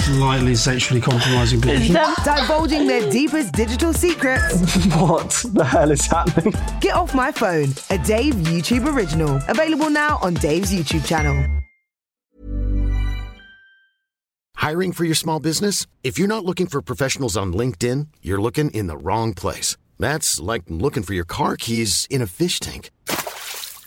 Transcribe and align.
Slightly 0.00 0.54
sexually 0.54 1.00
compromising 1.00 1.60
position. 1.60 1.94
Divulging 2.24 2.86
their 2.86 3.10
deepest 3.10 3.52
digital 3.52 3.92
secrets. 3.92 4.76
What 5.00 5.30
the 5.54 5.64
hell 5.64 5.90
is 5.90 6.06
happening? 6.06 6.54
Get 6.80 6.94
Off 6.94 7.14
My 7.14 7.30
Phone, 7.32 7.68
a 7.90 7.98
Dave 7.98 8.34
YouTube 8.34 8.92
original. 8.92 9.40
Available 9.48 9.90
now 9.90 10.18
on 10.22 10.34
Dave's 10.34 10.72
YouTube 10.72 11.06
channel. 11.06 11.36
Hiring 14.56 14.92
for 14.92 15.04
your 15.04 15.14
small 15.14 15.40
business? 15.40 15.86
If 16.02 16.18
you're 16.18 16.28
not 16.28 16.44
looking 16.44 16.66
for 16.66 16.82
professionals 16.82 17.36
on 17.36 17.52
LinkedIn, 17.52 18.08
you're 18.20 18.40
looking 18.40 18.70
in 18.70 18.88
the 18.88 18.96
wrong 18.96 19.32
place. 19.34 19.76
That's 19.98 20.38
like 20.40 20.62
looking 20.68 21.02
for 21.02 21.14
your 21.14 21.24
car 21.24 21.56
keys 21.56 22.06
in 22.10 22.20
a 22.22 22.26
fish 22.26 22.60
tank. 22.60 22.90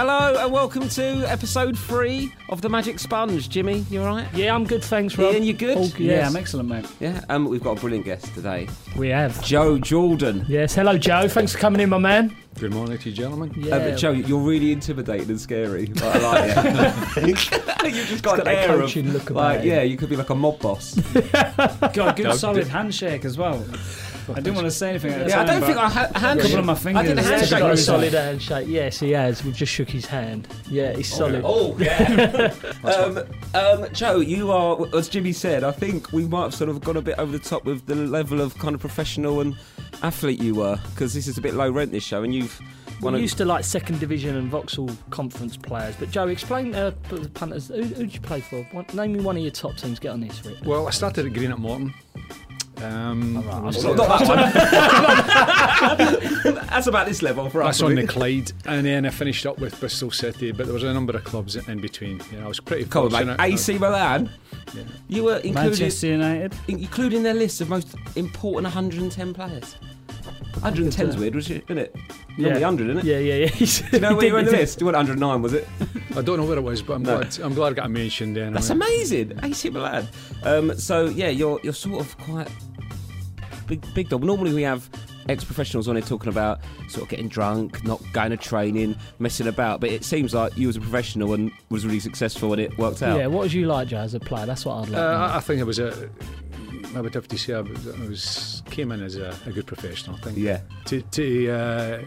Hello 0.00 0.36
and 0.38 0.52
welcome 0.52 0.88
to 0.90 1.24
episode 1.28 1.76
three 1.76 2.32
of 2.50 2.62
the 2.62 2.68
Magic 2.68 3.00
Sponge. 3.00 3.48
Jimmy, 3.48 3.84
you 3.90 4.00
all 4.00 4.06
right? 4.06 4.28
Yeah, 4.32 4.54
I'm 4.54 4.62
good, 4.62 4.84
thanks, 4.84 5.18
Rob. 5.18 5.34
Ian, 5.34 5.42
you 5.42 5.52
good? 5.52 5.76
All 5.76 5.88
good. 5.88 5.98
Yes. 5.98 6.20
Yeah, 6.20 6.28
I'm 6.28 6.36
excellent, 6.36 6.68
mate. 6.68 6.86
Yeah. 7.00 7.24
Um, 7.28 7.46
we've 7.46 7.64
got 7.64 7.78
a 7.78 7.80
brilliant 7.80 8.04
guest 8.04 8.32
today, 8.32 8.68
We 8.96 9.08
have. 9.08 9.42
Joe 9.42 9.76
Jordan. 9.76 10.46
Yes, 10.46 10.76
hello, 10.76 10.96
Joe. 10.98 11.26
Thanks 11.26 11.50
for 11.52 11.58
coming 11.58 11.80
in, 11.80 11.88
my 11.88 11.98
man. 11.98 12.36
Good 12.60 12.72
morning 12.72 12.96
to 12.96 13.10
you, 13.10 13.16
gentlemen. 13.16 13.52
Yeah. 13.56 13.74
Uh, 13.74 13.90
but 13.90 13.96
Joe, 13.96 14.12
you're 14.12 14.38
really 14.38 14.70
intimidating 14.70 15.30
and 15.30 15.40
scary. 15.40 15.86
But 15.86 16.04
I 16.04 16.54
like 16.54 17.16
it. 17.16 17.26
You've 17.84 18.06
just 18.06 18.22
got, 18.22 18.36
got 18.38 18.46
an 18.46 18.54
that 18.54 18.68
air 18.68 18.74
of, 18.74 18.80
coaching 18.82 19.12
look 19.12 19.30
about 19.30 19.56
like, 19.56 19.64
you. 19.64 19.72
yeah, 19.72 19.82
you 19.82 19.96
could 19.96 20.10
be 20.10 20.16
like 20.16 20.30
a 20.30 20.34
mob 20.34 20.60
boss. 20.60 20.94
Got 21.22 21.96
a 21.96 22.12
good 22.14 22.24
No, 22.24 22.36
solid 22.36 22.64
d- 22.64 22.70
handshake 22.70 23.24
as 23.24 23.38
well. 23.38 23.64
I 24.36 24.40
didn't 24.40 24.54
want 24.54 24.66
to 24.66 24.70
say 24.70 24.90
anything 24.90 25.12
at 25.12 25.24
the 25.24 25.30
yeah, 25.30 25.40
I 25.40 25.44
don't 25.44 25.62
think 25.62 25.78
I 25.78 25.88
ha- 25.88 26.10
a 26.14 26.18
handshake. 26.18 26.50
couple 26.50 26.58
of 26.60 26.66
my 26.66 26.74
fingers. 26.74 27.00
I 27.02 27.06
fingers. 27.06 27.24
didn't 27.24 27.34
He 27.34 27.40
has 27.40 27.50
got 27.50 27.70
a 27.72 27.76
solid 27.76 28.12
handshake. 28.12 28.68
Yes, 28.68 29.00
he 29.00 29.10
has. 29.12 29.44
We've 29.44 29.54
just 29.54 29.72
shook 29.72 29.88
his 29.88 30.06
hand. 30.06 30.48
Yeah, 30.68 30.92
he's 30.94 31.12
solid. 31.12 31.42
Oh 31.44 31.76
yeah. 31.78 32.54
um, 32.84 33.18
um, 33.54 33.86
Joe, 33.92 34.20
you 34.20 34.50
are, 34.50 34.78
as 34.94 35.08
Jimmy 35.08 35.32
said. 35.32 35.64
I 35.64 35.72
think 35.72 36.12
we 36.12 36.26
might 36.26 36.42
have 36.42 36.54
sort 36.54 36.70
of 36.70 36.80
gone 36.80 36.96
a 36.96 37.02
bit 37.02 37.18
over 37.18 37.32
the 37.32 37.38
top 37.38 37.64
with 37.64 37.86
the 37.86 37.94
level 37.94 38.40
of 38.40 38.56
kind 38.58 38.74
of 38.74 38.80
professional 38.80 39.40
and 39.40 39.56
athlete 40.02 40.40
you 40.40 40.54
were, 40.54 40.78
because 40.90 41.14
this 41.14 41.26
is 41.26 41.38
a 41.38 41.40
bit 41.40 41.54
low 41.54 41.70
rent 41.70 41.92
this 41.92 42.04
show, 42.04 42.22
and 42.22 42.34
you've. 42.34 42.60
We're 43.00 43.04
One 43.04 43.14
of, 43.14 43.20
used 43.20 43.38
to 43.38 43.44
like 43.44 43.62
second 43.62 44.00
division 44.00 44.34
and 44.34 44.50
Vauxhall 44.50 44.90
conference 45.10 45.56
players. 45.56 45.94
But 45.94 46.10
Joe, 46.10 46.26
explain 46.26 46.74
uh, 46.74 46.90
the 47.10 47.28
punters. 47.28 47.68
Who, 47.68 47.84
who'd 47.84 48.12
you 48.12 48.20
play 48.20 48.40
for? 48.40 48.64
One, 48.72 48.86
name 48.92 49.12
me 49.12 49.20
one 49.20 49.36
of 49.36 49.42
your 49.42 49.52
top 49.52 49.76
teams. 49.76 50.00
Get 50.00 50.08
on 50.08 50.20
this, 50.20 50.44
Rick. 50.44 50.56
Well, 50.64 50.88
I 50.88 50.90
started 50.90 51.24
at 51.26 51.32
Greenock 51.32 51.60
Morton. 51.60 51.94
Um, 52.82 53.38
I'm 53.50 53.64
was- 53.64 53.80
sorry. 53.82 53.96
Not 53.96 54.20
that 54.20 54.28
one. 54.28 54.38
That's 56.68 56.86
about 56.86 57.06
this 57.06 57.22
level 57.22 57.48
for 57.50 57.62
us. 57.62 57.78
that's 57.78 57.82
on 57.82 57.94
the 57.96 58.06
Clyde, 58.06 58.52
and 58.66 58.84
then 58.86 59.04
I 59.06 59.10
finished 59.10 59.46
up 59.46 59.58
with 59.58 59.78
Bristol 59.80 60.10
City. 60.10 60.52
But 60.52 60.66
there 60.66 60.74
was 60.74 60.82
a 60.84 60.92
number 60.92 61.16
of 61.16 61.24
clubs 61.24 61.56
in 61.56 61.80
between. 61.80 62.20
You 62.30 62.38
know, 62.38 62.44
I 62.44 62.48
was 62.48 62.60
pretty 62.60 62.84
Come 62.84 63.04
on, 63.06 63.10
fortunate. 63.10 63.38
mate. 63.38 63.54
AC 63.54 63.78
Milan. 63.78 64.30
Yeah. 64.74 64.82
You 65.08 65.24
were 65.24 65.36
included, 65.38 65.54
Manchester 65.80 66.06
United. 66.08 66.54
in- 66.68 66.78
including 66.80 67.22
their 67.24 67.34
list 67.34 67.60
of 67.60 67.68
most 67.68 67.94
important 68.16 68.64
110 68.64 69.34
players. 69.34 69.74
110's 70.54 71.16
weird, 71.16 71.34
was 71.34 71.50
it? 71.50 71.64
Isn't 71.64 71.78
it? 71.78 71.96
Normally 72.36 72.60
100, 72.62 72.90
isn't 72.90 72.98
it? 72.98 73.04
Yeah, 73.04 73.18
yeah, 73.18 73.34
yeah. 73.34 73.48
Do 73.90 73.96
you 73.96 74.00
know 74.00 74.14
where 74.16 74.26
you 74.26 74.32
were 74.32 74.38
on 74.40 74.44
the 74.44 74.50
list? 74.52 74.80
You 74.80 74.86
were 74.86 74.92
109, 74.92 75.42
was 75.42 75.52
it? 75.54 75.68
I 76.16 76.22
don't 76.22 76.38
know 76.38 76.44
where 76.46 76.58
it 76.58 76.62
was, 76.62 76.82
but 76.82 76.94
I'm 76.94 77.02
No. 77.02 77.18
glad. 77.18 77.38
I'm 77.40 77.54
glad 77.54 77.72
I 77.72 77.74
got 77.74 77.90
mentioned. 77.90 78.36
Then 78.36 78.52
That's 78.52 78.70
amazing. 78.70 79.38
AC 79.42 79.70
Milan. 79.70 80.08
Um, 80.44 80.76
so 80.78 81.06
yeah, 81.06 81.28
you're 81.28 81.60
you're 81.62 81.72
sort 81.72 82.00
of 82.00 82.16
quite 82.18 82.48
big 83.66 83.84
big 83.94 84.08
dog. 84.08 84.22
Normally 84.24 84.54
we 84.54 84.62
have 84.62 84.88
ex-professionals 85.28 85.88
on 85.88 85.96
here 85.96 86.04
talking 86.04 86.30
about 86.30 86.58
sort 86.88 87.02
of 87.02 87.08
getting 87.10 87.28
drunk, 87.28 87.84
not 87.84 88.02
going 88.14 88.30
to 88.30 88.36
training, 88.36 88.96
messing 89.18 89.46
about. 89.46 89.80
But 89.80 89.90
it 89.90 90.04
seems 90.04 90.32
like 90.34 90.56
you 90.56 90.66
was 90.68 90.76
a 90.76 90.80
professional 90.80 91.34
and 91.34 91.50
was 91.70 91.84
really 91.84 92.00
successful 92.00 92.52
and 92.52 92.62
it 92.62 92.76
worked 92.78 93.02
out. 93.02 93.18
Yeah, 93.18 93.26
what 93.26 93.42
was 93.42 93.54
you 93.54 93.66
like, 93.66 93.88
Joe, 93.88 93.98
as 93.98 94.14
a 94.14 94.20
player? 94.20 94.46
That's 94.46 94.64
what 94.64 94.74
I'd 94.76 94.88
like. 94.88 94.92
Uh, 94.92 95.12
to 95.12 95.18
know. 95.18 95.24
I- 95.24 95.36
I 95.36 95.40
think 95.40 95.60
it 95.60 95.64
was 95.64 95.78
a. 95.78 96.08
I 96.96 97.00
would 97.00 97.14
have 97.14 97.28
to 97.28 97.38
say 97.38 97.54
I 97.54 97.60
was, 97.60 98.62
came 98.70 98.92
in 98.92 99.02
as 99.02 99.16
a, 99.16 99.34
a 99.46 99.52
good 99.52 99.66
professional. 99.66 100.16
I 100.16 100.20
think. 100.20 100.38
Yeah. 100.38 100.60
To 100.86 101.00
to 101.02 101.50
uh, 101.50 102.04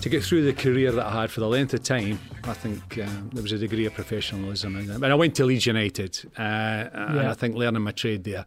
to 0.00 0.08
get 0.08 0.22
through 0.24 0.44
the 0.44 0.52
career 0.52 0.92
that 0.92 1.06
I 1.06 1.20
had 1.22 1.30
for 1.30 1.40
the 1.40 1.48
length 1.48 1.72
of 1.74 1.82
time, 1.82 2.18
I 2.44 2.52
think 2.54 2.98
uh, 2.98 3.06
there 3.32 3.42
was 3.42 3.52
a 3.52 3.58
degree 3.58 3.86
of 3.86 3.94
professionalism 3.94 4.76
in 4.76 4.90
it. 4.90 4.94
And 4.94 5.06
I 5.06 5.14
went 5.14 5.34
to 5.36 5.44
Leeds 5.46 5.66
United, 5.66 6.20
uh, 6.38 6.42
and 6.42 7.16
Yeah. 7.16 7.30
I 7.30 7.34
think 7.34 7.54
learning 7.56 7.82
my 7.82 7.92
trade 7.92 8.24
there. 8.24 8.44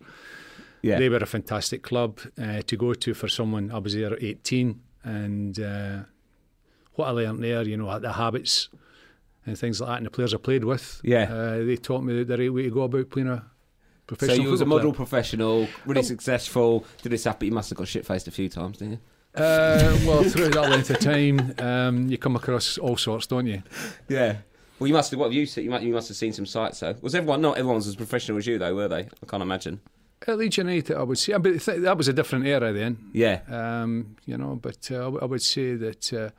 Yeah. 0.84 1.00
They 1.00 1.09
were 1.09 1.18
a 1.18 1.25
fantastic 1.25 1.81
club 1.81 2.19
uh, 2.41 2.62
to 2.62 2.78
go 2.78 2.94
to 2.94 3.13
for 3.13 3.28
someone. 3.28 3.72
I 3.72 3.79
was 3.79 3.94
there 3.94 4.13
at 4.13 4.22
18, 4.24 4.79
and 5.03 5.59
uh, 5.59 6.00
what 6.94 7.07
I 7.07 7.12
learned 7.12 7.44
there, 7.44 7.63
you 7.63 7.78
know, 7.78 8.00
the 8.00 8.13
habits 8.13 8.69
and 9.45 9.57
things 9.57 9.81
like 9.81 9.89
that, 9.89 9.98
and 9.98 10.06
the 10.06 10.12
players 10.12 10.33
I 10.33 10.38
played 10.38 10.63
with. 10.63 11.01
Yeah. 11.03 11.24
uh, 11.33 11.57
they 11.65 11.77
taught 11.77 12.03
me 12.03 12.24
the 12.24 12.38
right 12.38 12.53
way 12.53 12.63
to 12.63 12.69
go 12.69 12.83
about 12.83 13.10
playing 13.10 13.30
a 13.30 13.44
So 14.09 14.15
professional. 14.15 14.45
you 14.45 14.51
was 14.51 14.62
a 14.62 14.65
model 14.65 14.94
professional, 14.94 15.68
really 15.86 16.04
successful. 16.04 16.86
Did 17.01 17.12
this 17.12 17.25
happen? 17.25 17.48
You 17.48 17.54
must 17.54 17.69
have 17.69 17.77
got 17.77 17.88
shit 17.89 18.06
faced 18.06 18.27
a 18.27 18.31
few 18.31 18.48
times, 18.48 18.77
didn't 18.77 18.94
you? 18.94 19.00
Uh, 19.36 19.98
well, 20.06 20.24
through 20.24 20.50
that 20.50 20.69
length 20.69 20.89
of 20.89 21.00
time, 21.00 21.54
um, 21.59 22.07
you 22.09 22.18
come 22.18 22.36
across 22.36 22.77
all 22.77 22.95
sorts, 22.98 23.27
don't 23.27 23.45
you? 23.48 23.62
Yeah. 24.07 24.38
Well, 24.80 24.88
you 24.88 24.94
must 24.94 25.12
have. 25.12 25.19
What 25.19 25.25
have 25.25 25.33
you 25.33 25.45
seen? 25.45 25.65
You 25.65 25.69
must, 25.71 25.83
you 25.83 25.94
must 25.94 26.07
have 26.07 26.18
seen 26.18 26.31
some 26.31 26.45
sights. 26.45 26.80
though. 26.80 26.95
was 27.01 27.15
everyone? 27.15 27.42
Not 27.42 27.57
everyone 27.57 27.75
was 27.75 27.88
as 27.88 27.95
professional 27.95 28.38
as 28.38 28.48
you, 28.48 28.57
though, 28.57 28.74
were 28.74 28.88
they? 28.88 29.01
I 29.01 29.25
can't 29.27 29.44
imagine. 29.44 29.81
At 30.25 30.38
Leeds 30.38 30.57
United, 30.57 30.95
I 30.98 31.03
would 31.03 31.18
say, 31.18 31.38
but 31.38 31.60
th- 31.62 31.81
that 31.81 31.98
was 31.98 32.07
a 32.07 32.13
different 32.13 32.48
era 32.48 32.71
then. 32.74 32.98
Yeah. 33.13 33.42
Um, 33.50 34.15
you 34.25 34.38
know, 34.38 34.56
but 34.56 34.89
uh, 34.89 34.95
I 34.95 35.03
w- 35.03 35.19
I 35.21 35.25
would 35.25 35.42
say 35.44 35.75
that 35.75 36.13
uh, 36.13 36.30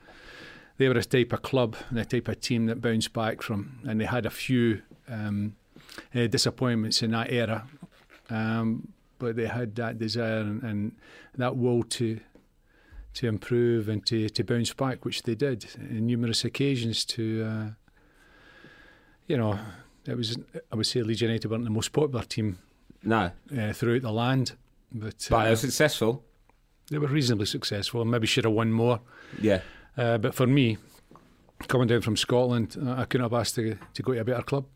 they 0.78 0.88
were 0.88 0.96
a 0.98 1.04
type 1.04 1.32
of 1.32 1.42
club 1.42 1.76
and 1.90 1.98
a 1.98 2.04
type 2.04 2.28
of 2.28 2.40
team 2.40 2.66
that 2.66 2.80
bounced 2.80 3.12
back 3.12 3.42
from, 3.42 3.78
and 3.86 4.00
they 4.00 4.04
had 4.06 4.26
a 4.26 4.30
few 4.30 4.82
um, 5.08 5.54
uh, 6.14 6.26
disappointments 6.26 7.02
in 7.02 7.10
that 7.12 7.30
era, 7.32 7.66
um, 8.30 8.88
but 9.18 9.36
they 9.36 9.46
had 9.46 9.74
that 9.76 9.98
desire 9.98 10.40
and, 10.40 10.62
and 10.62 10.92
that 11.36 11.56
will 11.56 11.82
to 11.84 12.20
to 13.14 13.26
improve 13.26 13.88
and 13.88 14.06
to, 14.06 14.28
to 14.28 14.44
bounce 14.44 14.72
back, 14.72 15.04
which 15.04 15.22
they 15.24 15.34
did 15.34 15.66
in 15.76 16.06
numerous 16.06 16.44
occasions. 16.44 17.04
To 17.06 17.44
uh, 17.44 17.70
you 19.26 19.36
know, 19.36 19.58
it 20.06 20.16
was 20.16 20.38
I 20.72 20.76
would 20.76 20.86
say 20.86 21.02
Leeds 21.02 21.20
United 21.22 21.50
weren't 21.50 21.64
the 21.64 21.70
most 21.70 21.92
popular 21.92 22.24
team 22.24 22.58
No, 23.02 23.30
uh, 23.56 23.72
throughout 23.72 24.02
the 24.02 24.12
land, 24.12 24.52
but, 24.92 25.26
but 25.30 25.38
they 25.42 25.46
uh, 25.46 25.50
were 25.50 25.56
successful. 25.56 26.22
they 26.90 26.98
were 26.98 27.08
reasonably 27.08 27.46
successful. 27.46 28.02
and 28.02 28.10
Maybe 28.10 28.26
should 28.26 28.44
have 28.44 28.54
won 28.54 28.72
more. 28.72 29.00
Yeah. 29.40 29.60
Uh, 29.96 30.16
but 30.18 30.34
for 30.34 30.46
me, 30.46 30.78
coming 31.66 31.88
down 31.88 32.02
from 32.02 32.16
Scotland, 32.16 32.76
uh, 32.80 32.92
I 32.92 33.04
couldn't 33.04 33.24
have 33.24 33.34
asked 33.38 33.56
to, 33.56 33.76
to 33.94 34.02
go 34.02 34.14
to 34.14 34.20
a 34.20 34.24
better 34.24 34.42
club. 34.42 34.66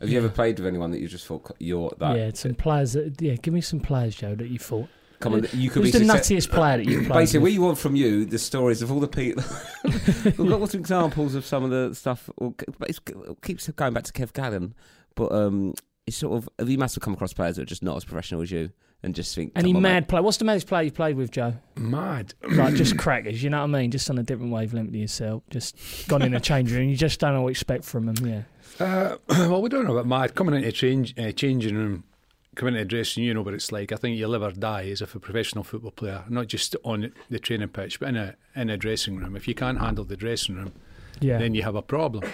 Have 0.00 0.10
you 0.10 0.18
ever 0.18 0.28
played 0.28 0.58
with 0.58 0.66
anyone 0.66 0.90
that 0.90 1.00
you 1.00 1.08
just 1.08 1.26
thought 1.26 1.50
you're 1.58 1.90
that? 1.98 2.16
yeah, 2.16 2.30
some 2.34 2.54
players. 2.54 2.92
That, 2.94 3.20
yeah, 3.20 3.34
give 3.36 3.54
me 3.54 3.60
some 3.60 3.80
players, 3.80 4.14
Joe, 4.16 4.34
that 4.34 4.48
you 4.48 4.58
thought. 4.58 4.88
Come 5.20 5.32
on, 5.32 5.46
you 5.54 5.70
could 5.70 5.82
Who's 5.82 5.92
be 5.92 5.98
the 6.00 6.04
success- 6.04 6.28
nuttiest 6.28 6.50
player 6.50 6.76
that 6.76 6.84
you've 6.86 7.06
played 7.06 7.20
Basically, 7.20 7.40
with? 7.44 7.52
we 7.54 7.58
want 7.58 7.78
from 7.78 7.96
you 7.96 8.26
the 8.26 8.38
stories 8.38 8.82
of 8.82 8.92
all 8.92 9.00
the 9.00 9.08
people. 9.08 9.42
We've 10.24 10.36
got 10.50 10.68
some 10.70 10.80
examples 10.80 11.34
of 11.34 11.46
some 11.46 11.64
of 11.64 11.70
the 11.70 11.94
stuff. 11.94 12.28
But 12.38 12.90
it's- 12.90 13.00
it 13.06 13.42
keeps 13.42 13.66
going 13.70 13.94
back 13.94 14.04
to 14.04 14.12
Kev 14.12 14.34
Gallen, 14.34 14.74
but 15.14 15.32
um, 15.32 15.72
it's 16.06 16.18
sort 16.18 16.36
of 16.36 16.48
have 16.58 16.68
you 16.68 16.76
must 16.76 16.94
have 16.96 17.02
come 17.02 17.14
across 17.14 17.32
players 17.32 17.56
that 17.56 17.62
are 17.62 17.66
just 17.66 17.82
not 17.82 17.96
as 17.96 18.04
professional 18.04 18.42
as 18.42 18.50
you, 18.50 18.70
and 19.02 19.14
just 19.14 19.34
think. 19.34 19.52
Any 19.56 19.72
on, 19.74 19.80
mad 19.80 20.02
mate." 20.02 20.08
player? 20.08 20.22
What's 20.22 20.36
the 20.36 20.44
maddest 20.44 20.66
player 20.66 20.82
you've 20.82 20.94
played 20.94 21.16
with, 21.16 21.30
Joe? 21.30 21.54
Mad. 21.76 22.34
Like 22.50 22.74
just 22.74 22.98
crackers, 22.98 23.42
you 23.42 23.48
know 23.48 23.58
what 23.66 23.74
I 23.74 23.80
mean? 23.80 23.90
Just 23.90 24.10
on 24.10 24.18
a 24.18 24.22
different 24.22 24.52
wavelength 24.52 24.92
to 24.92 24.98
yourself. 24.98 25.42
Just 25.48 25.78
gone 26.08 26.20
in 26.20 26.34
a 26.34 26.40
change 26.40 26.70
room. 26.72 26.90
You 26.90 26.96
just 26.96 27.18
don't 27.20 27.32
know 27.32 27.40
what 27.40 27.48
to 27.48 27.52
expect 27.52 27.84
from 27.84 28.04
them. 28.04 28.26
Yeah. 28.26 28.42
Uh, 28.80 29.16
well, 29.28 29.62
we 29.62 29.68
don't 29.68 29.84
know 29.86 29.96
about 29.96 30.06
mad. 30.06 30.34
Coming 30.34 30.54
into 30.56 30.68
a 30.68 30.72
change, 30.72 31.14
uh, 31.18 31.32
changing 31.32 31.74
room, 31.76 32.04
coming 32.54 32.74
into 32.74 32.82
a 32.82 32.84
dressing 32.88 33.22
room, 33.22 33.28
you 33.28 33.34
know 33.34 33.42
what 33.42 33.54
it's 33.54 33.72
like. 33.72 33.92
I 33.92 33.96
think 33.96 34.16
you'll 34.18 34.34
ever 34.34 34.50
die 34.52 34.88
as 34.90 35.00
if 35.02 35.14
a 35.14 35.20
professional 35.20 35.64
football 35.64 35.90
player, 35.92 36.24
not 36.28 36.46
just 36.48 36.76
on 36.84 37.12
the 37.30 37.38
training 37.38 37.68
pitch, 37.68 38.00
but 38.00 38.10
in 38.10 38.16
a 38.16 38.34
in 38.54 38.70
a 38.70 38.76
dressing 38.76 39.16
room. 39.16 39.36
If 39.36 39.46
you 39.48 39.54
can't 39.54 39.78
handle 39.78 40.04
the 40.04 40.16
dressing 40.16 40.56
room, 40.56 40.72
Yeah. 41.20 41.38
then 41.38 41.54
you 41.54 41.62
have 41.62 41.74
a 41.76 41.82
problem. 41.82 42.24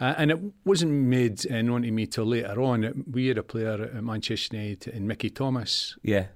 Uh, 0.00 0.14
and 0.16 0.30
it 0.30 0.38
wasn't 0.64 0.92
made 0.92 1.44
uh, 1.50 1.60
known 1.60 1.82
to 1.82 1.90
me 1.90 2.06
till 2.06 2.24
later 2.26 2.60
on. 2.62 2.84
It- 2.84 2.94
We 3.10 3.26
had 3.26 3.38
a 3.38 3.42
player 3.42 3.82
at 3.82 4.04
Manchester 4.04 4.56
United, 4.56 4.94
and 4.94 5.08
Mickey 5.08 5.30
Thomas, 5.30 5.96
Yeah, 6.02 6.26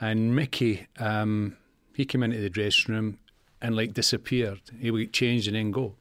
and 0.00 0.34
Mickey, 0.36 0.86
um, 0.98 1.56
he 1.94 2.04
came 2.04 2.22
into 2.22 2.38
the 2.40 2.48
dressing 2.50 2.94
room 2.94 3.18
and 3.60 3.74
like 3.76 3.92
disappeared. 3.94 4.60
He 4.80 4.90
would 4.92 5.00
get 5.00 5.12
changed 5.12 5.46
and 5.48 5.56
then 5.56 5.70
go. 5.72 5.96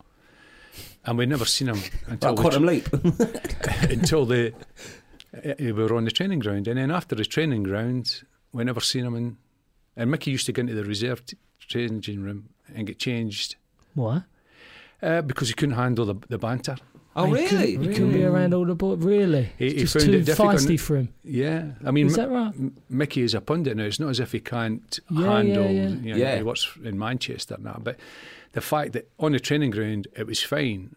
And 1.05 1.17
we'd 1.17 1.29
never 1.29 1.45
seen 1.45 1.67
him 1.69 1.81
until 2.07 2.31
like 2.31 2.37
we 2.37 2.41
quantum 2.43 2.65
leap. 2.65 2.87
until 3.89 4.25
the 4.25 4.53
uh, 5.35 5.53
we 5.59 5.71
were 5.71 5.95
on 5.95 6.05
the 6.05 6.11
training 6.11 6.39
ground, 6.39 6.67
and 6.67 6.77
then 6.77 6.91
after 6.91 7.15
the 7.15 7.25
training 7.25 7.63
ground, 7.63 8.23
we 8.51 8.63
never 8.63 8.81
seen 8.81 9.05
him. 9.05 9.15
In, 9.15 9.37
and 9.95 10.11
Mickey 10.11 10.31
used 10.31 10.45
to 10.47 10.51
go 10.51 10.59
into 10.61 10.73
the 10.73 10.83
reserve 10.83 11.25
t- 11.25 11.37
changing 11.59 12.21
room 12.21 12.49
and 12.75 12.85
get 12.87 12.99
changed 12.99 13.55
What? 13.95 14.23
uh, 15.01 15.21
because 15.21 15.47
he 15.47 15.53
couldn't 15.53 15.75
handle 15.75 16.05
the, 16.05 16.15
the 16.29 16.37
banter. 16.37 16.77
Oh, 17.15 17.25
He 17.33 17.43
couldn't- 17.47 17.59
really? 17.59 17.71
He 17.71 17.93
couldn't 17.93 18.13
be 18.13 18.23
around 18.23 18.53
all 18.53 18.65
the 18.65 18.75
boys. 18.75 18.99
Really? 18.99 19.49
He- 19.57 19.73
he 19.73 19.79
just 19.81 19.93
found 19.93 20.05
too 20.05 20.13
it 20.13 20.25
difficult- 20.25 20.55
feisty 20.55 20.79
for 20.79 20.97
him. 20.97 21.09
Yeah, 21.23 21.71
I 21.85 21.91
mean, 21.91 22.07
Is 22.07 22.15
that 22.15 22.29
right? 22.29 22.53
M- 22.55 22.75
Mickey 22.89 23.21
is 23.21 23.33
a 23.33 23.41
pundit 23.41 23.75
now. 23.77 23.83
It's 23.83 23.99
not 23.99 24.09
as 24.09 24.19
if 24.19 24.31
he 24.31 24.39
can't 24.39 24.99
Yeah, 25.09 25.19
yeah, 25.21 25.31
handle. 25.37 25.63
yeah. 25.71 25.87
You 25.89 26.11
know, 26.13 26.15
Yeah. 26.17 26.37
He 26.37 26.43
works 26.43 26.67
in 26.83 26.97
Manchester 26.97 27.57
now, 27.59 27.79
but 27.83 27.97
the 28.53 28.61
fact 28.61 28.93
that 28.93 29.09
on 29.19 29.31
the 29.33 29.39
training 29.39 29.71
ground 29.71 30.07
it 30.15 30.27
was 30.27 30.41
fine, 30.41 30.95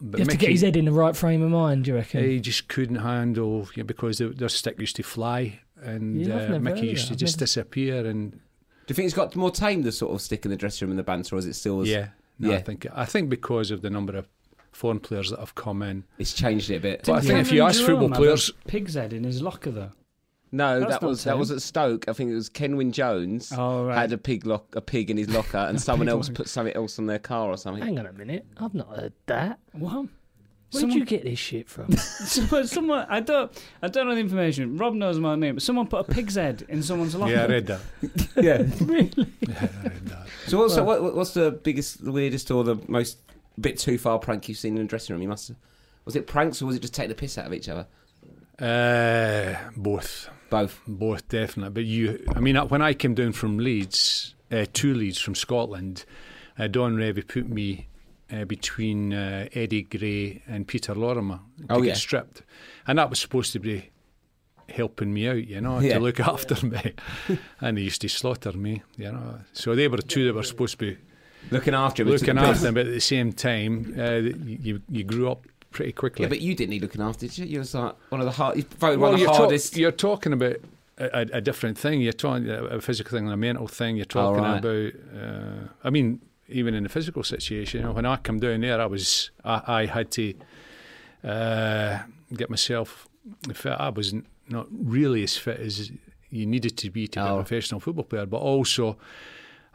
but 0.00 0.18
You 0.18 0.24
have 0.24 0.32
to 0.32 0.36
get 0.36 0.50
his 0.50 0.62
head 0.62 0.76
in 0.76 0.84
the 0.84 0.92
right 0.92 1.16
frame 1.16 1.42
of 1.42 1.50
mind, 1.50 1.84
do 1.84 1.90
you 1.92 1.96
reckon? 1.96 2.22
he 2.24 2.38
just 2.40 2.68
couldn't 2.68 2.96
handle 2.96 3.68
you 3.74 3.82
know, 3.82 3.86
because 3.86 4.18
the, 4.18 4.28
their 4.28 4.48
stick 4.48 4.78
used 4.80 4.96
to 4.96 5.02
fly, 5.02 5.60
and 5.82 6.20
Yeah, 6.20 6.54
uh, 6.54 6.58
Mickey 6.58 6.88
used 6.88 7.04
that. 7.04 7.08
to 7.08 7.12
I've 7.14 7.18
just 7.18 7.36
never- 7.36 7.44
disappear 7.46 8.06
and 8.06 8.32
Do 8.32 8.38
you 8.88 8.94
think 8.94 9.04
he's 9.06 9.14
got 9.14 9.34
more 9.36 9.50
time, 9.50 9.82
the 9.82 9.90
sort 9.92 10.12
of 10.14 10.20
stick 10.20 10.44
in 10.44 10.50
the 10.50 10.56
dressing 10.56 10.86
room 10.86 10.92
and 10.92 10.98
the 10.98 11.02
banter, 11.02 11.34
or 11.34 11.38
is 11.38 11.46
it 11.46 11.54
still? 11.54 11.80
As, 11.82 11.88
yeah. 11.88 12.08
No, 12.38 12.52
I 12.52 12.60
think 12.60 12.86
I 12.94 13.04
think 13.06 13.28
because 13.30 13.70
of 13.70 13.80
the 13.82 13.88
number 13.90 14.14
of 14.16 14.28
foreign 14.76 15.00
players 15.00 15.30
that 15.30 15.40
have 15.40 15.54
come 15.54 15.82
in. 15.82 16.04
it's 16.18 16.32
changed 16.34 16.70
it 16.70 16.76
a 16.76 16.80
bit. 16.80 17.02
But 17.06 17.12
I 17.14 17.20
think 17.20 17.40
if 17.40 17.50
you 17.52 17.62
ask 17.62 17.80
Jerome 17.80 18.00
football 18.02 18.16
players, 18.18 18.50
pig's 18.66 18.94
head 18.94 19.12
in 19.12 19.24
his 19.24 19.42
locker 19.42 19.70
though. 19.70 19.90
No, 20.52 20.78
That's 20.78 20.92
that 20.92 21.02
not 21.02 21.08
was 21.08 21.24
that 21.24 21.36
was 21.38 21.50
at 21.50 21.60
Stoke. 21.60 22.08
I 22.08 22.12
think 22.12 22.30
it 22.30 22.34
was 22.34 22.48
Kenwyne 22.48 22.92
Jones 22.92 23.52
Oh 23.54 23.84
right. 23.86 23.96
had 23.98 24.12
a 24.12 24.18
pig 24.18 24.46
lock, 24.46 24.76
a 24.76 24.80
pig 24.80 25.10
in 25.10 25.16
his 25.16 25.28
locker, 25.28 25.58
and 25.68 25.80
someone 25.80 26.08
else 26.08 26.28
locker. 26.28 26.36
put 26.36 26.48
something 26.48 26.74
else 26.74 26.98
on 27.00 27.06
their 27.06 27.18
car 27.18 27.48
or 27.50 27.56
something. 27.56 27.82
Hang 27.82 27.98
on 27.98 28.06
a 28.06 28.12
minute. 28.12 28.46
I've 28.58 28.72
not 28.74 28.88
heard 28.96 29.12
that. 29.26 29.58
what? 29.72 30.06
Where 30.72 30.80
Someone- 30.80 30.98
did 30.98 31.10
you 31.10 31.16
get 31.18 31.24
this 31.24 31.38
shit 31.38 31.68
from? 31.68 31.92
Someone, 31.96 32.66
someone, 32.66 33.06
I 33.08 33.20
don't, 33.20 33.52
I 33.82 33.88
don't 33.88 34.08
know 34.08 34.14
the 34.14 34.20
information. 34.20 34.76
Rob 34.76 34.94
knows 34.94 35.18
my 35.18 35.36
name, 35.36 35.54
but 35.54 35.62
someone 35.62 35.86
put 35.86 36.08
a 36.08 36.12
pig's 36.12 36.34
head 36.34 36.64
in 36.68 36.82
someone's 36.82 37.14
locker. 37.14 37.32
yeah, 37.32 37.44
I 37.44 37.46
read 37.46 37.66
that. 37.68 37.80
Yeah. 38.36 38.62
really? 38.84 39.32
Yeah, 39.40 39.54
I 39.60 39.88
read 39.88 40.06
that. 40.06 40.26
So 40.48 40.58
what's, 40.58 40.76
what, 40.76 41.14
what's 41.14 41.34
the 41.34 41.52
biggest, 41.52 42.04
the 42.04 42.10
weirdest, 42.10 42.50
or 42.50 42.64
the 42.64 42.76
most 42.88 43.18
bit 43.60 43.78
too 43.78 43.98
far 43.98 44.18
prank 44.18 44.48
you've 44.48 44.58
seen 44.58 44.76
in 44.76 44.82
the 44.82 44.88
dressing 44.88 45.14
room? 45.14 45.22
You 45.22 45.28
must. 45.28 45.48
Have, 45.48 45.56
was 46.04 46.14
it 46.16 46.26
pranks 46.26 46.62
or 46.62 46.66
was 46.66 46.76
it 46.76 46.80
just 46.80 46.94
take 46.94 47.08
the 47.08 47.14
piss 47.14 47.36
out 47.38 47.46
of 47.46 47.52
each 47.54 47.68
other? 47.68 47.86
Uh, 48.58 49.54
both. 49.76 50.28
Both. 50.50 50.80
Both 50.86 51.28
definitely. 51.28 51.70
But 51.72 51.84
you, 51.84 52.24
I 52.34 52.40
mean, 52.40 52.56
when 52.56 52.82
I 52.82 52.94
came 52.94 53.14
down 53.14 53.32
from 53.32 53.58
Leeds, 53.58 54.34
uh, 54.50 54.66
to 54.72 54.94
Leeds 54.94 55.18
from 55.18 55.34
Scotland, 55.34 56.04
uh, 56.58 56.66
Don 56.68 56.96
Revie 56.96 57.26
put 57.26 57.48
me 57.48 57.88
uh, 58.32 58.44
between 58.44 59.12
uh, 59.12 59.48
Eddie 59.52 59.82
Gray 59.82 60.42
and 60.46 60.66
Peter 60.66 60.94
Lorimer 60.94 61.40
to 61.68 61.74
Oh, 61.74 61.80
get 61.80 61.88
yeah. 61.88 61.94
stripped, 61.94 62.42
and 62.86 62.98
that 62.98 63.10
was 63.10 63.18
supposed 63.20 63.52
to 63.52 63.58
be 63.58 63.90
helping 64.68 65.12
me 65.12 65.28
out, 65.28 65.46
you 65.46 65.60
know, 65.60 65.78
Yeah. 65.80 65.94
to 65.94 66.00
look 66.00 66.18
after 66.34 66.64
me, 66.66 66.94
and 67.60 67.76
they 67.76 67.82
used 67.82 68.00
to 68.02 68.08
slaughter 68.08 68.52
me, 68.52 68.82
you 68.96 69.12
know. 69.12 69.40
So 69.52 69.74
they 69.74 69.86
were 69.88 69.98
the 69.98 70.02
two 70.02 70.24
that 70.26 70.34
were 70.34 70.42
supposed 70.42 70.78
to 70.78 70.94
be 70.94 70.98
Looking 71.50 71.74
after 71.74 72.02
him. 72.02 72.08
looking 72.08 72.26
took 72.26 72.34
the 72.36 72.40
piss. 72.40 72.50
after 72.50 72.62
them, 72.64 72.74
but 72.74 72.86
at 72.86 72.92
the 72.92 73.00
same 73.00 73.32
time, 73.32 73.94
uh, 73.98 74.12
you 74.14 74.80
you 74.88 75.04
grew 75.04 75.30
up 75.30 75.46
pretty 75.70 75.92
quickly. 75.92 76.22
Yeah, 76.24 76.28
but 76.28 76.40
you 76.40 76.54
didn't 76.54 76.70
need 76.70 76.82
looking 76.82 77.02
after, 77.02 77.26
did 77.26 77.38
you? 77.38 77.46
You 77.46 77.58
was 77.60 77.74
like 77.74 77.94
one 78.10 78.20
of 78.20 78.24
the 78.26 78.32
hard. 78.32 78.56
Voted 78.56 78.80
well, 78.80 79.12
one 79.12 79.14
of 79.14 79.20
the 79.20 79.26
you're, 79.26 79.34
talk- 79.58 79.76
you're 79.76 79.92
talking 79.92 80.32
about 80.32 80.56
a, 80.98 81.18
a, 81.18 81.20
a 81.34 81.40
different 81.40 81.76
thing. 81.78 82.00
You're 82.00 82.12
talking 82.12 82.48
a 82.48 82.80
physical 82.80 83.10
thing 83.16 83.24
and 83.26 83.32
a 83.34 83.36
mental 83.36 83.68
thing. 83.68 83.96
You're 83.96 84.04
talking 84.06 84.42
right. 84.42 84.58
about. 84.58 84.92
Uh, 85.16 85.68
I 85.84 85.90
mean, 85.90 86.20
even 86.48 86.74
in 86.74 86.82
the 86.82 86.88
physical 86.88 87.22
situation, 87.22 87.80
you 87.80 87.86
know, 87.86 87.92
when 87.92 88.06
I 88.06 88.16
come 88.16 88.38
down 88.40 88.60
there, 88.62 88.80
I 88.80 88.86
was 88.86 89.30
I, 89.44 89.62
I 89.66 89.86
had 89.86 90.10
to 90.12 90.34
uh, 91.24 91.98
get 92.34 92.50
myself 92.50 93.08
fit. 93.52 93.72
I 93.78 93.90
was 93.90 94.14
not 94.48 94.66
really 94.70 95.22
as 95.22 95.36
fit 95.36 95.60
as 95.60 95.90
you 96.30 96.46
needed 96.46 96.76
to 96.78 96.90
be 96.90 97.06
to 97.08 97.20
be 97.20 97.26
Oh. 97.26 97.34
a 97.38 97.42
professional 97.42 97.80
football 97.80 98.04
player, 98.04 98.26
but 98.26 98.38
also. 98.38 98.96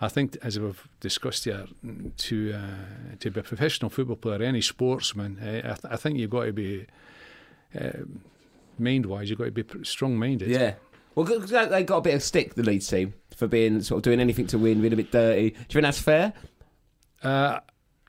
I 0.03 0.07
think, 0.07 0.36
as 0.42 0.59
we've 0.59 0.88
discussed 1.00 1.45
here, 1.45 1.68
to 2.18 2.53
uh, 2.53 3.15
to 3.19 3.30
be 3.30 3.39
a 3.39 3.44
professional 3.44 3.89
football 3.92 4.15
player, 4.15 4.42
any 4.42 4.62
sportsman, 4.62 5.38
uh, 5.39 5.57
I, 5.63 5.74
th- 5.75 5.94
I 5.94 5.95
think 5.95 6.18
you've 6.18 6.31
got 6.31 6.45
to 6.45 6.54
be 6.54 6.87
uh, 7.80 7.90
mind-wise, 8.80 9.30
you've 9.30 9.37
got 9.37 9.45
to 9.45 9.52
be 9.52 9.64
strong-minded. 9.83 10.47
Yeah. 10.49 10.73
Well, 11.14 11.26
they 11.26 11.66
they 11.68 11.83
got 11.83 11.97
a 11.97 12.02
bit 12.02 12.16
of 12.16 12.23
stick, 12.23 12.56
the 12.56 12.64
Leeds 12.64 12.87
team, 12.87 13.14
for 13.35 13.47
being 13.47 13.81
sort 13.81 13.99
of 13.99 14.04
doing 14.04 14.19
anything 14.19 14.47
to 14.47 14.57
win, 14.57 14.81
being 14.81 14.94
a 14.94 14.95
bit 14.95 15.11
dirty. 15.11 15.52
Do 15.52 15.56
you 15.59 15.66
think 15.66 15.83
that's 15.83 16.02
fair? 16.02 16.33
Uh, 17.21 17.59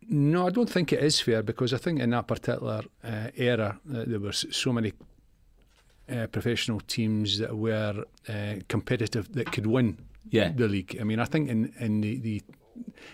no, 0.08 0.46
I 0.46 0.50
don't 0.50 0.70
think 0.70 0.92
it 0.92 1.02
is 1.02 1.20
fair 1.20 1.42
because 1.42 1.74
I 1.74 1.78
think 1.78 2.00
in 2.00 2.10
that 2.10 2.26
particular 2.26 2.82
uh, 3.04 3.28
era 3.36 3.78
uh, 3.94 4.04
there 4.06 4.18
were 4.18 4.32
so 4.32 4.72
many 4.72 4.92
uh, 6.10 6.26
professional 6.28 6.80
teams 6.80 7.38
that 7.38 7.56
were 7.56 8.04
uh, 8.28 8.54
competitive 8.68 9.32
that 9.34 9.52
could 9.52 9.66
win 9.66 9.98
Yeah. 10.30 10.50
the 10.54 10.68
league. 10.68 10.96
I 11.00 11.04
mean, 11.04 11.18
I 11.20 11.24
think 11.24 11.48
in 11.48 11.72
in 11.78 12.00
the 12.00 12.18
the, 12.18 12.42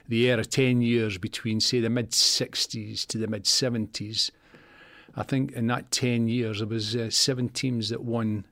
the 0.08 0.30
era 0.30 0.44
ten 0.44 0.82
years 0.82 1.18
between 1.18 1.60
say 1.60 1.80
the 1.80 1.90
mid 1.90 2.10
'60s 2.10 3.06
to 3.06 3.18
the 3.18 3.26
mid 3.26 3.44
'70s, 3.44 4.30
I 5.16 5.22
think 5.22 5.52
in 5.52 5.66
that 5.68 5.90
ten 5.90 6.28
years 6.28 6.58
there 6.58 6.66
was 6.66 6.94
uh, 6.94 7.10
seven 7.10 7.48
teams 7.48 7.88
that 7.88 8.02
won 8.04 8.44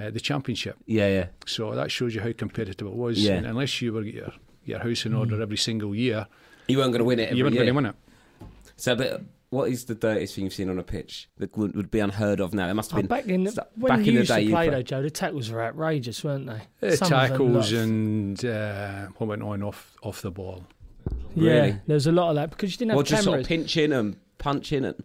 uh, 0.00 0.10
the 0.10 0.20
championship. 0.20 0.76
Yeah, 0.86 1.08
yeah. 1.08 1.26
So 1.46 1.74
that 1.74 1.90
shows 1.90 2.14
you 2.14 2.20
how 2.20 2.32
competitive 2.32 2.86
it 2.86 2.94
was. 2.94 3.18
Yeah. 3.18 3.34
And 3.34 3.46
unless 3.46 3.80
you 3.82 3.92
were 3.92 4.02
your 4.02 4.32
your 4.64 4.78
house 4.78 5.06
in 5.06 5.14
order 5.14 5.40
every 5.40 5.56
single 5.56 5.94
year, 5.94 6.26
You 6.68 6.78
weren't 6.78 6.92
going 6.92 7.00
to 7.00 7.04
win 7.04 7.18
it. 7.18 7.24
Every 7.24 7.38
you 7.38 7.44
weren't 7.44 7.56
going 7.56 7.66
to 7.66 7.72
win 7.72 7.86
it. 7.86 7.96
So, 8.76 8.94
but 8.94 9.22
what 9.50 9.68
is 9.68 9.84
the 9.86 9.94
dirtiest 9.94 10.34
thing 10.34 10.44
you've 10.44 10.54
seen 10.54 10.68
on 10.70 10.78
a 10.78 10.82
pitch 10.82 11.28
that 11.38 11.56
would, 11.56 11.74
would 11.74 11.90
be 11.90 11.98
unheard 12.00 12.40
of 12.40 12.54
now? 12.54 12.68
It 12.68 12.74
must 12.74 12.90
have 12.92 12.98
Oh, 12.98 13.02
been 13.02 13.08
back 13.08 13.26
in 13.26 13.44
the, 13.44 13.50
st- 13.52 13.66
when 13.76 13.88
back 13.90 13.98
you 13.98 14.10
in 14.10 14.14
the 14.14 14.20
used 14.20 14.30
day. 14.30 14.44
to 14.44 14.50
play, 14.50 14.68
play- 14.68 14.76
though, 14.76 14.82
Joe, 14.82 15.02
the 15.02 15.10
tackles 15.10 15.50
were 15.50 15.62
outrageous, 15.62 16.22
weren't 16.24 16.46
they? 16.46 16.88
Uh, 16.88 16.96
Some 16.96 17.06
of 17.06 17.10
them 17.10 17.28
tackles 17.30 17.54
lots. 17.56 17.72
and 17.72 18.44
uh, 18.44 19.06
what 19.18 19.26
went 19.28 19.42
on 19.42 19.62
off 19.62 19.96
off 20.02 20.22
the 20.22 20.30
ball. 20.30 20.64
yeah, 21.34 21.52
Really? 21.52 21.70
there 21.86 21.94
was 21.94 22.06
a 22.06 22.12
lot 22.12 22.30
of 22.30 22.36
that 22.36 22.50
because 22.50 22.72
you 22.72 22.78
didn't 22.78 22.90
have 22.92 22.98
Or 23.00 23.02
just 23.02 23.24
sort 23.24 23.32
cameras. 23.34 23.44
of 23.44 23.48
pinching 23.48 23.92
and 23.92 24.16
punching 24.38 24.84
and. 24.84 25.02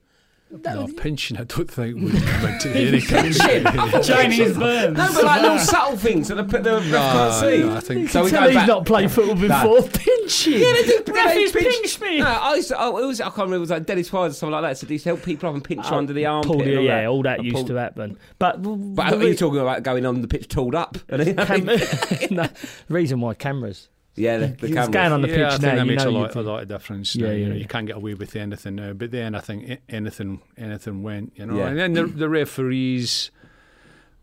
No, 0.52 0.88
pinching, 0.96 1.38
I 1.38 1.44
don't 1.44 1.70
think 1.70 1.96
would 2.02 2.14
come 2.22 2.46
into 2.54 2.70
any 2.70 3.02
kind 3.02 4.04
Chinese 4.04 4.56
burns. 4.58 4.96
No, 4.98 5.10
but 5.14 5.24
like 5.26 5.42
little 5.42 5.58
subtle 5.60 5.98
things 5.98 6.28
that 6.30 6.36
the, 6.36 6.44
the 6.44 6.72
ref 6.76 6.92
can't 6.92 7.34
see. 7.34 7.64
no, 7.64 7.76
I 7.76 7.80
think 7.82 8.10
So 8.10 8.24
we 8.24 8.30
Tell 8.30 8.44
he's 8.48 8.56
back- 8.56 8.68
not 8.68 8.86
played 8.86 9.12
football 9.12 9.36
before. 9.36 9.82
Pinching. 9.90 10.54
Yeah, 10.54 10.74
they 10.74 10.84
do. 10.84 11.04
They 11.14 11.40
he's 11.40 11.52
pinch- 11.52 11.66
pinched 11.82 12.02
me. 12.02 12.20
No, 12.20 12.28
I 12.28 12.56
used 12.56 12.68
to, 12.70 12.76
oh, 12.80 12.98
it 13.00 13.06
was, 13.06 13.20
I 13.20 13.26
can't 13.26 13.38
remember. 13.38 13.58
It 13.58 13.60
was 13.62 13.70
like 13.72 13.86
Dennis 13.88 14.14
Wise 14.14 14.32
or 14.32 14.34
something 14.36 14.52
like 14.54 14.62
that. 14.62 14.78
So 14.78 14.86
they 14.86 14.94
used 14.94 15.04
to 15.06 15.10
help 15.10 15.24
people 15.24 15.50
up 15.50 15.56
and 15.56 15.64
pinch 15.64 15.84
you 15.90 15.96
under 15.96 16.14
the 16.14 16.26
armpit. 16.28 16.48
Pulled 16.52 16.62
and 16.62 16.72
it, 16.72 16.78
all 16.78 16.84
yeah, 16.84 17.02
that. 17.02 17.08
all 17.08 17.24
that 17.24 17.40
I 17.40 17.44
used 17.44 17.56
pulled- 17.56 17.68
to 17.68 17.76
happen. 17.76 18.18
But, 18.40 18.62
But 18.62 19.14
are 19.14 19.28
you 19.28 19.36
talking 19.36 19.60
about 19.60 19.82
going 19.84 20.06
on 20.06 20.22
the 20.22 20.28
pitch 20.28 20.48
tooled 20.48 20.76
up? 20.76 20.98
And 21.10 21.36
Cam- 21.38 21.66
no, 22.32 22.48
reason 22.88 23.20
why 23.20 23.34
cameras. 23.34 23.90
Yeah, 24.18 24.38
the, 24.38 24.48
the 24.48 24.68
camera. 24.74 24.90
going 24.90 25.12
on 25.12 25.22
the 25.22 25.28
yeah, 25.28 25.36
pitch 25.36 25.44
I 25.46 25.50
think 25.52 25.62
now. 25.64 25.70
that 25.76 25.80
you 25.86 25.86
makes 25.92 26.04
know 26.06 26.10
a 26.10 26.12
lot, 26.12 26.36
a 26.36 26.42
lot 26.42 26.62
of 26.62 26.68
difference. 26.70 27.16
Yeah, 27.16 27.28
now, 27.28 27.34
you, 27.34 27.46
know, 27.48 27.54
yeah. 27.56 27.60
you 27.62 27.68
can't 27.68 27.86
get 27.88 27.98
away 27.98 28.14
with 28.14 28.36
anything 28.36 28.76
now. 28.76 28.94
But 28.94 29.12
then 29.12 29.36
I 29.36 29.40
think 29.42 29.80
anything, 29.90 30.42
anything 30.58 31.04
went. 31.04 31.34
You 31.36 31.46
know, 31.48 31.58
Yeah. 31.58 31.68
and 31.68 31.78
then 31.80 31.94
the, 31.94 32.06
the 32.06 32.30
referees 32.30 33.32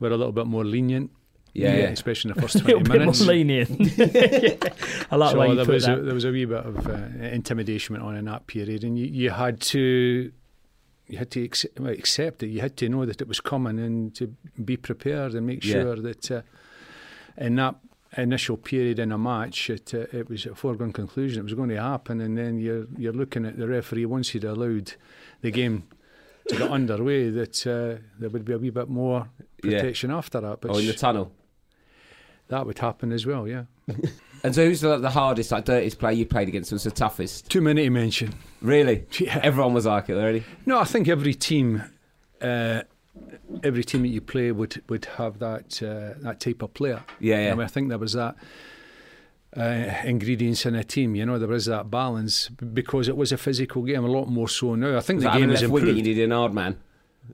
were 0.01 0.09
a 0.09 0.17
little 0.17 0.33
bit 0.33 0.47
more 0.47 0.65
lenient. 0.65 1.11
Yeah, 1.55 1.77
yeah. 1.77 1.83
especially 1.91 2.31
in 2.31 2.37
the 2.37 2.41
first 2.49 2.59
20 2.65 2.73
a 2.73 2.77
little 2.79 2.85
twenty 2.87 2.99
bit 2.99 3.29
more 3.29 3.69
minutes. 3.69 3.99
lenient. 4.01 4.73
I 5.11 5.17
like 5.17 5.33
so 5.33 5.39
way 5.41 5.49
you 5.51 5.55
there 5.57 5.65
put 5.67 5.75
was 5.75 5.85
that. 5.85 5.99
a, 5.99 6.03
there 6.03 6.15
was 6.15 6.25
a 6.25 6.31
wee 6.31 6.47
bit 6.47 6.65
of 6.65 6.87
uh, 6.87 6.93
intimidation 7.27 7.93
went 7.95 8.05
on 8.05 8.17
in 8.17 8.25
that 8.25 8.47
period, 8.47 8.85
and 8.85 8.99
you, 8.99 9.05
you 9.07 9.29
had 9.31 9.61
to 9.61 10.33
you 11.09 11.19
had 11.19 11.31
to 11.33 11.43
accept, 11.45 11.79
well, 11.79 11.93
accept 11.93 12.43
it. 12.43 12.47
You 12.47 12.61
had 12.63 12.79
to 12.79 12.89
know 12.89 13.05
that 13.05 13.21
it 13.21 13.29
was 13.29 13.41
coming 13.41 13.79
and 13.79 14.15
to 14.15 14.35
be 14.65 14.79
prepared 14.79 15.35
and 15.35 15.47
make 15.47 15.63
Yeah. 15.63 15.73
sure 15.83 15.97
that 15.97 16.31
uh, 16.31 16.43
in 17.37 17.57
that 17.57 17.75
initial 18.17 18.57
period 18.57 18.99
in 18.99 19.13
a 19.13 19.19
match, 19.19 19.71
it 19.71 19.95
uh, 19.95 20.07
it 20.13 20.29
was 20.29 20.47
a 20.47 20.55
foregone 20.55 20.93
conclusion 20.93 21.41
it 21.41 21.45
was 21.45 21.55
going 21.55 21.71
to 21.71 21.81
happen, 21.81 22.21
and 22.21 22.37
then 22.37 22.59
you're 22.59 22.87
you're 22.97 23.13
looking 23.13 23.45
at 23.47 23.59
the 23.59 23.67
referee 23.69 24.07
once 24.07 24.31
he'd 24.31 24.45
allowed 24.45 24.95
the 25.41 25.51
game 25.51 25.85
to 26.49 26.57
get 26.57 26.71
underway 26.71 27.31
that 27.31 27.67
uh, 27.67 28.01
there 28.19 28.29
would 28.31 28.45
be 28.45 28.53
a 28.53 28.59
wee 28.59 28.71
bit 28.71 28.89
more 28.89 29.29
Yeah. 29.63 29.79
protection 29.81 30.11
after 30.11 30.41
that. 30.41 30.61
But 30.61 30.71
Oh, 30.73 30.79
in 30.79 30.87
the 30.87 30.93
tunnel. 30.93 31.33
that 32.49 32.67
would 32.67 32.79
happen 32.79 33.13
as 33.13 33.25
well, 33.27 33.47
yeah. 33.49 33.65
And 34.45 34.53
so, 34.53 34.65
who's 34.67 34.81
the, 34.81 34.99
the 34.99 35.11
hardest, 35.11 35.53
like 35.53 35.65
dirtiest 35.67 36.01
player 36.01 36.15
you 36.15 36.27
played 36.27 36.49
against? 36.49 36.73
Was 36.73 36.83
the 36.83 36.91
toughest? 36.91 37.49
Too 37.49 37.61
many 37.61 37.85
to 37.85 37.91
mention. 37.91 38.35
Really? 38.61 39.07
Yeah. 39.21 39.39
Everyone 39.41 39.73
was 39.73 39.87
like 39.87 40.09
it 40.09 40.15
already. 40.15 40.43
No, 40.67 40.81
I 40.81 40.85
think 40.85 41.07
every 41.07 41.33
team, 41.33 41.81
uh, 42.41 42.83
every 43.63 43.85
team 43.85 44.03
that 44.03 44.09
you 44.09 44.21
play 44.21 44.53
would 44.53 44.83
would 44.89 45.05
have 45.17 45.39
that 45.39 45.83
uh, 45.83 46.19
that 46.23 46.41
type 46.41 46.63
of 46.63 46.75
player. 46.75 47.03
Yeah, 47.21 47.45
yeah. 47.45 47.53
I, 47.53 47.55
mean, 47.55 47.65
I 47.65 47.69
think 47.69 47.89
there 47.89 47.99
was 47.99 48.13
that 48.13 48.37
uh, 49.57 49.93
ingredients 50.05 50.67
in 50.67 50.75
a 50.75 50.85
team. 50.85 51.15
You 51.15 51.27
know, 51.27 51.39
there 51.39 51.49
was 51.49 51.67
that 51.67 51.91
balance 51.91 52.49
because 52.49 53.09
it 53.09 53.17
was 53.17 53.33
a 53.33 53.37
physical 53.37 53.83
game. 53.83 54.05
A 54.05 54.09
lot 54.09 54.29
more 54.29 54.49
so 54.49 54.75
now. 54.75 54.97
I 54.97 55.01
think 55.01 55.21
the 55.21 55.31
game 55.31 55.51
is 55.51 55.63
left 55.63 55.87
you 55.87 55.95
needed 55.95 56.25
an 56.25 56.31
hard 56.31 56.55
man. 56.55 56.79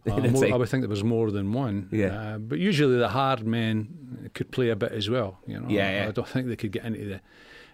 Uh, 0.07 0.19
more- 0.31 0.53
I 0.53 0.55
would 0.55 0.69
think 0.69 0.83
there 0.83 0.91
was 0.91 1.03
more 1.03 1.31
than 1.31 1.51
one. 1.51 1.89
Yeah. 1.91 2.09
Uh, 2.35 2.39
but 2.39 2.59
usually 2.59 2.99
the 2.99 3.09
hard 3.09 3.47
men 3.47 4.31
could 4.35 4.51
play 4.51 4.69
a 4.69 4.77
bit 4.77 4.93
as 4.93 5.09
well. 5.09 5.39
You 5.47 5.61
know. 5.61 5.69
Yeah, 5.71 6.03
yeah. 6.03 6.09
I 6.09 6.11
don't 6.11 6.29
think 6.29 6.47
they 6.47 6.57
could 6.57 6.73
get 6.73 6.85
into 6.85 7.05
the 7.07 7.21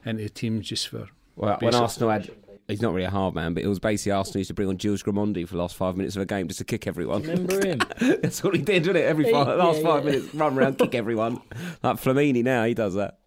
into 0.09 0.23
the 0.23 0.29
teams 0.29 0.69
just 0.69 0.89
for. 0.89 1.09
Well, 1.35 1.59
when 1.61 1.75
Arsenal 1.75 2.11
had, 2.11 2.31
he's 2.69 2.83
not 2.83 2.93
really 2.93 3.07
a 3.07 3.11
hard 3.11 3.35
man, 3.35 3.55
but 3.55 3.63
it 3.63 3.69
was 3.69 3.79
basically 3.79 4.13
Arsenal 4.13 4.39
used 4.39 4.49
to 4.49 4.55
bring 4.55 4.69
on 4.69 4.79
Jules 4.79 5.03
Grimandi 5.03 5.47
for 5.47 5.55
the 5.55 5.61
last 5.61 5.77
five 5.77 5.97
minutes 5.97 6.17
of 6.17 6.23
a 6.23 6.27
game 6.27 6.49
just 6.49 6.59
to 6.59 6.65
kick 6.65 6.87
everyone. 6.87 7.23
Remember 7.23 7.65
him? 7.67 7.79
That's 8.01 8.43
what 8.43 8.55
he 8.55 8.63
did, 8.63 8.85
didn't 8.85 8.97
it? 8.97 9.05
Every 9.05 9.31
five, 9.31 9.47
last 9.59 9.79
yeah, 9.79 9.83
five 9.83 10.05
yeah. 10.05 10.11
minutes, 10.11 10.35
run 10.35 10.59
around, 10.59 10.79
kick 10.79 10.95
everyone. 10.95 11.41
Like 11.83 11.97
Flamini 11.97 12.43
now, 12.43 12.65
he 12.65 12.75
does 12.75 12.95
that. 12.95 13.19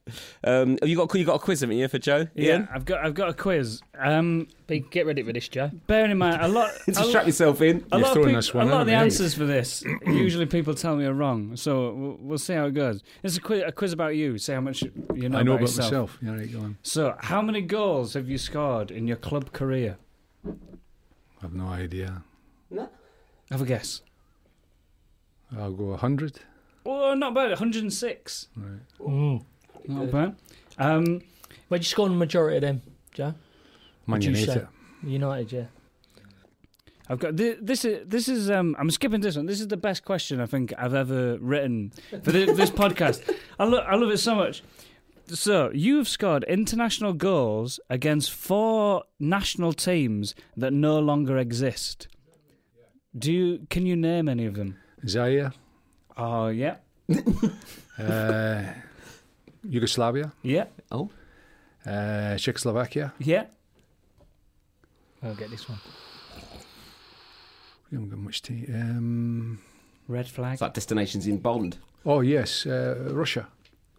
Um, 0.44 0.78
have 0.82 0.90
you 0.90 0.96
got 0.96 1.14
you 1.16 1.26
got 1.26 1.36
a 1.36 1.40
quiz 1.40 1.62
haven't 1.62 1.78
you 1.78 1.88
for 1.88 2.00
Joe? 2.00 2.28
Yeah, 2.36 2.68
I've 2.74 2.86
got 2.86 3.06
I've 3.06 3.14
got 3.14 3.30
a 3.30 3.34
quiz. 3.34 3.82
Um, 3.98 4.48
Big, 4.68 4.90
get 4.92 5.06
ready 5.06 5.24
for 5.24 5.32
this, 5.32 5.48
Joe. 5.48 5.72
bearing 5.88 6.12
in 6.12 6.18
mind 6.18 6.42
a 6.42 6.48
lot. 6.48 6.70
a 6.82 6.86
Just 6.88 7.00
lot- 7.00 7.08
strap 7.10 7.26
yourself 7.26 7.62
in. 7.62 7.86
A 7.92 7.98
You're 7.98 8.02
lot, 8.02 8.08
of, 8.08 8.14
throwing 8.14 8.28
peop- 8.30 8.36
this 8.36 8.54
a 8.54 8.58
one 8.58 8.70
lot 8.70 8.82
of 8.82 8.88
the 8.88 8.94
answers 8.94 9.34
for 9.34 9.46
this, 9.46 9.84
usually 10.06 10.46
people 10.46 10.74
tell 10.74 10.96
me 10.98 11.06
are 11.06 11.14
wrong. 11.14 11.56
So 11.56 11.94
we'll, 11.94 12.18
we'll 12.20 12.38
see 12.38 12.54
how 12.54 12.66
it 12.66 12.74
goes. 12.74 13.02
It's 13.24 13.38
a 13.38 13.42
quiz, 13.42 13.64
a 13.66 13.72
quiz 13.72 13.94
about 13.94 14.16
you. 14.16 14.38
See 14.38 14.52
how 14.54 14.62
much 14.62 14.84
you 15.14 15.30
know 15.30 15.38
I 15.40 15.44
know 15.44 15.54
about 15.54 15.62
about 15.62 15.62
yourself. 15.62 15.82
myself. 15.82 16.18
Yeah, 16.22 16.32
right, 16.36 16.52
go 16.52 16.60
on. 16.60 16.78
So, 16.84 17.16
how 17.20 17.42
many 17.42 17.62
goals 17.62 18.14
have 18.14 18.28
you 18.30 18.38
scored 18.38 18.92
in 18.92 19.08
your 19.08 19.18
club 19.18 19.54
career? 19.54 19.98
I've 21.44 21.54
no 21.54 21.68
idea. 21.68 22.24
No. 22.70 22.90
Have 23.52 23.62
a 23.62 23.66
guess. 23.66 24.02
I'll 25.58 25.72
go 25.72 25.96
hundred. 25.96 26.40
Oh, 26.86 27.14
not 27.14 27.34
bad. 27.34 27.50
106. 27.50 28.48
Mm. 29.00 29.44
Not 29.88 30.12
bad. 30.12 30.36
Um, 30.78 31.22
Where'd 31.68 31.82
you 31.82 31.86
score 31.88 32.08
the 32.10 32.16
majority 32.16 32.58
of 32.58 32.62
them, 32.62 32.82
Joe? 33.14 33.34
Man 34.06 34.20
Would 34.20 34.24
you 34.26 34.32
United. 34.32 34.54
say? 34.62 34.68
United, 35.04 35.52
yeah. 35.52 35.66
I've 37.10 37.20
got 37.20 37.38
thi- 37.38 37.56
this. 37.62 37.86
Is 37.86 38.06
this 38.08 38.28
is 38.28 38.50
um? 38.52 38.76
I'm 38.78 38.92
skipping 38.92 39.22
this 39.22 39.38
one. 39.38 39.46
This 39.46 39.62
is 39.62 39.68
the 39.70 39.78
best 39.78 40.04
question 40.04 40.42
I 40.42 40.46
think 40.46 40.74
I've 40.78 40.94
ever 40.94 41.38
written 41.40 41.92
for 42.24 42.32
thi- 42.32 42.52
this 42.52 42.70
podcast. 42.84 43.34
I 43.60 43.64
love 43.64 43.86
I 43.88 43.96
love 43.96 44.10
it 44.12 44.18
so 44.18 44.36
much. 44.36 44.62
So 45.28 45.72
you've 45.74 46.08
scored 46.08 46.44
international 46.46 47.14
goals 47.14 47.80
against 47.90 48.32
four 48.32 49.04
national 49.20 49.74
teams 49.74 50.36
that 50.58 50.72
no 50.74 51.00
longer 51.00 51.38
exist. 51.38 52.08
Do 53.18 53.32
you? 53.32 53.66
Can 53.70 53.86
you 53.86 53.96
name 53.96 54.28
any 54.28 54.46
of 54.46 54.56
them? 54.56 54.78
Zaire, 55.08 55.54
Oh 56.18 56.48
yeah, 56.48 56.78
uh, 58.00 58.64
Yugoslavia, 59.82 60.32
yeah, 60.44 60.66
Oh, 60.92 61.10
uh, 61.86 62.36
Czechoslovakia. 62.38 63.12
yeah. 63.20 63.46
I'll 65.24 65.36
get 65.36 65.50
this 65.50 65.68
one. 65.70 65.80
We 67.92 67.96
haven't 67.98 68.10
got 68.10 68.20
much 68.20 68.42
tea. 68.42 68.66
Um, 68.74 69.60
Red 70.08 70.28
flag 70.28 70.54
it's 70.54 70.62
like 70.62 70.74
destinations 70.74 71.28
in 71.28 71.38
Bond. 71.38 71.78
oh 72.06 72.22
yes, 72.22 72.66
uh, 72.66 72.96
Russia. 73.14 73.46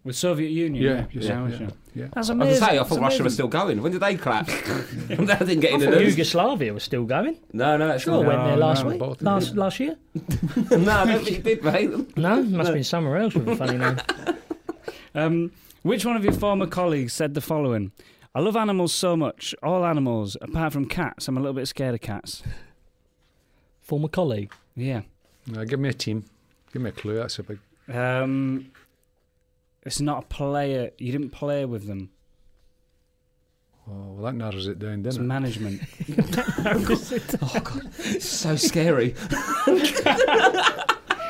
with 0.04 0.16
Soviet 0.16 0.50
Union. 0.50 0.82
Yeah, 0.82 1.06
yeah, 1.12 1.23
yeah, 1.23 1.42
Russia. 1.44 1.58
yeah, 1.62 1.70
yeah. 2.02 2.08
That's 2.14 2.16
I 2.16 2.20
was 2.20 2.30
amazing. 2.30 2.38
going 2.38 2.54
to 2.54 2.56
say, 2.66 2.70
I 2.70 2.76
That's 2.76 2.88
thought 2.88 3.00
Russia 3.00 3.23
was 3.25 3.35
still 3.35 3.49
going. 3.49 3.82
When 3.82 3.92
did 3.92 4.00
they 4.00 4.16
clap? 4.16 4.47
they 5.08 5.16
didn't 5.16 5.61
get 5.61 5.73
in 5.73 5.80
the 5.80 5.90
news. 5.90 6.16
Yugoslavia 6.16 6.73
was 6.73 6.82
still 6.82 7.04
going. 7.04 7.37
No, 7.52 7.76
no, 7.76 7.88
that's 7.88 8.04
Sure, 8.04 8.23
not. 8.25 8.26
went 8.26 8.44
there 8.49 8.56
last 8.56 8.85
no, 8.85 8.90
week, 8.90 8.99
Baltic. 9.00 9.23
last 9.23 9.54
last 9.56 9.80
year. 9.80 9.97
no, 10.70 10.92
I 10.92 11.04
don't 11.04 11.25
think 11.25 11.38
it 11.38 11.44
did, 11.44 11.64
mate. 11.64 12.16
No, 12.16 12.42
must 12.42 12.66
have 12.68 12.75
been 12.75 12.85
somewhere 12.85 13.16
else 13.23 13.35
with 13.35 13.49
a 13.49 13.56
funny 13.56 13.78
name. 13.78 13.97
Um, 15.14 15.50
which 15.82 16.04
one 16.04 16.16
of 16.16 16.25
your 16.25 16.32
former 16.32 16.66
colleagues 16.66 17.12
said 17.12 17.35
the 17.35 17.40
following? 17.40 17.92
I 18.35 18.40
love 18.40 18.56
animals 18.56 18.92
so 18.92 19.16
much, 19.16 19.54
all 19.62 19.85
animals, 19.85 20.37
apart 20.40 20.73
from 20.73 20.85
cats. 20.87 21.28
I'm 21.28 21.37
a 21.37 21.40
little 21.40 21.54
bit 21.54 21.66
scared 21.66 21.94
of 21.94 22.00
cats. 22.00 22.42
Former 23.80 24.08
colleague. 24.08 24.52
Yeah. 24.76 25.02
Uh, 25.56 25.64
give 25.64 25.80
me 25.80 25.88
a 25.88 25.92
team. 25.94 26.25
Give 26.73 26.82
me 26.82 26.90
a 26.90 26.92
clue. 26.92 27.14
That's 27.16 27.38
a 27.38 27.42
big. 27.42 27.58
Um, 27.92 28.70
it's 29.82 30.00
not 30.00 30.25
a 30.25 30.26
player. 30.26 30.90
You 30.99 31.11
didn't 31.11 31.30
play 31.30 31.64
with 31.64 31.87
them. 31.87 32.11
Oh, 33.90 34.12
well, 34.12 34.25
that 34.26 34.35
narrows 34.35 34.66
it 34.68 34.78
down, 34.78 34.99
It's 35.00 35.16
doesn't 35.16 35.25
it? 35.25 35.26
management. 35.26 35.80
Oh, 37.40 37.61
God. 37.61 37.90
It's 38.00 38.28
so 38.28 38.56
scary. 38.56 39.14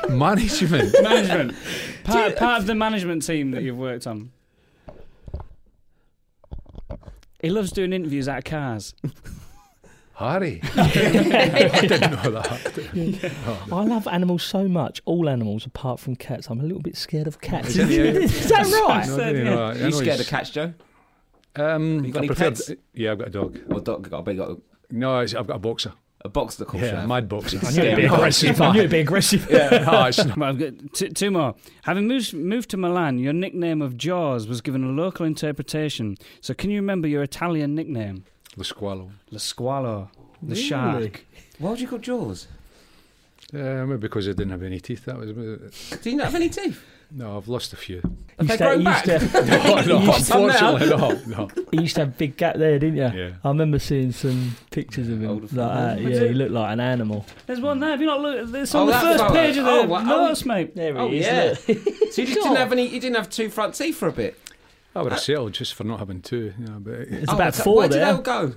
Management. 0.09 0.93
management. 1.01 1.55
Part, 2.03 2.35
part 2.37 2.59
of 2.61 2.65
the 2.67 2.73
management 2.75 3.23
team 3.25 3.51
that 3.51 3.61
you've 3.63 3.77
worked 3.77 4.07
on. 4.07 4.31
He 7.41 7.49
loves 7.49 7.71
doing 7.71 7.93
interviews 7.93 8.27
out 8.27 8.39
of 8.39 8.43
cars. 8.43 8.93
Harry. 10.15 10.59
I 10.75 10.89
didn't 11.81 12.11
know 12.11 12.31
that. 12.31 13.31
I 13.71 13.83
love 13.85 14.05
animals 14.07 14.43
so 14.43 14.67
much, 14.67 15.01
all 15.05 15.29
animals 15.29 15.65
apart 15.65 15.99
from 16.01 16.17
cats. 16.17 16.47
I'm 16.49 16.59
a 16.59 16.63
little 16.63 16.81
bit 16.81 16.97
scared 16.97 17.27
of 17.27 17.39
cats. 17.39 17.69
Is 17.69 17.75
that- 17.77 17.89
Is 17.91 18.49
that 18.49 18.65
right? 18.87 19.07
No, 19.07 19.13
I 19.23 19.31
didn't 19.31 19.45
know 19.45 19.73
that. 19.73 19.81
I 19.81 19.85
You 19.85 19.91
scared 19.93 20.19
of 20.19 20.27
cats, 20.27 20.49
Joe? 20.49 20.73
Um, 21.55 22.03
You 22.03 22.11
got 22.11 22.19
I 22.19 22.25
any 22.25 22.27
prefer- 22.27 22.43
pets? 22.49 22.71
Yeah, 22.93 23.13
I've 23.13 23.19
got 23.19 23.27
a 23.29 23.31
dog. 23.31 23.59
Or 23.71 23.79
dog? 23.79 24.09
Got 24.09 24.19
a 24.19 24.23
big, 24.23 24.37
got 24.37 24.49
a, 24.51 24.57
No, 24.91 25.17
I've 25.19 25.31
got 25.33 25.55
a 25.55 25.59
boxer. 25.59 25.93
A 26.25 26.29
box 26.29 26.55
that 26.55 26.67
calls 26.67 26.83
Yeah, 26.83 27.01
you. 27.03 27.07
mad 27.07 27.29
boxer. 27.29 27.59
I 27.65 27.71
knew 27.71 27.81
it'd 27.81 27.95
be 27.95 28.05
aggressive. 28.05 28.61
I 28.61 28.71
knew 28.73 28.79
it'd 28.79 28.91
be 28.91 28.99
aggressive. 28.99 29.47
yeah, 29.51 29.69
no. 29.69 30.33
Well, 30.37 30.49
I've 30.49 30.59
got 30.59 30.93
two 31.15 31.31
more. 31.31 31.55
Having 31.83 32.07
moved, 32.09 32.33
moved 32.33 32.69
to 32.71 32.77
Milan, 32.77 33.19
your 33.19 33.31
nickname 33.31 33.81
of 33.81 33.95
Jaws 33.95 34.45
was 34.45 34.59
given 34.59 34.83
a 34.83 34.87
local 34.89 35.25
interpretation. 35.25 36.17
So, 36.41 36.53
can 36.53 36.71
you 36.71 36.77
remember 36.77 37.07
your 37.07 37.23
Italian 37.23 37.73
nickname? 37.73 38.25
The 38.57 38.65
Squalo. 38.65 39.11
The 39.31 39.37
Squalo, 39.37 40.09
the 40.41 40.49
Really? 40.55 40.61
shark. 40.61 41.25
Why 41.57 41.69
would 41.69 41.79
you 41.79 41.87
call 41.87 41.99
Jaws? 41.99 42.47
Uh, 43.53 43.57
maybe 43.85 43.97
because 43.97 44.27
I 44.27 44.31
didn't 44.33 44.51
have 44.51 44.63
any 44.63 44.79
teeth. 44.81 45.05
That 45.05 45.17
was. 45.17 45.31
Do 46.01 46.09
you 46.09 46.17
not 46.17 46.25
have 46.25 46.35
any 46.35 46.49
teeth? 46.49 46.83
No, 47.11 47.37
I've 47.37 47.47
lost 47.47 47.73
a 47.73 47.75
few. 47.75 48.01
Have 48.37 48.47
they 48.47 48.53
Used 48.53 48.57
to- 48.59 48.63
grown 48.65 48.77
he 48.79 48.83
back? 48.85 49.05
used 49.07 49.31
to- 49.31 49.41
no, 49.45 49.81
no, 49.81 49.99
he 49.99 50.05
used 50.05 50.27
to- 50.27 50.37
unfortunately, 50.37 50.89
no, 50.89 51.21
no. 51.47 51.49
He 51.71 51.81
used 51.81 51.95
to 51.95 52.01
have 52.01 52.09
a 52.09 52.11
big 52.17 52.37
gap 52.37 52.55
there, 52.57 52.77
didn't 52.77 52.97
you? 52.97 53.19
Yeah. 53.19 53.31
I 53.43 53.47
remember 53.47 53.79
seeing 53.79 54.11
some 54.11 54.55
pictures 54.69 55.09
of 55.09 55.21
him 55.21 55.29
Older 55.29 55.41
like 55.41 55.49
that. 55.51 56.01
Yeah, 56.01 56.19
he 56.27 56.33
looked 56.33 56.51
like 56.51 56.71
an 56.71 56.79
animal. 56.79 57.25
There's 57.47 57.59
one 57.61 57.79
there. 57.79 57.89
Have 57.89 57.99
you 57.99 58.05
not 58.07 58.21
looked? 58.21 58.55
It's 58.55 58.75
Oh, 58.75 58.81
on 58.81 58.87
the 58.87 58.93
first 58.93 59.19
photo. 59.23 59.33
page 59.33 59.57
of 59.57 59.65
the 59.65 59.71
Oh, 59.71 59.85
wow. 59.87 60.03
notes, 60.03 60.45
mate. 60.45 60.75
There 60.75 60.97
Oh, 60.97 61.11
is. 61.11 61.25
yeah. 61.25 61.55
look. 61.67 61.79
So 62.11 62.21
you 62.21 62.27
just 62.27 62.41
didn't 62.41 62.55
have 62.57 62.71
any. 62.71 62.87
You 62.87 62.99
didn't 62.99 63.15
have 63.17 63.29
two 63.29 63.49
front 63.49 63.73
teeth 63.75 63.97
for 63.97 64.07
a 64.07 64.11
bit. 64.11 64.39
I 64.95 65.01
would 65.01 65.11
have 65.11 65.21
settled 65.21 65.53
just 65.53 65.73
for 65.75 65.83
not 65.83 65.99
having 65.99 66.21
two. 66.21 66.53
You 66.59 66.65
know, 66.67 66.79
but 66.79 66.93
It's 66.93 67.31
Oh, 67.31 67.35
about 67.35 67.55
so 67.55 67.63
four 67.63 67.75
Where 67.77 67.87
did 67.87 67.97
there. 68.01 68.05
they 68.05 68.11
all 68.11 68.21
go? 68.21 68.53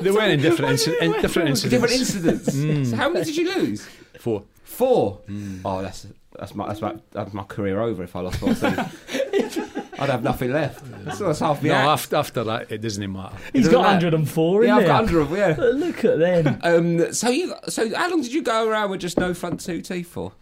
they 0.00 0.10
went 0.10 0.32
in 0.32 0.40
different, 0.40 0.72
inci- 0.78 1.00
in 1.00 1.12
different 1.20 1.48
incidents. 1.48 1.62
Different 1.62 1.92
incidents. 1.94 2.50
Mm. 2.54 2.86
So 2.90 2.96
how 2.96 3.08
many 3.10 3.24
did 3.24 3.36
you 3.36 3.54
lose? 3.56 3.86
Four. 4.18 4.44
Four. 4.64 5.20
Oh, 5.64 5.82
that's 5.82 6.06
that's 6.38 6.54
my 6.54 6.66
that's 6.68 6.80
my 6.80 6.94
that's 7.10 7.32
my 7.34 7.42
career 7.44 7.80
over 7.80 8.02
if 8.02 8.14
I 8.16 8.20
lost 8.20 8.38
four 8.38 8.48
teeth. 8.54 9.84
I'd 10.00 10.10
have 10.10 10.22
nothing 10.22 10.52
left. 10.52 10.84
That's, 11.04 11.18
that's 11.18 11.40
half 11.40 11.60
the 11.60 11.68
No, 11.70 11.74
act. 11.74 11.88
after, 11.88 12.16
after 12.16 12.44
that, 12.44 12.70
it 12.70 12.78
doesn't 12.80 13.12
matter. 13.12 13.34
He's 13.52 13.64
Doesn't 13.64 13.72
got 13.72 13.86
104, 13.86 14.64
Yeah, 14.64 14.76
isn't 14.76 14.76
I've 14.76 14.82
he? 14.82 14.86
got 14.86 15.00
under 15.04 15.20
of 15.20 15.30
yeah. 15.32 15.56
Look 15.58 16.04
at 16.04 16.18
them. 16.20 16.60
Um, 16.62 17.12
so 17.12 17.28
you 17.30 17.52
so 17.68 17.92
how 17.96 18.08
long 18.08 18.22
did 18.22 18.32
you 18.32 18.42
go 18.42 18.68
around 18.68 18.90
with 18.90 19.00
just 19.00 19.18
no 19.18 19.34
front 19.34 19.60
two 19.60 19.80
teeth 19.80 20.06
for? 20.08 20.32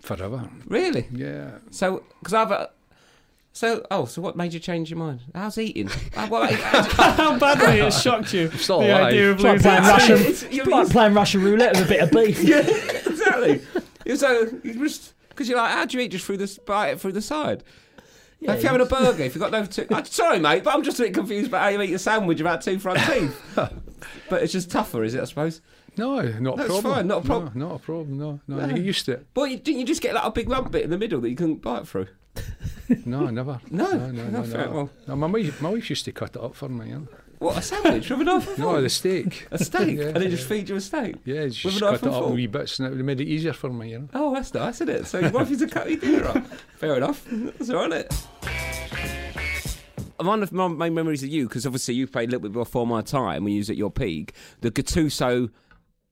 Forever. 0.00 0.50
Really? 0.66 1.06
Yeah. 1.12 1.52
So 1.70 2.04
because 2.18 2.34
I've 2.34 2.52
uh, 2.52 2.66
So, 3.52 3.86
oh, 3.90 4.04
so 4.04 4.20
what 4.20 4.36
made 4.36 4.52
you 4.52 4.60
change 4.60 4.90
your 4.90 4.98
mind? 4.98 5.20
How's 5.34 5.56
eating? 5.56 5.88
Uh, 6.14 6.26
what, 6.28 6.52
how- 6.54 7.12
How 7.12 7.38
badly 7.38 7.80
it 7.80 7.92
shocked 7.94 8.34
you. 8.34 8.50
Still 8.52 8.80
the 8.80 8.90
alive. 8.90 9.04
idea 9.06 9.30
of 9.30 9.36
It's 9.36 9.44
like 9.44 9.52
losing 9.54 9.70
playing. 9.70 9.82
Russian, 9.88 10.16
It's- 10.16 10.42
it's 10.42 10.54
you're- 10.54 10.70
like 10.70 10.88
playing 10.90 11.14
Russian 11.14 11.42
roulette 11.42 11.76
with 11.76 11.86
a 11.86 11.88
bit 11.88 12.00
of 12.02 12.10
beef. 12.10 12.42
yeah, 12.42 12.60
exactly. 13.06 13.62
So 14.16 14.50
you 14.62 14.74
just 14.86 15.14
because 15.40 15.48
you're 15.48 15.56
like, 15.56 15.72
how 15.72 15.86
do 15.86 15.96
you 15.96 16.04
eat 16.04 16.08
just 16.08 16.26
through 16.26 16.36
the 16.36 16.58
bite 16.66 16.88
it 16.90 17.00
through 17.00 17.12
the 17.12 17.22
side? 17.22 17.64
Yeah, 18.40 18.52
if 18.52 18.62
you're 18.62 18.72
having 18.72 18.86
a 18.86 18.90
burger, 18.90 19.22
if 19.22 19.34
you've 19.34 19.40
got 19.40 19.52
no 19.52 19.64
two, 19.64 19.86
I'm 19.90 20.04
sorry, 20.04 20.38
mate, 20.38 20.64
but 20.64 20.74
I'm 20.74 20.82
just 20.82 21.00
a 21.00 21.04
bit 21.04 21.14
confused 21.14 21.48
about 21.48 21.62
how 21.62 21.68
you 21.68 21.80
eat 21.80 21.94
a 21.94 21.98
sandwich 21.98 22.36
without 22.38 22.60
two 22.60 22.78
front 22.78 22.98
teeth. 23.06 23.40
but 23.54 24.42
it's 24.42 24.52
just 24.52 24.70
tougher, 24.70 25.02
is 25.02 25.14
it? 25.14 25.22
I 25.22 25.24
suppose. 25.24 25.62
No, 25.96 26.20
not 26.20 26.54
a 26.54 26.56
That's 26.58 26.68
problem. 26.68 26.94
fine, 26.94 27.06
not 27.06 27.24
a 27.24 27.26
prob- 27.26 27.54
No, 27.54 27.68
not 27.68 27.76
a 27.76 27.78
problem. 27.78 28.18
No, 28.18 28.40
no, 28.46 28.66
No. 28.66 28.74
you 28.76 28.82
used 28.82 29.06
to 29.06 29.12
it. 29.12 29.26
But 29.32 29.44
you, 29.50 29.56
didn't 29.56 29.80
you 29.80 29.86
just 29.86 30.02
get 30.02 30.14
like 30.14 30.24
a 30.24 30.30
big 30.30 30.50
lump 30.50 30.70
bit 30.72 30.84
in 30.84 30.90
the 30.90 30.98
middle 30.98 31.22
that 31.22 31.30
you 31.30 31.36
couldn't 31.36 31.62
bite 31.62 31.88
through? 31.88 32.08
No, 33.06 33.26
never. 33.30 33.60
No, 33.70 33.88
no, 33.92 34.10
no, 34.10 34.24
no. 34.28 34.42
no, 34.42 34.42
no. 34.64 34.70
well- 34.72 34.90
No, 35.06 35.14
my 35.16 35.26
wife, 35.28 35.62
my 35.62 35.70
wife 35.70 35.88
used 35.88 36.04
to 36.04 36.12
cut 36.12 36.34
it 36.36 36.42
up 36.42 36.54
for 36.56 36.68
me. 36.68 36.88
You 36.88 36.94
know? 36.94 37.08
What 37.40 37.56
a 37.56 37.62
sandwich 37.62 38.10
with 38.10 38.20
a 38.20 38.24
knife 38.24 38.48
and 38.48 38.58
No, 38.58 38.64
fork? 38.72 38.82
the 38.82 38.90
steak. 38.90 39.48
a 39.50 39.58
steak, 39.64 39.96
Yeah, 39.96 40.04
and 40.08 40.16
they 40.16 40.24
yeah. 40.24 40.28
just 40.28 40.46
feed 40.46 40.68
you 40.68 40.76
a 40.76 40.80
steak. 40.80 41.16
Yeah, 41.24 41.44
With 41.44 41.54
just 41.54 41.80
a 41.80 41.84
knife 41.84 42.00
cut 42.00 42.02
it 42.02 42.02
and 42.02 42.10
up 42.14 42.16
in 42.16 42.22
fork? 42.24 42.34
wee 42.34 42.46
bits, 42.46 42.78
and 42.78 43.00
it 43.00 43.02
made 43.02 43.18
it 43.20 43.28
easier 43.28 43.54
for 43.54 43.70
me. 43.70 43.92
You 43.92 43.98
know. 44.00 44.08
Oh, 44.12 44.34
that's 44.34 44.52
nice, 44.52 44.74
isn't 44.82 44.90
it? 44.90 45.06
So 45.06 45.20
your 45.20 45.30
wife 45.30 45.48
used 45.48 45.62
to 45.62 45.66
cut 45.68 45.90
your 45.90 45.98
dinner 46.00 46.26
up. 46.26 46.46
Fair 46.76 46.96
enough. 46.96 47.24
That's 47.30 47.70
all 47.70 47.88
right. 47.88 47.92
It? 47.92 48.14
One 50.18 50.42
of 50.42 50.52
my 50.52 50.68
main 50.68 50.92
memories 50.92 51.22
of 51.22 51.30
you, 51.30 51.48
because 51.48 51.64
obviously 51.64 51.94
you 51.94 52.06
played 52.06 52.28
a 52.28 52.32
little 52.32 52.42
bit 52.48 52.52
before 52.52 52.86
my 52.86 53.00
time 53.00 53.44
when 53.44 53.54
you 53.54 53.60
was 53.60 53.70
at 53.70 53.78
your 53.78 53.90
peak, 53.90 54.34
the 54.60 54.70
Gattuso 54.70 55.48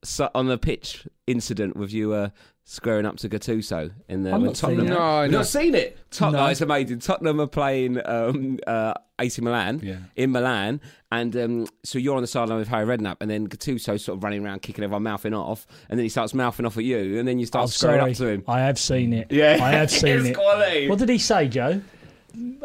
su- 0.03 0.29
on 0.35 0.47
the 0.47 0.59
pitch 0.59 1.07
incident 1.27 1.77
with 1.77 1.93
you 1.93 2.13
uh, 2.13 2.31
squaring 2.65 3.07
up 3.07 3.17
to 3.17 3.29
Gattuso 3.29 3.91
in 4.09 4.23
the 4.23 4.31
I've 4.31 4.37
when 4.41 4.47
not 4.49 4.57
seen 4.57 4.71
Tottenham. 4.77 4.87
it. 4.87 4.91
No, 4.99 5.23
You've 5.23 5.33
not 5.33 5.47
seen 5.47 5.75
it? 5.75 5.99
Tottenham, 6.11 6.45
No. 6.45 6.51
it's 6.51 6.61
amazing. 6.61 6.99
Tottenham 7.01 7.41
are 7.41 7.47
playing 7.47 8.01
um, 8.05 8.59
uh, 8.67 8.95
AC 9.19 9.41
Milan 9.43 9.81
Yeah. 9.83 9.97
in 10.17 10.31
Milan, 10.33 10.81
and 11.11 11.35
um, 11.37 11.67
so 11.83 11.99
you're 11.99 12.15
on 12.15 12.21
the 12.23 12.27
sideline 12.29 12.59
with 12.59 12.69
Harry 12.69 12.85
Redknapp, 12.87 13.17
and 13.21 13.31
then 13.31 13.49
Gattuso 13.49 13.99
sort 13.99 14.19
of 14.19 14.23
running 14.23 14.45
around, 14.45 14.63
kicking 14.63 14.85
everyone 14.85 15.03
mouthing 15.03 15.35
off, 15.35 15.67
and 15.89 15.99
then 15.99 16.05
he 16.05 16.09
starts 16.11 16.35
mouthing 16.35 16.67
off 16.67 16.77
at 16.77 16.85
you, 16.85 17.19
and 17.19 17.27
then 17.27 17.39
you 17.39 17.47
start 17.47 17.65
Oh, 17.65 17.67
squaring 17.67 18.01
sorry. 18.01 18.11
up 18.13 18.17
to 18.19 18.27
him. 18.29 18.45
I 18.47 18.61
have 18.61 18.79
seen 18.79 19.13
it. 19.13 19.29
Yeah, 19.33 19.59
I 19.61 19.71
have 19.73 19.91
seen 19.91 20.27
it. 20.27 20.37
quality. 20.37 20.89
What 20.89 20.99
did 20.99 21.09
he 21.09 21.19
say, 21.19 21.49
Joe? 21.49 21.81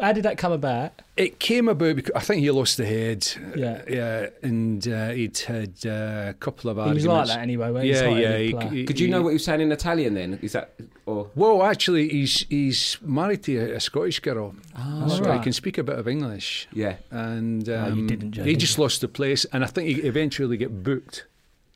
How 0.00 0.12
did 0.12 0.24
that 0.24 0.38
come 0.38 0.50
about? 0.52 1.02
It 1.16 1.38
came 1.38 1.68
about 1.68 1.94
because 1.96 2.12
I 2.16 2.20
think 2.20 2.40
he 2.42 2.50
lost 2.50 2.76
the 2.76 2.84
head. 2.86 3.26
Yeah. 3.56 3.82
yeah, 3.88 4.26
and 4.42 4.86
uh, 4.88 5.10
he'd 5.10 5.38
had 5.38 5.74
uh, 5.86 6.30
a 6.30 6.34
couple 6.40 6.68
of 6.70 6.84
He 6.88 6.94
was 6.94 7.06
like 7.06 7.28
that 7.28 7.38
anyway. 7.38 7.70
When 7.70 7.86
Yeah, 7.86 8.08
yeah. 8.08 8.36
He, 8.38 8.56
he- 8.56 8.76
he- 8.80 8.84
Could 8.84 8.98
you 8.98 9.06
he- 9.06 9.12
know 9.12 9.22
what 9.22 9.28
he 9.30 9.34
was 9.34 9.44
saying 9.44 9.60
in 9.60 9.70
Italian 9.70 10.14
then? 10.14 10.38
Is 10.42 10.52
that 10.52 10.74
or 11.06 11.30
Well, 11.36 11.62
actually, 11.62 12.08
he's 12.08 12.44
he's 12.48 12.98
married 13.02 13.44
to 13.44 13.56
a, 13.72 13.76
a 13.76 13.80
Scottish 13.80 14.18
girl, 14.20 14.54
Ah, 14.74 15.06
so 15.08 15.22
right. 15.22 15.38
he 15.38 15.44
can 15.44 15.52
speak 15.52 15.78
a 15.78 15.84
bit 15.84 15.98
of 15.98 16.08
English. 16.08 16.66
yeah? 16.72 16.96
And 17.10 17.68
Oh, 17.68 17.86
you 17.86 17.92
um, 17.92 18.06
didn't, 18.06 18.32
Joe, 18.32 18.42
he 18.42 18.52
did 18.52 18.60
just 18.60 18.78
lost 18.78 19.00
the 19.00 19.08
place, 19.08 19.44
and 19.52 19.62
I 19.62 19.68
think 19.68 19.88
he 19.88 20.02
eventually 20.02 20.56
got 20.56 20.82
booked, 20.82 21.26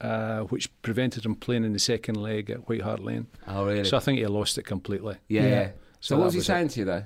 uh, 0.01 0.41
which 0.45 0.69
prevented 0.83 1.25
him 1.25 1.37
playing 1.37 1.65
in 1.65 1.73
the 1.73 1.79
second 1.79 2.17
leg 2.17 2.51
at 2.51 2.69
White 2.69 2.83
Hart 2.83 3.01
Lane. 3.05 3.27
Oh 3.47 3.65
really? 3.67 3.85
So 3.85 3.97
I 3.97 4.01
think 4.01 4.19
he 4.19 4.27
lost 4.27 4.59
it 4.59 4.65
completely. 4.65 5.17
yeah. 5.29 5.43
Yeah. 5.43 5.49
yeah. 5.49 5.67
So, 6.01 6.15
So 6.15 6.17
what 6.19 6.25
was 6.27 6.35
he 6.35 6.39
was 6.39 6.45
it. 6.45 6.47
saying 6.47 6.69
to 6.69 6.81
you 6.81 6.85
though? 6.87 7.05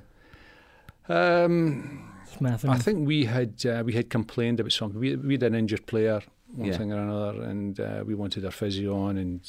Um, 1.09 2.09
Mouth 2.40 2.64
I 2.64 2.76
think 2.78 3.06
we 3.06 3.25
had 3.26 3.64
uh, 3.66 3.82
we 3.85 3.92
had 3.92 4.09
complained 4.11 4.59
about 4.61 4.73
something. 4.73 4.99
We 4.99 5.16
we 5.16 5.35
had 5.35 5.42
an 5.42 5.54
injured 5.54 5.87
player, 5.87 6.23
one 6.54 6.68
Yeah. 6.68 6.76
thing 6.78 6.92
or 6.92 6.99
another, 6.99 7.42
and 7.42 7.78
uh, 7.78 8.04
we 8.06 8.14
wanted 8.14 8.44
our 8.44 8.50
physio 8.50 8.97
on, 8.97 9.18
and 9.18 9.40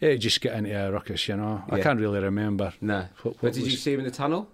it 0.00 0.18
just 0.18 0.40
get 0.40 0.54
into 0.54 0.70
a 0.74 0.90
ruckus. 0.90 1.28
You 1.28 1.36
know, 1.36 1.62
I 1.70 1.80
can't 1.80 2.00
really 2.00 2.20
remember. 2.20 2.72
No. 2.80 3.06
What- 3.22 3.34
But 3.34 3.42
what 3.42 3.52
did 3.54 3.64
you 3.64 3.76
see 3.76 3.92
him 3.92 4.00
in 4.00 4.04
the 4.06 4.10
tunnel? 4.10 4.48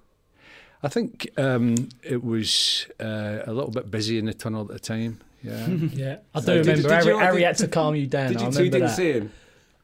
I 0.82 0.88
think 0.88 1.28
um, 1.38 1.88
it 2.02 2.22
was 2.22 2.86
uh, 3.00 3.40
a 3.46 3.52
little 3.52 3.70
bit 3.72 3.90
busy 3.90 4.18
in 4.18 4.26
the 4.26 4.34
tunnel 4.34 4.60
at 4.62 4.68
the 4.68 4.78
time. 4.78 5.18
Yeah, 5.42 5.66
Yeah, 5.92 6.16
I 6.34 6.40
do 6.40 6.46
So 6.46 6.52
remember. 6.58 6.82
did 6.82 6.90
Harry, 6.90 7.06
you- 7.06 7.18
Harry 7.18 7.38
did- 7.38 7.46
had 7.46 7.56
to 7.58 7.68
calm 7.68 7.94
you 7.96 8.06
down. 8.06 8.28
Did 8.32 8.36
I 8.42 8.44
you 8.44 8.50
two 8.52 8.58
remember 8.58 8.70
didn't 8.78 8.88
that. 8.88 8.96
see 8.96 9.12
him? 9.12 9.32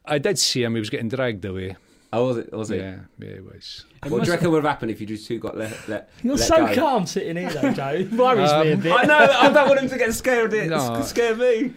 I 0.05 0.19
did 0.19 0.39
see 0.39 0.63
him. 0.63 0.75
He 0.75 0.81
was 0.81 0.91
getting 0.91 1.09
dragged 1.09 1.45
away. 1.45 1.77
Oh, 2.16 2.27
was 2.29 2.37
it? 2.38 2.53
Was 2.53 2.70
it? 2.70 2.81
Yeah, 2.81 2.96
yeah, 3.18 3.27
it 3.29 3.44
was. 3.44 3.85
What 4.07 4.22
do 4.22 4.27
you 4.27 4.33
reckon 4.33 4.50
would 4.50 4.62
have 4.64 4.70
happened 4.70 4.90
if 4.90 5.00
you 5.00 5.07
just 5.07 5.27
two 5.27 5.38
got 5.38 5.57
let 5.57 5.88
let? 5.88 6.11
You're 6.22 6.37
let 6.37 6.46
so 6.46 6.66
go? 6.66 6.74
calm 6.74 7.07
sitting 7.07 7.37
here, 7.37 7.50
though, 7.50 7.72
Joe. 7.72 7.88
It 7.94 8.12
worries 8.12 8.50
me 8.53 8.70
a 8.70 8.74
Um, 8.74 8.81
bit. 8.81 8.92
I 8.92 9.03
know. 9.05 9.18
I 9.18 9.50
don't 9.50 9.68
want 9.68 9.81
him 9.81 9.88
to 9.88 9.98
get 9.98 10.12
scared. 10.14 10.53
It 10.53 10.68
No. 10.70 11.03
scare 11.03 11.35
me. 11.37 11.72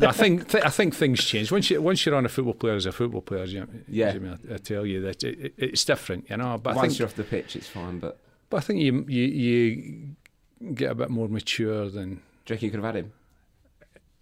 I 0.00 0.12
think 0.12 0.48
th- 0.48 0.64
I 0.64 0.68
think 0.70 0.94
things 0.94 1.24
change 1.24 1.50
once 1.52 1.70
you 1.70 1.80
once 1.82 2.04
you're 2.06 2.14
on 2.14 2.24
a 2.24 2.28
football 2.28 2.54
player 2.54 2.74
as 2.74 2.86
a 2.86 2.92
football 2.92 3.22
player. 3.22 3.44
You, 3.44 3.66
Yeah. 3.88 4.16
I, 4.50 4.54
I 4.54 4.58
tell 4.58 4.86
you 4.86 5.00
that 5.02 5.22
it, 5.24 5.38
it, 5.40 5.54
it's 5.58 5.84
different, 5.84 6.28
you 6.30 6.36
know. 6.36 6.58
But 6.62 6.70
I 6.70 6.76
Once 6.76 6.88
think 6.92 6.98
you're 7.00 7.08
off 7.08 7.14
the 7.14 7.24
pitch, 7.24 7.56
it's 7.56 7.68
fine. 7.68 7.98
But 7.98 8.18
but 8.50 8.56
I 8.58 8.60
think 8.60 8.80
you 8.80 9.04
you 9.08 9.24
you 9.24 10.72
get 10.74 10.90
a 10.90 10.94
bit 10.94 11.10
more 11.10 11.28
mature 11.28 11.88
than. 11.90 12.14
do 12.44 12.54
you 12.54 12.54
reckon 12.54 12.64
you 12.66 12.70
could 12.70 12.80
have 12.84 12.94
had 12.94 13.04
him? 13.04 13.12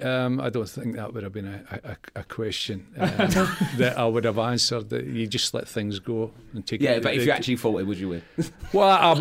Um, 0.03 0.41
I 0.41 0.51
don't 0.51 0.69
think 0.69 0.97
that 0.97 1.13
would 1.13 1.23
have 1.23 1.33
been 1.33 1.47
a, 1.47 1.81
a, 2.15 2.21
a 2.21 2.25
question 2.25 2.87
uh, 2.99 3.07
that 3.79 3.95
I 3.99 4.07
would 4.07 4.25
have 4.25 4.39
answered. 4.39 4.89
That 4.91 5.05
you 5.05 5.27
just 5.27 5.53
let 5.55 5.69
things 5.69 5.99
go 5.99 6.31
and 6.55 6.67
take. 6.67 6.81
Yeah, 6.81 6.93
it, 6.93 7.03
but 7.03 7.15
if 7.15 7.23
it- 7.23 7.27
you 7.27 7.31
actually 7.33 7.57
fought 7.57 7.81
it, 7.81 7.85
would 7.87 7.99
you 7.99 8.09
win? 8.11 8.23
well, 8.73 8.89
I, 8.89 9.21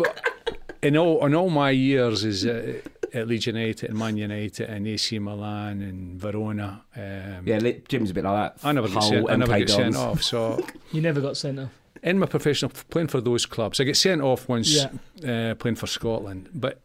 in 0.82 0.96
all 0.96 1.24
in 1.26 1.34
all 1.34 1.50
my 1.50 1.70
years 1.70 2.24
is 2.24 2.46
uh, 2.46 2.80
at 3.12 3.26
Leeds 3.28 3.46
United 3.46 3.90
and 3.90 3.98
Man 3.98 4.16
United 4.16 4.68
and 4.68 4.86
AC 4.86 5.18
Milan 5.18 5.82
and 5.82 6.20
Verona. 6.20 6.82
Um, 6.96 7.42
Yeah, 7.44 7.58
Jim's 7.88 8.10
a 8.10 8.14
bit 8.14 8.24
like 8.24 8.54
that. 8.56 8.66
I 8.66 8.72
never 8.72 8.86
get 8.88 8.94
Hull, 8.98 9.08
sent. 9.08 9.30
I 9.30 9.36
never 9.36 9.52
MK 9.52 9.58
get 9.58 9.70
sent 9.70 9.96
off. 9.96 10.22
So 10.22 10.64
You 10.92 11.00
never 11.02 11.20
got 11.20 11.36
sent 11.36 11.58
off. 11.58 11.70
in 12.02 12.18
my 12.18 12.26
professional 12.26 12.70
playing 12.88 13.08
for 13.08 13.20
those 13.20 13.46
clubs, 13.46 13.80
I 13.80 13.84
get 13.84 13.96
sent 13.96 14.22
off 14.22 14.48
once 14.48 14.70
Yeah. 14.72 15.50
uh, 15.50 15.54
playing 15.56 15.74
for 15.76 15.86
Scotland. 15.88 16.48
But 16.54 16.80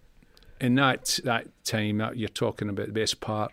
in 0.59 0.75
that 0.75 1.19
that 1.23 1.47
time, 1.63 1.99
that 1.99 2.17
you're 2.17 2.27
talking 2.29 2.69
about 2.69 2.87
the 2.87 2.91
best 2.93 3.19
part, 3.21 3.51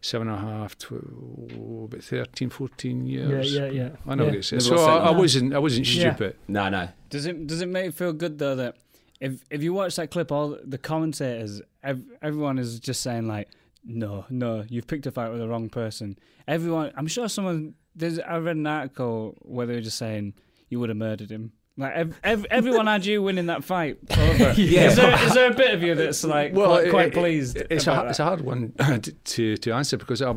seven 0.00 0.28
and 0.28 0.36
a 0.36 0.40
half 0.40 0.76
to 0.78 1.84
about 1.90 2.02
13, 2.02 2.50
14 2.50 3.06
years. 3.06 3.54
Yeah, 3.54 3.66
yeah, 3.66 3.70
yeah. 3.70 3.88
I 4.06 4.14
know 4.14 4.26
Yeah. 4.26 4.30
get 4.32 4.44
sent. 4.44 4.64
Never 4.64 4.76
So 4.78 4.84
I, 4.84 4.96
I 5.08 5.10
wasn't. 5.10 5.54
I 5.54 5.58
wasn't 5.58 5.86
Yeah. 5.94 6.14
stupid. 6.14 6.36
No, 6.48 6.68
no. 6.68 6.88
Does 7.10 7.26
it 7.26 7.46
does 7.46 7.60
it 7.60 7.68
make 7.68 7.84
you 7.86 7.92
feel 7.92 8.12
good 8.12 8.38
though 8.38 8.56
that 8.56 8.76
if 9.20 9.44
if 9.50 9.62
you 9.62 9.72
watch 9.74 9.96
that 9.96 10.10
clip, 10.10 10.32
all 10.32 10.58
the 10.64 10.78
commentators, 10.78 11.60
ev- 11.82 12.04
everyone 12.22 12.58
is 12.58 12.80
just 12.80 13.02
saying 13.02 13.26
like, 13.28 13.48
no, 13.84 14.24
no, 14.30 14.64
you've 14.68 14.86
picked 14.86 15.06
a 15.06 15.10
fight 15.10 15.30
with 15.30 15.40
the 15.40 15.48
wrong 15.48 15.68
person. 15.68 16.18
Everyone, 16.48 16.92
I'm 16.96 17.06
sure 17.06 17.28
someone. 17.28 17.74
There's 17.94 18.18
I 18.20 18.38
read 18.38 18.56
an 18.56 18.66
article 18.66 19.36
where 19.42 19.66
they 19.66 19.74
were 19.74 19.80
just 19.80 19.98
saying 19.98 20.34
you 20.68 20.78
would 20.80 20.88
have 20.90 20.96
murdered 20.98 21.30
him. 21.30 21.52
Like 21.76 21.92
ev- 21.94 22.20
ev- 22.24 22.46
everyone 22.50 22.86
had 22.88 23.06
you 23.06 23.22
winning 23.22 23.46
that 23.46 23.64
fight. 23.64 23.98
Yeah. 24.40 24.86
Is 24.88 24.96
there, 24.96 25.24
is 25.24 25.34
there 25.34 25.50
a 25.50 25.54
bit 25.54 25.74
of 25.74 25.82
you 25.82 25.94
that's 25.94 26.24
like 26.24 26.52
quite, 26.54 26.90
quite 26.90 27.06
it- 27.08 27.12
pleased? 27.12 27.56
It's 27.70 27.86
a, 27.86 27.92
about 27.92 28.08
it's 28.08 28.18
a 28.18 28.24
hard 28.24 28.40
one 28.40 28.72
uh, 28.78 28.98
to 29.24 29.56
to 29.58 29.72
answer 29.72 29.96
because 29.98 30.20
I 30.22 30.34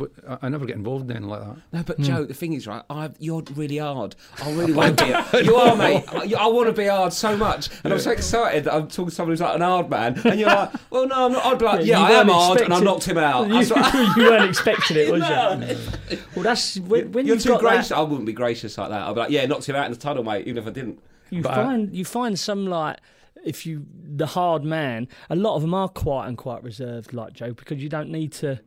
never 0.50 0.66
get 0.66 0.76
involved 0.76 1.06
in 1.10 1.12
anything 1.18 1.30
like 1.30 1.42
that. 1.42 1.58
No, 1.72 1.84
but 1.84 1.98
hmm. 1.98 2.04
Joe, 2.04 2.26
the 2.26 2.34
thing 2.34 2.54
is, 2.54 2.68
right? 2.68 2.84
I, 2.90 3.10
you're 3.20 3.44
really 3.56 3.78
hard. 3.78 4.16
I 4.44 4.52
really 4.54 4.74
want 4.80 4.98
to 5.00 5.26
be. 5.32 5.46
You 5.46 5.56
are, 5.56 5.76
mate. 5.76 6.04
I, 6.10 6.34
I 6.38 6.48
want 6.48 6.68
to 6.68 6.74
be 6.74 6.86
hard 6.88 7.14
so 7.14 7.36
much, 7.36 7.70
and 7.84 7.92
I'm 7.94 8.00
so 8.00 8.12
excited 8.12 8.66
that 8.66 8.74
I'm 8.74 8.88
talking 8.88 9.06
to 9.10 9.12
someone 9.12 9.32
who's 9.32 9.42
like 9.42 9.56
an 9.56 9.62
hard 9.62 9.90
man. 9.90 10.20
And 10.26 10.40
you're 10.40 10.50
like, 10.50 10.72
well, 10.92 11.08
no, 11.08 11.26
I'm 11.26 11.32
not. 11.32 11.46
I'd 11.46 11.60
be 11.60 11.66
like, 11.66 11.86
yeah, 11.86 12.00
you 12.00 12.06
I 12.06 12.20
am 12.20 12.28
hard, 12.30 12.62
and 12.62 12.74
I 12.74 12.80
knocked 12.82 13.06
him 13.06 13.18
out. 13.18 13.48
You, 13.48 13.64
That's 13.64 13.72
what- 13.72 14.18
you 14.18 14.24
weren't 14.24 14.50
expecting 14.50 14.98
it, 14.98 15.12
was 15.12 15.22
No. 15.22 15.66
you? 16.10 16.18
Well, 16.36 16.44
that's 16.44 16.78
when, 16.80 17.12
when 17.14 17.26
You're 17.26 17.36
you've 17.36 17.44
too 17.44 17.50
got 17.50 17.62
gracious. 17.62 17.90
that, 17.90 17.98
I 17.98 18.02
wouldn't 18.02 18.26
be 18.26 18.34
gracious 18.34 18.78
like 18.78 18.90
that. 18.90 19.02
I'd 19.02 19.14
be 19.14 19.20
like, 19.22 19.30
yeah, 19.32 19.46
knocked 19.46 19.68
him 19.68 19.76
out 19.76 19.86
in 19.86 19.92
the 19.94 19.98
tunnel, 19.98 20.24
mate, 20.24 20.46
even 20.48 20.58
if 20.62 20.68
I 20.68 20.72
didn't. 20.72 21.00
You 21.34 21.42
But 21.42 21.56
find 21.56 21.96
you 21.96 22.06
find 22.06 22.38
some 22.40 22.66
like 22.68 22.98
if 23.46 23.66
you 23.66 23.86
the 24.16 24.28
hard 24.28 24.64
man. 24.64 25.08
A 25.30 25.36
lot 25.36 25.56
of 25.56 25.62
them 25.62 25.74
are 25.74 25.90
quiet 25.90 26.30
and 26.30 26.38
quite 26.38 26.64
reserved, 26.64 27.14
like 27.14 27.34
Joe, 27.34 27.54
because 27.54 27.82
you 27.84 27.90
don't 27.90 28.10
need 28.10 28.32
to 28.34 28.60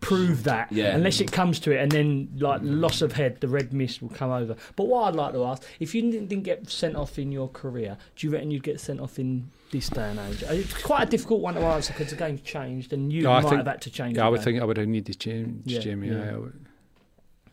prove 0.00 0.42
that 0.42 0.72
Yeah. 0.72 0.96
unless 0.96 1.20
it 1.20 1.30
comes 1.30 1.60
to 1.60 1.70
it, 1.70 1.78
and 1.80 1.90
then 1.92 2.28
like 2.36 2.60
loss 2.64 3.02
of 3.02 3.12
head, 3.12 3.40
the 3.40 3.46
red 3.48 3.72
mist 3.72 4.02
will 4.02 4.08
come 4.08 4.32
over. 4.32 4.56
But 4.74 4.88
what 4.88 5.02
I'd 5.04 5.14
like 5.14 5.32
to 5.34 5.44
ask, 5.44 5.62
if 5.78 5.94
you 5.94 6.02
didn't, 6.02 6.26
didn't 6.28 6.42
get 6.44 6.68
sent 6.68 6.96
off 6.96 7.18
in 7.20 7.30
your 7.30 7.48
career, 7.48 7.96
do 8.16 8.26
you 8.26 8.32
reckon 8.32 8.50
you'd 8.50 8.64
get 8.64 8.80
sent 8.80 8.98
off 9.00 9.18
in 9.20 9.48
this 9.70 9.88
day 9.88 10.10
and 10.10 10.18
age? 10.18 10.42
It's 10.42 10.74
quite 10.82 11.04
a 11.06 11.10
difficult 11.10 11.40
one 11.40 11.54
to 11.54 11.60
answer 11.60 11.92
because 11.92 12.10
the 12.10 12.16
game's 12.16 12.40
changed, 12.40 12.92
and 12.92 13.12
you 13.12 13.22
No, 13.22 13.30
might 13.30 13.42
think- 13.42 13.54
have 13.58 13.66
had 13.66 13.80
to 13.82 13.90
change. 13.90 14.16
Yeah, 14.16 14.26
I 14.26 14.28
would 14.28 14.38
game. 14.38 14.44
think 14.44 14.62
I 14.62 14.64
would 14.64 14.76
have 14.76 14.88
needed 14.88 15.12
to 15.12 15.18
change, 15.18 15.62
Yeah, 15.66 15.78
Jamie. 15.78 16.08
yeah. 16.08 16.32
I 16.34 16.36
would, 16.36 16.66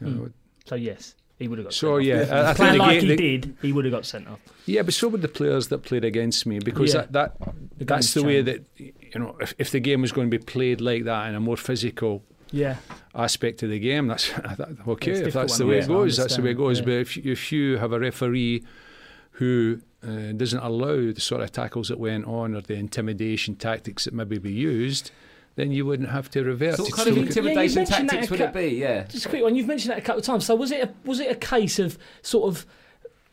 I 0.02 0.06
Hmm. 0.06 0.20
would. 0.22 0.34
So 0.66 0.74
yes, 0.76 1.14
he 1.40 1.48
would 1.48 1.58
have 1.58 1.66
got. 1.68 1.84
Off. 1.84 2.02
yeah, 2.04 2.28
I, 2.30 2.50
I 2.52 2.54
think 2.54 2.78
like 2.78 3.02
he 3.02 3.08
the- 3.08 3.16
did, 3.16 3.56
he 3.62 3.72
would 3.72 3.86
have 3.86 3.94
got 3.94 4.06
sent 4.06 4.28
off. 4.28 4.40
Yeah, 4.66 4.84
but 4.84 4.94
so 4.94 5.08
would 5.08 5.22
the 5.22 5.28
players 5.28 5.70
that 5.70 5.80
played 5.84 6.04
against 6.06 6.46
me 6.46 6.60
because 6.60 6.94
Yeah. 6.94 7.06
that, 7.10 7.14
that 7.40 7.54
The 7.80 7.86
that's 7.86 8.14
the 8.14 8.24
way 8.24 8.42
that 8.42 8.66
you 8.78 8.94
know 9.20 9.36
if, 9.42 9.54
if 9.58 9.72
the 9.72 9.80
game 9.80 10.02
was 10.02 10.12
going 10.12 10.30
to 10.30 10.38
be 10.38 10.44
played 10.44 10.80
like 10.82 11.06
that 11.06 11.28
in 11.30 11.36
a 11.36 11.40
more 11.40 11.58
physical 11.58 12.22
Yeah, 12.52 12.76
aspect 13.16 13.64
of 13.64 13.70
the 13.70 13.80
game, 13.80 14.08
that's 14.08 14.30
that, 14.60 14.78
okay. 14.88 15.12
It's 15.12 15.28
if 15.30 15.34
that's 15.34 15.58
the 15.58 15.66
way 15.66 15.78
yeah, 15.78 15.84
it 15.86 15.88
goes, 15.88 16.18
that's 16.18 16.36
the 16.36 16.42
way 16.44 16.52
it 16.52 16.58
goes. 16.58 16.80
yeah. 16.80 16.86
But 16.86 16.94
if 17.06 17.18
if 17.18 17.52
you 17.52 17.78
have 17.78 17.94
a 17.94 18.00
referee 18.00 18.64
who 19.34 19.82
uh, 20.04 20.32
doesn't 20.34 20.60
allow 20.60 21.12
the 21.14 21.20
sort 21.22 21.42
of 21.42 21.52
tackles 21.52 21.88
that 21.90 22.00
went 22.00 22.26
on 22.26 22.56
or 22.56 22.62
the 22.62 22.76
intimidation 22.76 23.56
tactics 23.56 24.04
that 24.06 24.14
maybe 24.14 24.38
be 24.38 24.52
used, 24.52 25.12
then 25.60 25.72
you 25.72 25.86
wouldn't 25.86 26.10
have 26.10 26.30
to 26.32 26.44
revert. 26.44 26.78
So 26.78 26.84
what 26.84 26.94
kind 26.94 27.10
of 27.10 27.18
intimidation 27.18 27.76
mentioned 27.84 28.10
that 28.10 28.14
tactics 28.14 28.32
would 28.32 28.40
cou- 28.40 28.46
it 28.46 28.54
be? 28.54 28.68
Yeah. 28.78 29.04
just 29.04 29.26
a 29.26 29.30
quick 29.30 29.44
one. 29.44 29.56
You've 29.56 29.68
mentioned 29.68 29.92
that 29.92 29.98
a 30.00 30.02
couple 30.02 30.20
of 30.20 30.26
times. 30.26 30.46
So 30.46 30.56
was 30.56 30.72
it 30.72 30.84
a, 30.84 30.94
was 31.06 31.20
it 31.20 31.30
a 31.32 31.36
case 31.36 31.80
of 31.80 31.98
sort 32.22 32.48
of 32.48 32.66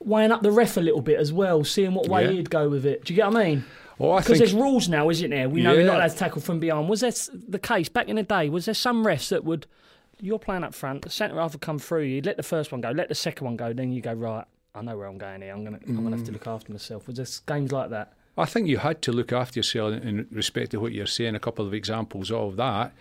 weighing 0.00 0.30
up 0.32 0.42
the 0.42 0.50
ref 0.50 0.76
a 0.76 0.80
little 0.80 1.00
bit 1.00 1.18
as 1.18 1.32
well, 1.32 1.64
seeing 1.64 1.94
what 1.94 2.08
way 2.08 2.24
Yeah. 2.24 2.32
he'd 2.32 2.50
go 2.50 2.68
with 2.68 2.84
it. 2.86 3.04
Do 3.04 3.12
you 3.12 3.16
get 3.16 3.26
what 3.32 3.36
I 3.40 3.44
mean? 3.44 3.64
Oh, 3.98 4.10
I 4.12 4.18
Because 4.18 4.26
think 4.26 4.38
there's 4.50 4.52
rules 4.54 4.88
now, 4.88 5.08
isn't 5.08 5.30
there? 5.30 5.48
We 5.48 5.62
know 5.62 5.74
we're 5.74 5.86
not 5.86 5.96
allowed 5.96 6.08
to 6.10 6.16
tackle 6.16 6.40
from 6.42 6.60
behind. 6.60 6.88
Was 6.88 7.00
that 7.00 7.28
the 7.48 7.58
case 7.58 7.88
back 7.88 8.08
in 8.08 8.16
the 8.16 8.22
day? 8.22 8.48
Was 8.50 8.66
there 8.66 8.74
some 8.74 9.04
refs 9.06 9.30
that 9.30 9.42
would, 9.44 9.66
you're 10.20 10.38
playing 10.38 10.64
up 10.64 10.74
front, 10.74 11.02
the 11.02 11.10
centre 11.10 11.36
half 11.36 11.52
would 11.52 11.62
come 11.62 11.78
through, 11.78 12.02
you'd 12.02 12.26
let 12.26 12.36
the 12.36 12.42
first 12.42 12.72
one 12.72 12.82
go, 12.82 12.90
let 12.90 13.08
the 13.08 13.14
second 13.14 13.46
one 13.46 13.56
go, 13.56 13.72
then 13.72 13.92
you 13.92 14.02
go, 14.02 14.12
right, 14.12 14.44
I 14.74 14.82
know 14.82 14.98
where 14.98 15.06
I'm 15.06 15.16
going 15.16 15.40
here, 15.40 15.54
I'm 15.54 15.64
going 15.64 15.78
to 15.78 15.86
I'm 15.88 15.94
gonna 15.96 16.10
have 16.10 16.20
Mm. 16.20 16.26
to 16.26 16.32
look 16.32 16.46
after 16.46 16.72
myself. 16.72 17.06
Was 17.06 17.16
there 17.16 17.26
games 17.56 17.72
like 17.72 17.88
that? 17.90 18.12
I 18.38 18.44
think 18.44 18.68
you 18.68 18.78
had 18.78 19.00
to 19.02 19.12
look 19.12 19.32
after 19.32 19.58
yourself 19.58 19.94
in 19.94 20.26
respect 20.30 20.72
to 20.72 20.80
what 20.80 20.92
you're 20.92 21.06
saying. 21.06 21.34
A 21.34 21.40
couple 21.40 21.66
of 21.66 21.72
examples 21.72 22.30
of 22.30 22.56
that, 22.56 22.92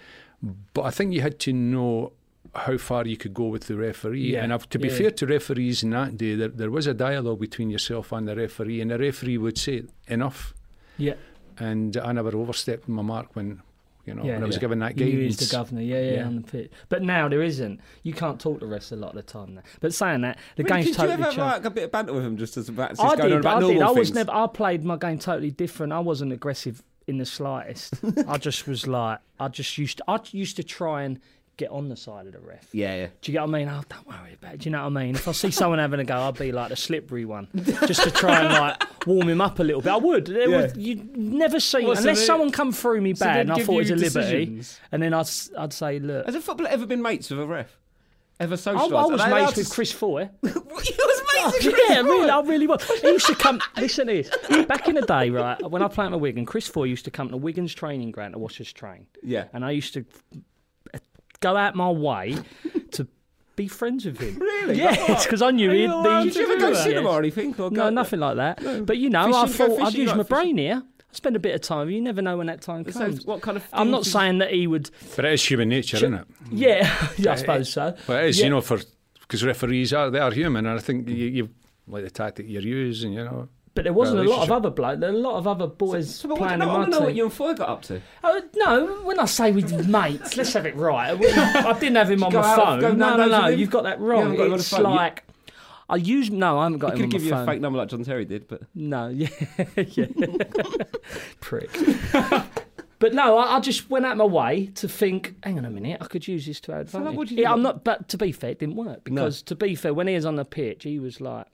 but 0.73 0.83
I 0.83 0.91
think 0.91 1.13
you 1.13 1.21
had 1.21 1.39
to 1.39 1.53
know 1.53 2.13
how 2.53 2.77
far 2.77 3.05
you 3.05 3.17
could 3.17 3.33
go 3.33 3.47
with 3.47 3.63
the 3.67 3.75
referee. 3.75 4.31
Yeah, 4.31 4.43
And 4.43 4.53
I've, 4.53 4.69
to 4.69 4.79
be 4.79 4.87
yeah. 4.87 4.95
fair 4.95 5.11
to 5.11 5.25
referees 5.25 5.83
in 5.83 5.89
that 5.89 6.17
day, 6.17 6.35
there, 6.35 6.47
there 6.47 6.71
was 6.71 6.87
a 6.87 6.93
dialogue 6.93 7.39
between 7.39 7.69
yourself 7.69 8.11
and 8.11 8.27
the 8.27 8.35
referee, 8.35 8.81
and 8.81 8.91
the 8.91 8.97
referee 8.97 9.37
would 9.37 9.57
say 9.57 9.83
enough. 10.07 10.53
Yeah. 10.97 11.15
And 11.57 11.97
I 11.97 12.11
never 12.13 12.35
overstepped 12.37 12.87
my 12.87 13.01
mark 13.01 13.35
when 13.35 13.61
you 14.05 14.13
know 14.13 14.23
Yeah. 14.23 14.33
when 14.33 14.43
I 14.43 14.45
was 14.45 14.55
Yeah. 14.55 14.59
given 14.61 14.79
that 14.79 14.97
You 14.97 15.05
guidance. 15.11 15.41
is 15.41 15.49
the 15.49 15.55
governor, 15.55 15.81
yeah, 15.81 15.99
yeah, 16.01 16.11
Yeah. 16.13 16.25
on 16.27 16.35
the 16.37 16.41
pitch. 16.41 16.71
But 16.89 17.01
now 17.03 17.27
there 17.27 17.41
isn't. 17.41 17.79
You 18.03 18.13
can't 18.13 18.39
talk 18.39 18.59
to 18.59 18.65
refs 18.65 18.91
a 18.91 18.95
lot 18.95 19.09
of 19.09 19.15
the 19.15 19.21
time 19.23 19.55
now. 19.55 19.61
But 19.81 19.93
saying 19.93 20.21
that, 20.21 20.37
the 20.55 20.63
Really, 20.63 20.75
game's 20.75 20.85
did 20.87 20.95
totally 20.95 21.07
you 21.17 21.23
ever 21.23 21.23
changed. 21.25 21.37
like, 21.39 21.65
a 21.65 21.69
bit 21.69 21.83
of 21.85 21.91
banter 21.91 22.13
with 22.13 22.23
him 22.25 22.37
just 22.37 22.57
as 22.57 22.69
about 22.69 22.91
I 22.99 23.15
going 23.15 23.21
on 23.21 23.27
did. 23.29 23.39
about 23.39 23.63
I 23.63 23.67
did. 23.67 23.81
I 23.81 23.85
was 23.91 23.95
things? 24.09 24.13
never. 24.15 24.31
I 24.31 24.47
played 24.47 24.83
my 24.83 24.97
game 24.97 25.19
totally 25.19 25.51
different. 25.51 25.93
I 25.93 25.99
wasn't 25.99 26.31
aggressive 26.33 26.83
in 27.07 27.17
the 27.19 27.25
slightest. 27.25 27.93
I 28.27 28.37
just 28.37 28.67
was 28.67 28.87
like. 28.87 29.19
I 29.39 29.47
just 29.49 29.77
used. 29.77 29.97
To, 29.97 30.03
I 30.07 30.19
used 30.31 30.55
to 30.57 30.63
try 30.63 31.03
and 31.03 31.19
get 31.57 31.69
on 31.71 31.89
the 31.89 31.95
side 31.95 32.27
of 32.27 32.33
the 32.33 32.39
ref. 32.39 32.67
Yeah, 32.73 32.95
yeah. 32.95 33.07
Do 33.21 33.31
you 33.31 33.33
get 33.37 33.41
what 33.47 33.55
I 33.55 33.59
mean? 33.59 33.69
Oh, 33.69 33.81
don't 33.87 34.07
worry 34.07 34.33
about 34.33 34.55
it. 34.55 34.59
Do 34.61 34.65
you 34.69 34.71
know 34.71 34.79
what 34.89 34.99
I 34.99 35.05
mean? 35.05 35.15
If 35.15 35.27
I 35.27 35.31
see 35.31 35.51
someone 35.51 35.79
having 35.79 35.99
a 35.99 36.03
go, 36.03 36.15
I'd 36.17 36.37
be 36.37 36.51
like 36.51 36.69
the 36.69 36.75
slippery 36.75 37.25
one, 37.25 37.47
just 37.85 38.03
to 38.03 38.11
try 38.11 38.41
and 38.41 38.53
like 38.53 39.05
warm 39.07 39.29
him 39.29 39.41
up 39.41 39.59
a 39.59 39.63
little 39.63 39.81
bit. 39.81 39.91
I 39.93 39.97
would. 39.97 40.25
There 40.25 40.49
Yeah. 40.49 40.61
was, 40.63 40.77
you'd 40.77 41.15
never 41.15 41.59
see 41.59 41.85
Well, 41.85 41.95
so 41.95 42.01
unless 42.01 42.19
they- 42.19 42.25
someone 42.25 42.51
come 42.51 42.71
through 42.71 43.01
me 43.01 43.13
so 43.15 43.25
bad 43.25 43.35
they'd 43.37 43.41
and 43.41 43.51
I 43.53 43.55
give 43.55 43.65
thought 43.67 43.73
it 43.73 43.77
was 43.77 43.89
you 43.89 43.95
a 43.95 43.97
liberty, 43.97 44.45
decisions? 44.45 44.79
and 44.91 45.01
then 45.03 45.13
I'd 45.13 45.19
s- 45.21 45.49
I'd 45.57 45.73
say, 45.73 45.99
look. 45.99 46.25
Has 46.25 46.35
a 46.35 46.41
footballer 46.41 46.69
ever 46.69 46.85
been 46.85 47.01
mates 47.01 47.29
with 47.29 47.39
a 47.39 47.45
ref? 47.45 47.77
Ever 48.37 48.55
I, 48.55 48.57
socialised? 48.57 48.91
I 48.91 48.95
Are 48.97 49.09
was 49.11 49.21
they 49.21 49.27
allowed 49.27 49.39
mates 49.43 49.53
to 49.53 49.59
with 49.61 49.67
s- 49.67 49.73
Chris 49.73 49.91
Foy. 49.93 50.29
you 50.43 50.49
was 50.53 50.73
mates 50.73 50.97
oh, 50.99 51.51
with 51.53 51.73
Chris 51.73 51.89
yeah, 51.89 52.01
really, 52.01 52.29
I 52.29 52.41
really 52.41 52.67
was. 52.67 52.83
He 52.99 53.07
used 53.07 53.27
to 53.27 53.35
come. 53.35 53.61
listen 53.77 54.07
to 54.07 54.13
this. 54.23 54.65
Back 54.65 54.89
in 54.89 54.95
the 54.95 55.03
day, 55.03 55.29
right, 55.29 55.57
when 55.71 55.81
I 55.81 55.87
played 55.87 56.11
at 56.11 56.19
Wigan, 56.19 56.45
Chris 56.45 56.67
Foy 56.67 56.83
used 56.83 57.05
to 57.05 57.11
come 57.11 57.29
to 57.29 57.37
Wigan's 57.37 57.73
training 57.73 58.11
ground 58.11 58.33
to 58.33 58.39
watch 58.39 58.59
us 58.59 58.73
train, 58.73 59.07
Yeah. 59.23 59.45
and 59.53 59.63
I 59.63 59.71
used 59.71 59.93
to 59.93 60.05
go 61.45 61.55
out 61.57 61.75
my 61.75 61.89
way 61.89 62.37
to 62.91 63.07
be 63.55 63.67
friends 63.67 64.05
with 64.05 64.19
him. 64.19 64.37
Really? 64.39 64.77
Yeah, 64.77 65.21
because 65.23 65.41
I 65.41 65.51
knew 65.51 65.69
Are 65.69 65.73
he'd 65.73 65.83
you 65.83 66.03
be. 66.03 66.23
Did 66.29 66.35
you 66.35 66.43
ever 66.51 66.57
go 66.59 66.69
Yeah. 66.71 66.83
cinema 66.83 67.09
or 67.09 67.19
anything? 67.19 67.49
Or 67.59 67.69
No, 67.69 67.83
go- 67.83 67.89
nothing 67.91 68.19
like 68.19 68.35
that. 68.37 68.85
But 68.85 68.97
you 68.97 69.09
know, 69.09 69.21
I 69.21 69.45
Fishing, 69.47 69.67
go 69.67 69.75
thought 69.75 69.81
I'd 69.81 69.85
fishing, 69.87 70.01
use 70.01 70.07
like 70.09 70.17
my 70.17 70.23
fishing? 70.23 70.35
brain 70.35 70.57
here. 70.57 70.83
I 70.83 71.13
spend 71.15 71.35
a 71.35 71.39
bit 71.39 71.55
of 71.55 71.61
time. 71.61 71.89
You 71.89 72.01
never 72.01 72.21
know 72.21 72.35
when 72.37 72.47
that 72.47 72.61
time 72.61 72.83
So 72.91 72.99
comes. 72.99 73.25
what 73.25 73.41
kind 73.41 73.55
of? 73.57 73.63
I'm 73.71 73.89
not 73.91 74.03
things- 74.03 74.11
saying 74.13 74.37
that 74.39 74.51
he 74.51 74.67
would. 74.67 74.89
But 75.15 75.25
it 75.25 75.33
is 75.33 75.43
human 75.49 75.69
nature, 75.69 75.97
isn't 75.97 76.13
it? 76.13 76.25
Yeah, 76.51 76.91
yeah 77.17 77.31
I 77.33 77.35
suppose 77.35 77.71
so. 77.71 77.95
Well, 78.07 78.19
it 78.23 78.29
is, 78.29 78.39
Yeah. 78.39 78.45
you 78.45 78.49
know, 78.49 78.61
for 78.61 78.79
because 79.21 79.43
referees 79.43 79.93
are 79.93 80.09
they 80.11 80.19
are 80.19 80.31
human, 80.31 80.65
and 80.65 80.77
I 80.77 80.81
think 80.81 81.07
you, 81.09 81.27
you 81.37 81.49
like 81.87 82.03
the 82.03 82.09
tactic 82.11 82.45
you're 82.49 82.61
using, 82.61 83.13
you 83.13 83.23
know. 83.23 83.47
But 83.75 83.83
there 83.83 83.93
wasn't 83.93 84.21
a 84.21 84.23
lot 84.23 84.41
of 84.43 84.51
other 84.51 84.69
bloke. 84.69 84.99
There 85.01 85.11
were 85.11 85.17
a 85.17 85.21
lot 85.21 85.35
of 85.35 85.47
other 85.47 85.67
boys 85.67 86.15
So, 86.15 86.29
what, 86.29 86.37
playing 86.37 86.59
no, 86.59 86.65
in 86.65 86.69
I 86.69 86.73
my 86.73 86.79
want 86.79 86.93
to 86.93 86.99
know 86.99 87.05
what 87.05 87.13
you 87.15 87.25
and 87.25 87.33
Foy 87.33 87.53
got 87.53 87.67
up 87.69 87.81
to. 87.83 88.01
Oh, 88.23 88.41
no, 88.55 88.85
when 89.03 89.19
I 89.19 89.25
say 89.25 89.51
with 89.51 89.87
mates, 89.89 90.37
let's 90.37 90.53
have 90.53 90.65
it 90.65 90.75
right. 90.77 91.11
I 91.11 91.73
didn't 91.79 91.97
have 91.97 92.09
him 92.09 92.23
on 92.23 92.33
my 92.33 92.55
phone. 92.55 92.79
go 92.79 92.93
no, 92.93 93.17
no, 93.17 93.27
no, 93.27 93.47
you've 93.47 93.69
got 93.69 93.83
that 93.83 93.99
wrong. 93.99 94.21
haven't 94.21 94.37
got 94.37 94.45
him 94.47 94.51
on 94.53 94.57
the 94.57 94.61
it's 94.61 94.69
phone. 94.69 94.79
You- 94.81 94.95
like 94.95 95.23
I 95.87 95.97
use 95.97 96.31
no, 96.31 96.57
I 96.57 96.63
haven't 96.63 96.79
got 96.79 96.95
He 96.95 97.01
could 97.01 97.11
give 97.11 97.23
you 97.23 97.29
phone. 97.31 97.43
a 97.43 97.45
fake 97.45 97.61
number 97.61 97.77
like 97.77 97.89
John 97.89 98.03
Terry 98.03 98.25
did, 98.25 98.47
but 98.47 98.61
No, 98.73 99.07
yeah, 99.09 99.27
yeah, 99.75 100.05
prick. 101.41 101.69
But 102.97 103.13
no, 103.13 103.37
I, 103.37 103.57
I 103.57 103.59
just 103.59 103.89
went 103.89 104.05
out 104.05 104.15
my 104.17 104.23
way 104.23 104.67
to 104.75 104.87
think. 104.87 105.35
Hang 105.43 105.57
on 105.57 105.65
a 105.65 105.69
minute, 105.69 105.97
I 106.01 106.05
could 106.05 106.27
use 106.27 106.45
this 106.45 106.61
to 106.61 106.71
our 106.71 106.77
like, 106.79 106.87
advantage. 106.87 107.29
do 107.29 107.35
you 107.35 107.41
yeah? 107.41 107.51
I'm 107.51 107.61
not. 107.61 107.83
But 107.83 108.07
to 108.09 108.17
be 108.17 108.31
fair, 108.31 108.51
it 108.51 108.59
didn't 108.59 108.77
work 108.77 109.03
because 109.03 109.41
to 109.43 109.55
be 109.55 109.75
fair, 109.75 109.93
when 109.93 110.07
he 110.07 110.15
was 110.15 110.25
on 110.25 110.37
the 110.37 110.45
pitch, 110.45 110.83
he 110.83 110.97
was 110.99 111.19
like, 111.19 111.45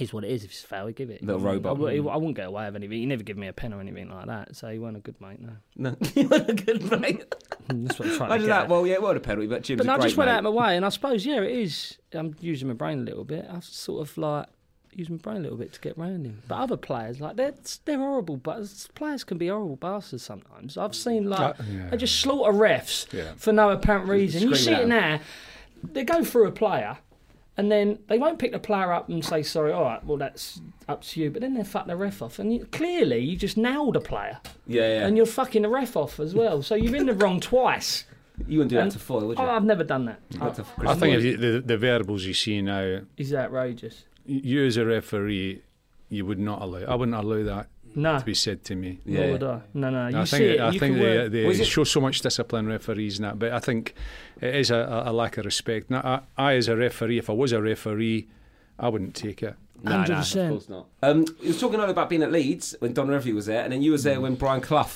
"Is 0.00 0.12
what 0.12 0.24
it 0.24 0.30
is. 0.30 0.44
If 0.44 0.50
it's 0.50 0.62
foul, 0.62 0.86
we 0.86 0.92
give 0.92 1.10
it." 1.10 1.22
Little 1.22 1.40
robot. 1.40 1.76
I, 1.76 2.00
wou- 2.00 2.08
I 2.08 2.16
wouldn't 2.16 2.36
get 2.36 2.46
away 2.48 2.64
with 2.66 2.76
anything. 2.76 2.98
He 2.98 3.06
never 3.06 3.22
give 3.22 3.36
me 3.36 3.46
a 3.46 3.52
pen 3.52 3.72
or 3.72 3.80
anything 3.80 4.08
like 4.10 4.26
that. 4.26 4.56
So 4.56 4.68
he 4.68 4.78
wasn't 4.78 4.98
a 4.98 5.00
good 5.00 5.20
mate. 5.20 5.40
No, 5.40 5.52
no, 5.76 5.96
you 6.14 6.28
weren't 6.28 6.48
a 6.50 6.54
good 6.54 7.00
mate. 7.00 7.34
that's 7.68 7.98
what 7.98 8.08
I'm 8.08 8.16
trying 8.16 8.28
to 8.30 8.34
Imagine 8.34 8.46
get. 8.46 8.46
that. 8.54 8.62
at. 8.64 8.68
Well, 8.68 8.86
yeah, 8.86 8.94
it 8.94 9.02
was 9.02 9.16
a 9.16 9.20
penalty, 9.20 9.46
but 9.46 9.62
Jim's 9.62 9.78
But 9.78 9.84
a 9.84 9.86
no, 9.86 9.92
I 9.92 9.96
great 9.98 10.06
just 10.06 10.16
went 10.16 10.28
mate. 10.28 10.32
out 10.34 10.38
of 10.46 10.54
my 10.54 10.62
way, 10.66 10.76
and 10.76 10.84
I 10.84 10.88
suppose 10.88 11.24
yeah, 11.26 11.40
it 11.42 11.50
is. 11.52 11.98
I'm 12.12 12.34
using 12.40 12.68
my 12.68 12.74
brain 12.74 12.98
a 13.00 13.02
little 13.02 13.24
bit. 13.24 13.46
I 13.50 13.60
sort 13.60 14.08
of 14.08 14.16
like 14.18 14.46
use 14.92 15.08
my 15.08 15.16
brain 15.18 15.36
a 15.36 15.40
little 15.40 15.56
bit 15.56 15.72
to 15.72 15.80
get 15.80 15.96
round 15.96 16.26
him. 16.26 16.42
But 16.48 16.56
other 16.58 16.76
players, 16.76 17.20
like 17.20 17.36
they're 17.36 17.54
they're 17.84 17.96
horrible, 17.98 18.36
but 18.38 18.66
players 18.96 19.22
can 19.22 19.38
be 19.38 19.46
horrible 19.46 19.76
bastards 19.76 20.24
sometimes. 20.24 20.76
I've 20.76 20.96
seen 20.96 21.28
like 21.30 21.60
Uh, 21.60 21.62
yeah. 21.70 21.88
they 21.90 21.96
just 21.96 22.18
slaughter 22.20 22.52
refs 22.52 23.12
Yeah. 23.12 23.32
for 23.36 23.52
no 23.52 23.70
apparent 23.70 24.08
reason. 24.08 24.42
You 24.42 24.54
see 24.56 24.72
it 24.72 24.78
it 24.78 24.82
'em. 24.82 24.88
now. 24.88 25.20
They 25.84 26.02
go 26.04 26.24
through 26.24 26.48
a 26.48 26.52
player. 26.52 26.98
And 27.56 27.70
then 27.70 27.98
they 28.08 28.16
won't 28.18 28.38
pick 28.38 28.52
the 28.52 28.58
player 28.58 28.92
up 28.92 29.08
and 29.08 29.22
say 29.24 29.42
sorry. 29.42 29.72
All 29.72 29.82
right, 29.84 30.02
well 30.04 30.16
that's 30.16 30.60
up 30.88 31.02
to 31.02 31.20
you. 31.20 31.30
But 31.30 31.42
then 31.42 31.54
they 31.54 31.64
fuck 31.64 31.86
the 31.86 31.96
ref 31.96 32.22
off, 32.22 32.38
and 32.38 32.52
you, 32.54 32.64
clearly 32.66 33.18
you 33.18 33.36
just 33.36 33.56
nailed 33.56 33.96
a 33.96 34.00
player, 34.00 34.38
Yeah, 34.66 34.80
yeah. 34.82 35.06
and 35.06 35.16
you're 35.16 35.26
fucking 35.26 35.62
the 35.62 35.68
ref 35.68 35.96
off 35.96 36.18
as 36.20 36.34
well. 36.34 36.62
So 36.62 36.74
you're 36.74 36.96
in 36.96 37.06
the 37.06 37.12
wrong 37.14 37.38
twice. 37.40 38.04
you 38.46 38.58
wouldn't 38.58 38.70
do 38.70 38.76
that 38.76 38.92
to 38.92 38.98
Foy, 38.98 39.24
would 39.26 39.38
you? 39.38 39.44
Oh, 39.44 39.48
I've 39.50 39.64
never 39.64 39.84
done 39.84 40.06
that. 40.06 40.20
Not 40.38 40.54
to 40.54 40.64
I 40.86 40.94
think 40.94 41.16
if 41.18 41.24
you, 41.24 41.36
the 41.36 41.60
the 41.60 41.76
verbals 41.76 42.24
you 42.24 42.32
see 42.34 42.62
now, 42.62 43.00
Is 43.18 43.34
outrageous? 43.34 44.04
you 44.24 44.64
as 44.64 44.76
a 44.78 44.86
referee, 44.86 45.62
you 46.08 46.24
would 46.24 46.38
not 46.38 46.62
allow. 46.62 46.80
I 46.84 46.94
wouldn't 46.94 47.16
allow 47.16 47.42
that 47.42 47.68
No, 47.94 48.18
to 48.18 48.24
be 48.24 48.34
said 48.34 48.64
to 48.64 48.74
me. 48.76 49.00
nor 49.04 49.24
Yeah. 49.24 49.32
would 49.32 49.42
I. 49.42 49.60
No, 49.74 49.90
no. 49.90 50.08
You 50.08 50.18
I 50.18 50.24
see 50.24 50.36
think 50.38 50.50
it. 50.54 50.60
I 50.60 50.70
you 50.70 50.78
think 50.80 50.96
can 50.96 51.30
they, 51.32 51.52
they 51.52 51.64
show 51.64 51.84
so 51.84 52.00
much 52.00 52.20
discipline 52.20 52.66
referees 52.66 53.18
and 53.18 53.24
that, 53.26 53.38
but 53.38 53.52
I 53.52 53.58
think 53.58 53.94
it 54.40 54.54
is 54.54 54.70
a, 54.70 55.02
a 55.06 55.12
lack 55.12 55.36
of 55.38 55.44
respect. 55.44 55.90
Now, 55.90 56.22
I, 56.38 56.50
I, 56.52 56.54
as 56.54 56.68
a 56.68 56.76
referee, 56.76 57.18
if 57.18 57.28
I 57.28 57.32
was 57.32 57.52
a 57.52 57.60
referee, 57.60 58.28
I 58.78 58.88
wouldn't 58.88 59.14
take 59.14 59.42
it. 59.42 59.54
No, 59.82 59.96
no, 59.96 60.02
of 60.02 60.08
100%. 60.10 60.48
course 60.50 60.68
not. 60.68 60.86
Um, 61.02 61.24
you 61.40 61.48
was 61.48 61.60
talking 61.60 61.78
earlier 61.80 61.90
about 61.92 62.10
being 62.10 62.22
at 62.22 62.30
Leeds 62.30 62.74
when 62.80 62.92
Don 62.92 63.08
Revie 63.08 63.34
was 63.34 63.46
there, 63.46 63.62
and 63.64 63.72
then 63.72 63.82
you 63.82 63.92
was 63.92 64.02
there 64.04 64.20
when 64.20 64.34
Brian 64.34 64.60
Clough 64.60 64.90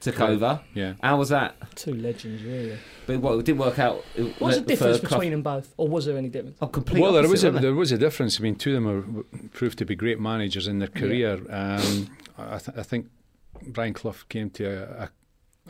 took 0.00 0.20
over. 0.20 0.60
Yeah. 0.74 0.94
How 1.02 1.18
was 1.18 1.28
that? 1.28 1.56
Two 1.76 1.94
legends, 1.94 2.42
really. 2.42 2.78
But 3.06 3.20
well, 3.20 3.38
it 3.38 3.44
didn't 3.44 3.58
work 3.60 3.78
out. 3.78 4.04
It- 4.16 4.40
What's 4.40 4.56
the 4.56 4.62
difference 4.62 5.00
Clough. 5.00 5.08
between 5.10 5.30
them 5.32 5.42
both, 5.42 5.72
or 5.76 5.88
was 5.88 6.06
there 6.06 6.16
any 6.16 6.28
difference? 6.28 6.56
Oh, 6.62 6.68
completely. 6.68 7.02
Well, 7.02 7.12
there 7.12 7.28
was 7.28 7.44
a 7.44 7.50
there 7.50 7.74
was 7.74 7.92
a 7.92 7.98
difference. 7.98 8.38
I 8.40 8.42
mean, 8.42 8.56
two 8.56 8.76
of 8.76 8.82
them 8.82 8.88
are, 8.88 9.48
proved 9.48 9.78
to 9.78 9.84
be 9.84 9.94
great 9.94 10.18
managers 10.20 10.66
in 10.66 10.78
their 10.78 10.88
career. 10.88 11.34
Um, 11.50 12.08
I, 12.38 12.58
th- 12.58 12.76
I 12.78 12.82
think 12.82 13.08
Brian 13.66 13.92
Clough 13.92 14.14
came 14.28 14.48
to 14.50 14.64
a, 14.64 15.02
a, 15.04 15.10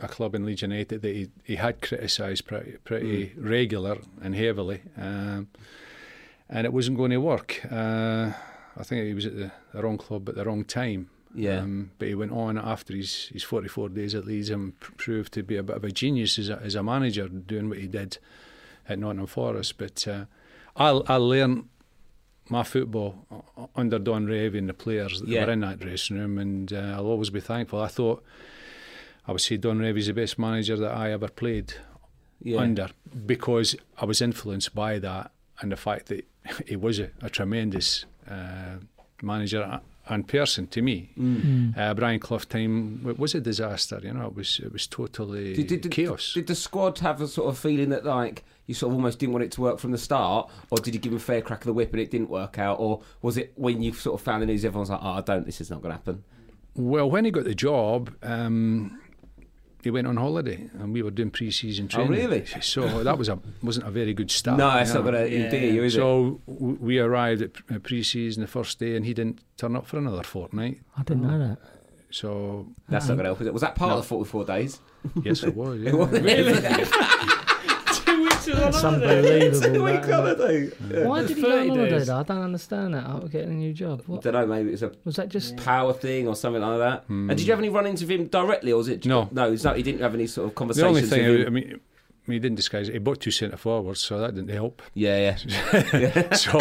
a 0.05 0.07
club 0.07 0.33
in 0.35 0.45
Leeds 0.45 0.61
United 0.61 1.01
that 1.01 1.15
he, 1.15 1.29
he 1.43 1.55
had 1.57 1.81
criticised 1.81 2.45
pretty 2.45 2.77
pretty 2.85 3.33
regular 3.37 3.97
and 4.21 4.33
heavily, 4.35 4.81
um, 4.97 5.49
and 6.49 6.65
it 6.65 6.71
wasn't 6.73 6.97
going 6.97 7.11
to 7.11 7.17
work. 7.19 7.61
Uh, 7.69 8.31
I 8.77 8.83
think 8.83 9.05
he 9.05 9.13
was 9.13 9.25
at 9.25 9.35
the, 9.35 9.51
the 9.73 9.83
wrong 9.83 9.97
club 9.97 10.29
at 10.29 10.35
the 10.35 10.45
wrong 10.45 10.63
time. 10.63 11.09
Yeah. 11.33 11.59
Um, 11.59 11.91
but 11.97 12.07
he 12.09 12.15
went 12.15 12.31
on 12.31 12.57
after 12.57 12.93
his, 12.95 13.27
his 13.27 13.43
44 13.43 13.89
days 13.89 14.15
at 14.15 14.25
Leeds 14.25 14.49
and 14.49 14.77
proved 14.79 15.33
to 15.33 15.43
be 15.43 15.55
a 15.57 15.63
bit 15.63 15.75
of 15.77 15.83
a 15.83 15.91
genius 15.91 16.37
as 16.37 16.49
a, 16.49 16.59
as 16.61 16.75
a 16.75 16.83
manager, 16.83 17.27
doing 17.29 17.69
what 17.69 17.77
he 17.77 17.87
did 17.87 18.17
at 18.89 18.99
Nottingham 18.99 19.27
Forest. 19.27 19.77
But 19.77 20.07
uh, 20.07 20.25
I, 20.75 20.89
I 21.07 21.15
learned 21.15 21.69
my 22.49 22.63
football 22.63 23.25
under 23.75 23.97
Don 23.97 24.25
Revie 24.27 24.57
and 24.57 24.67
the 24.67 24.73
players 24.73 25.21
that 25.21 25.29
Yeah. 25.29 25.45
were 25.45 25.51
in 25.53 25.61
that 25.61 25.79
dressing 25.79 26.17
room, 26.19 26.37
and 26.37 26.73
uh, 26.73 26.95
I'll 26.97 27.05
always 27.07 27.29
be 27.29 27.39
thankful. 27.39 27.81
I 27.81 27.87
thought 27.87 28.23
I 29.25 29.31
would 29.31 29.39
say 29.41 29.55
Don 29.57 29.79
Revie's 29.79 30.07
the 30.07 30.13
best 30.13 30.37
manager 30.37 30.75
that 30.77 30.91
I 30.91 31.11
ever 31.11 31.29
played 31.29 31.73
Yeah. 32.41 32.59
under 32.59 32.89
because 33.25 33.75
I 33.97 34.03
was 34.05 34.21
influenced 34.21 34.75
by 34.75 34.99
that 34.99 35.31
and 35.61 35.71
the 35.71 35.77
fact 35.77 36.07
that 36.07 36.27
he 36.67 36.75
was 36.75 36.99
a, 36.99 37.11
a 37.21 37.29
tremendous 37.29 38.05
uh, 38.29 38.77
manager 39.21 39.79
and 40.07 40.27
person 40.27 40.67
to 40.67 40.81
me. 40.81 41.11
Mm. 41.17 41.77
Uh, 41.77 41.93
Brian 41.93 42.19
Clough 42.19 42.39
time 42.39 42.97
w- 42.97 43.15
was 43.17 43.35
a 43.35 43.41
disaster. 43.41 43.99
You 44.03 44.13
know, 44.13 44.27
it 44.27 44.35
was 44.35 44.59
it 44.63 44.71
was 44.71 44.87
totally 44.87 45.53
Did, 45.53 45.67
did, 45.67 45.81
did, 45.81 45.91
chaos. 45.91 46.33
Did 46.33 46.47
the 46.47 46.55
squad 46.55 46.99
have 46.99 47.21
a 47.21 47.27
sort 47.27 47.49
of 47.49 47.57
feeling 47.57 47.89
that 47.89 48.05
like 48.05 48.43
you 48.67 48.73
sort 48.73 48.91
of 48.91 48.95
almost 48.95 49.19
didn't 49.19 49.33
want 49.33 49.43
it 49.43 49.51
to 49.53 49.61
work 49.61 49.79
from 49.79 49.91
the 49.91 49.97
start, 49.97 50.49
or 50.69 50.77
did 50.77 50.93
you 50.93 50.99
give 50.99 51.11
him 51.11 51.17
a 51.17 51.21
fair 51.21 51.41
crack 51.41 51.61
of 51.61 51.65
the 51.65 51.73
whip 51.73 51.91
and 51.91 52.01
it 52.01 52.11
didn't 52.11 52.29
work 52.29 52.57
out, 52.59 52.79
or 52.79 53.01
was 53.21 53.37
it 53.37 53.53
when 53.55 53.81
you 53.81 53.93
sort 53.93 54.19
of 54.19 54.23
found 54.23 54.41
the 54.41 54.45
news, 54.45 54.63
everyone's 54.65 54.89
like, 54.89 55.01
"Oh, 55.01 55.11
I 55.11 55.21
don't. 55.21 55.45
This 55.45 55.61
is 55.61 55.69
not 55.69 55.81
going 55.81 55.91
to 55.91 55.97
happen." 55.97 56.23
Well, 56.73 57.09
when 57.09 57.25
he 57.25 57.31
got 57.31 57.43
the 57.43 57.53
job, 57.55 58.15
um, 58.23 59.00
he 59.83 59.91
went 59.91 60.07
on 60.07 60.17
holiday, 60.17 60.69
and 60.79 60.93
we 60.93 61.01
were 61.01 61.11
doing 61.11 61.31
pre-season 61.31 61.85
Oh, 61.91 61.95
training. 61.95 62.11
really? 62.11 62.45
So 62.61 63.03
that 63.03 63.17
was 63.17 63.29
a 63.29 63.39
wasn't 63.63 63.87
a 63.87 63.91
very 63.91 64.13
good 64.13 64.31
start. 64.31 64.57
no, 64.57 64.69
it's 64.77 64.93
not 64.93 65.03
know. 65.05 65.11
going 65.11 65.29
to 65.29 65.35
endear 65.35 65.71
you, 65.73 65.83
is 65.83 65.95
it? 65.95 65.97
So 65.99 66.39
w- 66.47 66.77
we 66.79 66.99
arrived 66.99 67.41
at 67.41 67.53
pre- 67.53 67.75
uh, 67.75 67.79
pre-season 67.79 68.41
the 68.41 68.47
first 68.47 68.79
day, 68.79 68.95
and 68.95 69.05
he 69.05 69.13
didn't 69.13 69.41
turn 69.57 69.75
up 69.75 69.87
for 69.87 69.97
another 69.97 70.23
fortnight. 70.23 70.79
I 70.97 71.03
didn't 71.03 71.23
know 71.23 71.35
oh. 71.35 71.39
that. 71.39 71.57
So 72.09 72.67
That's 72.89 73.07
not 73.07 73.15
going 73.15 73.25
to 73.25 73.35
help. 73.35 73.53
Was 73.53 73.61
that 73.61 73.75
part 73.75 73.89
No. 73.91 73.97
of 73.97 74.03
the 74.03 74.07
forty-four 74.07 74.45
days? 74.45 74.79
yes, 75.23 75.43
it 75.43 75.55
was. 75.55 75.79
Yeah. 75.79 75.91
It 75.91 75.97
was. 75.97 77.47
Two 78.43 78.53
weeks 78.53 78.65
It's 78.75 78.83
unbelievable. 78.83 79.83
we 79.85 79.91
that, 79.91 80.07
gotta 80.07 80.47
isn't 80.49 80.89
do. 80.89 80.95
it? 80.95 81.07
Why 81.07 81.21
did 81.23 81.37
he 81.37 81.41
go 81.41 81.47
on 81.51 81.57
30 81.57 81.69
holiday? 81.69 81.89
days. 81.89 82.07
though? 82.07 82.17
I 82.19 82.23
don't 82.23 82.41
understand 82.41 82.93
that. 82.93 83.05
I'm 83.05 83.27
getting 83.27 83.51
a 83.51 83.55
new 83.55 83.73
job. 83.73 84.03
What 84.07 84.21
don't 84.21 84.33
know. 84.33 84.45
Maybe 84.45 84.71
it's 84.73 84.81
a 84.81 84.91
was 85.05 85.15
that? 85.17 85.29
Just 85.29 85.57
power 85.57 85.93
thing 85.93 86.27
or 86.27 86.35
something 86.35 86.61
like 86.61 86.79
that. 86.79 87.03
And 87.09 87.29
did 87.29 87.41
you 87.41 87.51
have 87.51 87.59
any 87.59 87.69
run-ins 87.69 88.01
with 88.01 88.09
him 88.11 88.27
directly, 88.27 88.71
or 88.71 88.77
was 88.77 88.87
it? 88.87 89.05
No. 89.05 89.29
no. 89.31 89.51
It's 89.51 89.63
not, 89.63 89.77
he 89.77 89.83
didn't 89.83 90.01
have 90.01 90.13
any 90.13 90.27
sort 90.27 90.45
of 90.45 90.51
The 90.51 90.55
conversations. 90.55 90.87
only 90.87 91.01
thing, 91.03 91.27
with 91.27 91.39
I, 91.41 91.43
him. 91.43 91.47
I 91.47 91.49
mean, 91.49 91.79
he 92.35 92.39
didn't 92.39 92.55
disguise 92.55 92.87
it. 92.87 92.93
He 92.93 92.99
bought 92.99 93.19
two 93.19 93.31
centre 93.31 93.57
forwards, 93.57 93.99
so 93.99 94.19
that 94.19 94.35
didn't 94.35 94.51
help. 94.51 94.81
yeah, 94.93 95.35
yeah. 95.93 96.33
so 96.35 96.57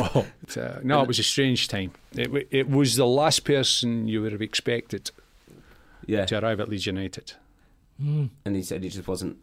uh, 0.57 0.81
no, 0.83 1.03
it 1.03 1.09
was 1.09 1.19
a 1.19 1.23
strange 1.23 1.69
time. 1.69 1.93
It, 2.12 2.25
w- 2.25 2.47
it 2.51 2.69
was 2.69 2.97
the 2.97 3.07
last 3.07 3.45
person 3.45 4.09
you 4.09 4.23
would 4.23 4.33
have 4.33 4.40
expected 4.43 5.11
Yeah. 6.07 6.25
to 6.27 6.43
arrive 6.43 6.61
at 6.61 6.69
Leeds 6.69 6.87
United. 6.87 7.35
And 7.99 8.31
he 8.47 8.62
said 8.62 8.83
it 8.85 8.88
just 8.88 9.07
wasn't, 9.07 9.37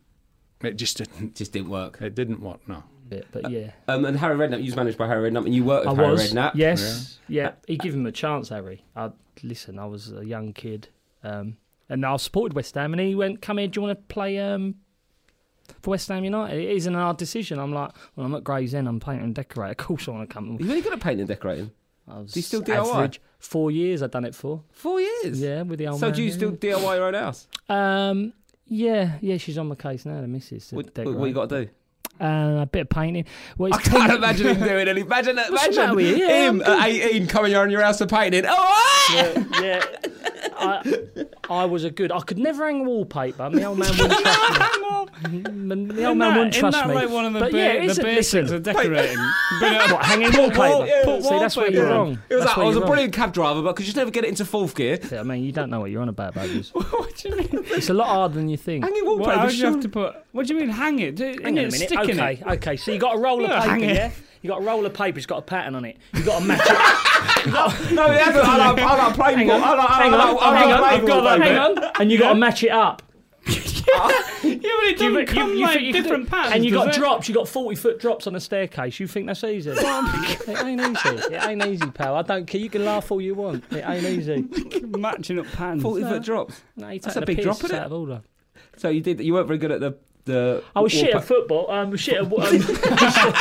It 0.61 0.73
just 0.73 0.97
didn't. 0.97 1.35
just 1.35 1.51
didn't 1.53 1.69
work. 1.69 1.99
It 2.01 2.15
didn't 2.15 2.41
work. 2.41 2.67
No. 2.67 2.83
bit, 3.09 3.27
but 3.31 3.49
yeah. 3.51 3.71
Um, 3.87 4.05
and 4.05 4.17
Harry 4.17 4.35
Redknapp, 4.35 4.59
you 4.59 4.65
was 4.65 4.75
managed 4.75 4.97
by 4.97 5.07
Harry 5.07 5.29
Redknapp, 5.29 5.45
and 5.45 5.53
you 5.55 5.63
worked 5.63 5.87
I 5.87 5.91
with 5.91 5.99
Harry 5.99 6.11
was. 6.11 6.33
Redknapp. 6.33 6.51
Yes. 6.55 7.19
Yeah. 7.27 7.51
He 7.67 7.77
gave 7.77 7.93
him 7.93 8.05
a 8.05 8.11
chance, 8.11 8.49
Harry. 8.49 8.83
I 8.95 9.11
listen. 9.43 9.77
I 9.79 9.85
was 9.85 10.11
a 10.11 10.25
young 10.25 10.53
kid, 10.53 10.89
um, 11.23 11.57
and 11.89 12.05
I 12.05 12.15
supported 12.17 12.55
West 12.55 12.75
Ham, 12.75 12.93
and 12.93 12.99
he 13.01 13.13
went, 13.15 13.41
"Come 13.41 13.59
here. 13.59 13.67
Do 13.67 13.79
you 13.79 13.87
want 13.87 13.99
to 13.99 14.13
play 14.13 14.39
um, 14.39 14.75
for 15.81 15.91
West 15.91 16.07
Ham 16.09 16.23
United?" 16.23 16.59
It 16.59 16.69
isn't 16.75 16.95
a 16.95 16.97
hard 16.99 17.17
decision. 17.17 17.59
I'm 17.59 17.71
like, 17.73 17.91
"Well, 18.15 18.25
I'm 18.25 18.33
at 18.35 18.43
Gray's 18.43 18.71
Gravesend. 18.71 18.87
I'm 18.87 18.99
painting 18.99 19.23
and 19.25 19.35
decorating. 19.35 19.71
Of 19.71 19.77
course, 19.77 20.07
I 20.07 20.11
want 20.11 20.29
to 20.29 20.33
come." 20.33 20.57
You 20.59 20.67
really 20.67 20.81
good 20.81 20.93
at 20.93 20.99
painting 20.99 21.21
and 21.21 21.27
decorating. 21.29 21.71
I 22.09 22.19
was 22.19 22.31
Do 22.33 22.39
you 22.39 22.43
still 22.43 22.61
DIY? 22.61 22.93
average. 22.93 23.21
Four 23.39 23.69
years. 23.69 24.01
I've 24.01 24.11
done 24.11 24.25
it 24.25 24.33
for. 24.33 24.63
Four 24.71 24.99
years. 25.01 25.39
Yeah, 25.41 25.61
with 25.63 25.77
the 25.77 25.87
old 25.87 25.99
So 25.99 26.07
man, 26.07 26.15
do 26.15 26.23
you 26.23 26.29
yeah. 26.29 26.35
still 26.35 26.51
DIY 26.53 26.95
your 26.95 27.03
own 27.05 27.13
house? 27.13 27.47
Um, 27.69 28.33
yeah, 28.67 29.17
yeah. 29.21 29.37
She's 29.37 29.57
on 29.57 29.67
my 29.67 29.75
case 29.75 30.05
now. 30.05 30.21
The 30.21 30.27
missus. 30.27 30.67
to 30.69 30.75
What, 30.75 30.85
what, 30.85 30.93
decorate. 30.93 31.17
what 31.17 31.25
you 31.25 31.33
got 31.33 31.49
to 31.49 31.65
do? 31.65 31.71
Uh, 32.19 32.61
a 32.61 32.65
bit 32.65 32.81
of 32.81 32.89
painting. 32.89 33.25
Well, 33.59 33.71
I 33.73 33.77
it's 33.77 33.87
can't 33.89 34.07
ten- 34.07 34.17
imagine 34.17 34.47
him 34.55 34.67
doing 34.67 34.87
any. 34.87 35.01
Imagine, 35.01 35.35
What's 35.35 35.49
the 35.49 35.53
matter 35.53 35.71
imagine 35.73 35.95
with 35.95 36.05
you? 36.17 36.25
Yeah, 36.25 36.49
him 36.49 36.63
I'm 36.65 36.79
at 36.81 36.87
18 36.87 37.27
coming 37.27 37.53
around 37.53 37.69
your 37.69 37.81
house 37.83 38.01
and 38.01 38.09
painting. 38.09 38.43
Oh, 38.47 38.55
ah! 38.57 39.33
yeah. 39.61 39.85
I, 40.59 41.25
I 41.49 41.65
was 41.65 41.83
a 41.83 41.89
good. 41.91 42.11
I 42.11 42.19
could 42.19 42.37
never 42.37 42.65
hang 42.65 42.85
wallpaper. 42.85 43.49
My 43.49 43.63
old 43.63 43.79
man 43.79 43.89
wouldn't 43.97 44.19
trust 44.19 44.79
me. 44.81 45.41
My, 45.41 45.75
my 45.75 46.03
old 46.05 46.17
man 46.17 46.17
Isn't 46.17 46.19
that- 46.19 46.37
wouldn't 46.37 46.55
isn't 46.55 46.59
trust 46.59 46.77
that 46.77 46.87
me. 46.89 46.93
like 46.95 47.09
one 47.09 47.25
of 47.25 47.33
the, 47.33 47.39
but 47.39 47.51
ba- 47.51 47.57
yeah, 47.57 47.73
the 47.79 47.83
it's 47.85 47.97
a, 47.97 48.03
basics 48.03 48.33
listen, 48.33 48.55
of 48.55 48.63
decorating? 48.63 49.17
what 49.59 50.05
hanging 50.05 50.31
wallpaper? 50.37 50.59
wall- 50.59 50.87
yeah, 50.87 51.01
put 51.05 51.23
See, 51.23 51.39
that's 51.39 51.55
where 51.57 51.71
you're 51.71 51.87
wrong. 51.89 52.19
It 52.29 52.35
was 52.35 52.43
That's 52.45 52.57
like, 52.57 52.63
I 52.65 52.67
was 52.67 52.75
a 52.75 52.79
wrong. 52.81 52.89
brilliant 52.89 53.13
cab 53.13 53.33
driver, 53.33 53.61
but 53.61 53.75
could 53.75 53.85
just 53.85 53.97
never 53.97 54.11
get 54.11 54.25
it 54.25 54.27
into 54.27 54.45
fourth 54.45 54.75
gear. 54.75 54.99
Yeah, 55.11 55.21
I 55.21 55.23
mean, 55.23 55.43
you 55.43 55.51
don't 55.51 55.69
know 55.69 55.79
what 55.79 55.91
you're 55.91 56.01
on 56.01 56.09
about, 56.09 56.33
Budgies. 56.35 56.69
what 56.73 57.15
do 57.15 57.29
you 57.29 57.35
mean? 57.37 57.49
It's 57.71 57.89
a 57.89 57.93
lot 57.93 58.07
harder 58.07 58.35
than 58.35 58.49
you 58.49 58.57
think. 58.57 58.83
Hanging 58.83 59.05
What, 59.05 59.19
wallpaper. 59.19 59.39
how 59.39 59.47
do 59.47 59.55
you 59.55 59.65
have 59.65 59.79
to 59.81 59.89
put? 59.89 60.15
What 60.33 60.47
do 60.47 60.53
you 60.53 60.59
mean 60.59 60.69
hang 60.69 60.99
it? 60.99 61.15
Do, 61.15 61.25
Hang 61.43 61.57
isn't 61.57 61.57
on 61.57 61.57
a 61.57 61.61
it 61.61 61.71
minute. 61.71 62.19
Okay, 62.43 62.53
okay. 62.55 62.77
So 62.77 62.91
you 62.91 62.99
got 62.99 63.15
a 63.15 63.19
roll 63.19 63.43
of 63.43 63.63
paper, 63.63 63.75
it. 63.77 63.95
yeah? 63.95 64.11
You 64.41 64.49
got 64.49 64.61
a 64.61 64.65
roll 64.65 64.85
of 64.85 64.93
paper. 64.93 65.17
It's 65.17 65.25
got 65.25 65.39
a 65.39 65.41
pattern 65.41 65.75
on 65.75 65.85
it. 65.85 65.97
You 66.13 66.23
got 66.23 66.39
to 66.39 66.45
match 66.45 66.61
it. 66.63 66.77
No, 67.47 67.65
it 68.11 68.21
hasn't. 68.21 68.45
I 68.45 68.57
like, 68.71 68.79
I 68.79 68.97
like 69.07 69.15
plain 69.15 69.37
Hang 69.37 69.47
ball. 69.47 69.55
on, 69.57 69.63
I 69.63 69.73
like, 69.75 69.89
I 69.89 70.03
hang 70.03 70.11
like, 70.11 70.21
on, 70.21 70.37
I 70.39 70.49
like 70.49 70.57
hang 70.57 70.71
on. 70.71 70.77
plain 70.79 70.93
I've 71.01 71.07
got 71.07 71.21
that. 71.23 71.41
Hang 71.41 71.57
on, 71.57 71.91
and 72.01 72.11
you 72.11 72.17
got 72.19 72.29
to 72.33 72.35
match 72.35 72.63
it 72.63 72.71
up. 72.71 73.01
Yeah, 74.43 74.59
but 74.61 74.85
it 74.85 74.97
doesn't 74.99 75.25
come 75.27 75.53
you 75.53 75.61
like 75.61 75.73
think 75.75 75.85
you 75.87 75.93
could- 75.93 76.03
different 76.03 76.29
patterns. 76.29 76.55
And 76.55 76.65
you 76.65 76.71
got 76.71 76.89
it? 76.89 76.95
drops. 76.95 77.27
You 77.29 77.33
got 77.35 77.47
forty 77.47 77.75
foot 77.75 77.99
drops 77.99 78.27
on 78.27 78.35
a 78.35 78.39
staircase. 78.39 78.99
You 78.99 79.07
think 79.07 79.27
that's 79.27 79.43
easy? 79.43 79.69
it 79.71 80.63
ain't 80.63 80.81
easy. 80.81 81.09
It 81.33 81.43
ain't 81.47 81.65
easy, 81.65 81.89
pal. 81.91 82.15
I 82.15 82.21
don't 82.21 82.45
care. 82.45 82.59
You 82.61 82.69
can 82.69 82.83
laugh 82.85 83.11
all 83.11 83.21
you 83.21 83.33
want. 83.35 83.63
It 83.71 83.83
ain't 83.87 84.03
easy. 84.05 84.45
matching 84.97 85.39
up 85.39 85.47
patterns. 85.47 85.81
40 85.83 86.03
foot 86.03 86.23
drops. 86.23 86.61
No, 86.75 86.89
you 86.89 86.99
that's 86.99 87.15
a 87.15 87.21
big 87.21 87.41
drop, 87.41 87.57
isn't 87.63 87.71
it? 87.75 87.79
out 87.79 87.85
of 87.87 87.93
order. 87.93 88.21
So 88.77 88.89
you 88.89 89.01
did. 89.01 89.21
You 89.21 89.33
weren't 89.33 89.47
very 89.47 89.57
good 89.57 89.71
at 89.71 89.79
the 89.79 89.97
the. 90.25 90.63
I 90.75 90.81
was 90.81 90.91
shit 90.91 91.13
wallpa- 91.13 91.17
at 91.17 91.23
football. 91.23 91.71
Um, 91.71 91.95
shit 91.95 92.15
at. 92.15 92.23
Um, 92.25 93.33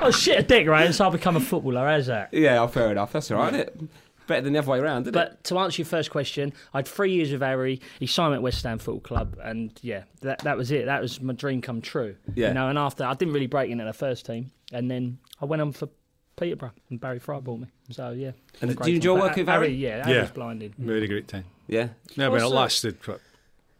I 0.00 0.06
was 0.06 0.18
shit 0.18 0.38
at 0.38 0.48
decorating, 0.48 0.92
so 0.92 1.04
I'll 1.04 1.10
become 1.10 1.36
a 1.36 1.40
footballer. 1.40 1.86
How's 1.86 2.06
that? 2.06 2.32
Yeah, 2.32 2.66
fair 2.66 2.90
enough. 2.90 3.12
That's 3.12 3.30
all 3.30 3.38
right. 3.38 3.52
Isn't 3.54 3.60
it? 3.68 3.80
Better 4.26 4.42
than 4.42 4.52
the 4.52 4.58
other 4.58 4.70
way 4.70 4.78
around, 4.78 5.02
isn't 5.04 5.08
it? 5.08 5.18
But 5.18 5.42
to 5.44 5.58
answer 5.58 5.80
your 5.80 5.86
first 5.86 6.10
question, 6.10 6.52
I 6.74 6.78
had 6.78 6.86
three 6.88 7.12
years 7.14 7.32
with 7.32 7.40
Harry. 7.40 7.80
He 7.98 8.06
signed 8.06 8.32
me 8.32 8.36
at 8.36 8.42
West 8.42 8.62
Ham 8.64 8.78
Football 8.78 9.00
Club, 9.00 9.38
and 9.42 9.72
yeah, 9.82 10.02
that 10.20 10.40
that 10.40 10.56
was 10.58 10.70
it. 10.70 10.84
That 10.84 11.00
was 11.00 11.20
my 11.22 11.32
dream 11.32 11.62
come 11.62 11.80
true. 11.80 12.14
Yeah. 12.34 12.48
You 12.48 12.54
know, 12.54 12.68
and 12.68 12.78
after 12.78 13.04
I 13.04 13.14
didn't 13.14 13.32
really 13.32 13.46
break 13.46 13.70
in 13.70 13.80
at 13.80 13.86
the 13.86 13.92
first 13.94 14.26
team, 14.26 14.50
and 14.72 14.90
then 14.90 15.18
I 15.40 15.46
went 15.46 15.62
on 15.62 15.72
for 15.72 15.88
Peterborough, 16.36 16.72
and 16.90 17.00
Barry 17.00 17.18
Fry 17.18 17.40
bought 17.40 17.60
me. 17.60 17.68
So 17.90 18.10
yeah. 18.10 18.32
And 18.60 18.76
Great 18.76 18.84
do 18.84 18.90
you 18.90 18.96
enjoy 18.96 19.14
time. 19.18 19.22
Working 19.28 19.46
with 19.46 19.48
Harry? 19.54 19.68
Yeah, 19.74 20.04
Harry 20.04 20.16
Yeah. 20.16 20.22
was 20.22 20.30
blinding. 20.32 20.74
Very 20.76 21.08
great 21.08 21.26
time. 21.26 21.44
Yeah. 21.66 21.88
No, 22.18 22.30
but 22.30 22.42
it 22.42 22.46
lasted 22.48 22.96
what, 23.06 23.20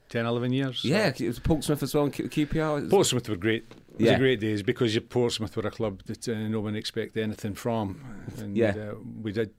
10, 0.09 0.25
11 0.25 0.53
years. 0.55 0.81
so- 0.81 0.89
Yeah, 0.89 1.09
it 1.09 1.21
was 1.21 1.39
Portsmouth 1.41 1.83
as 1.83 1.95
well, 1.95 2.05
and 2.05 2.13
QPR. 2.15 2.89
Portsmouth 2.89 3.29
were 3.29 3.37
great. 3.37 3.71
It 3.99 4.03
was 4.03 4.11
Yeah. 4.11 4.17
a 4.17 4.19
great 4.19 4.41
days 4.41 4.63
because 4.63 4.95
you 4.95 5.01
Portsmouth 5.01 5.57
were 5.57 5.67
a 5.67 5.71
club 5.71 6.03
that 6.07 6.29
uh, 6.29 6.35
no 6.49 6.61
one 6.61 6.77
expected 6.77 7.23
anything 7.23 7.55
from, 7.55 8.01
and 8.39 8.57
Yeah. 8.57 8.75
uh, 8.77 8.95
we 9.23 9.33
did 9.33 9.51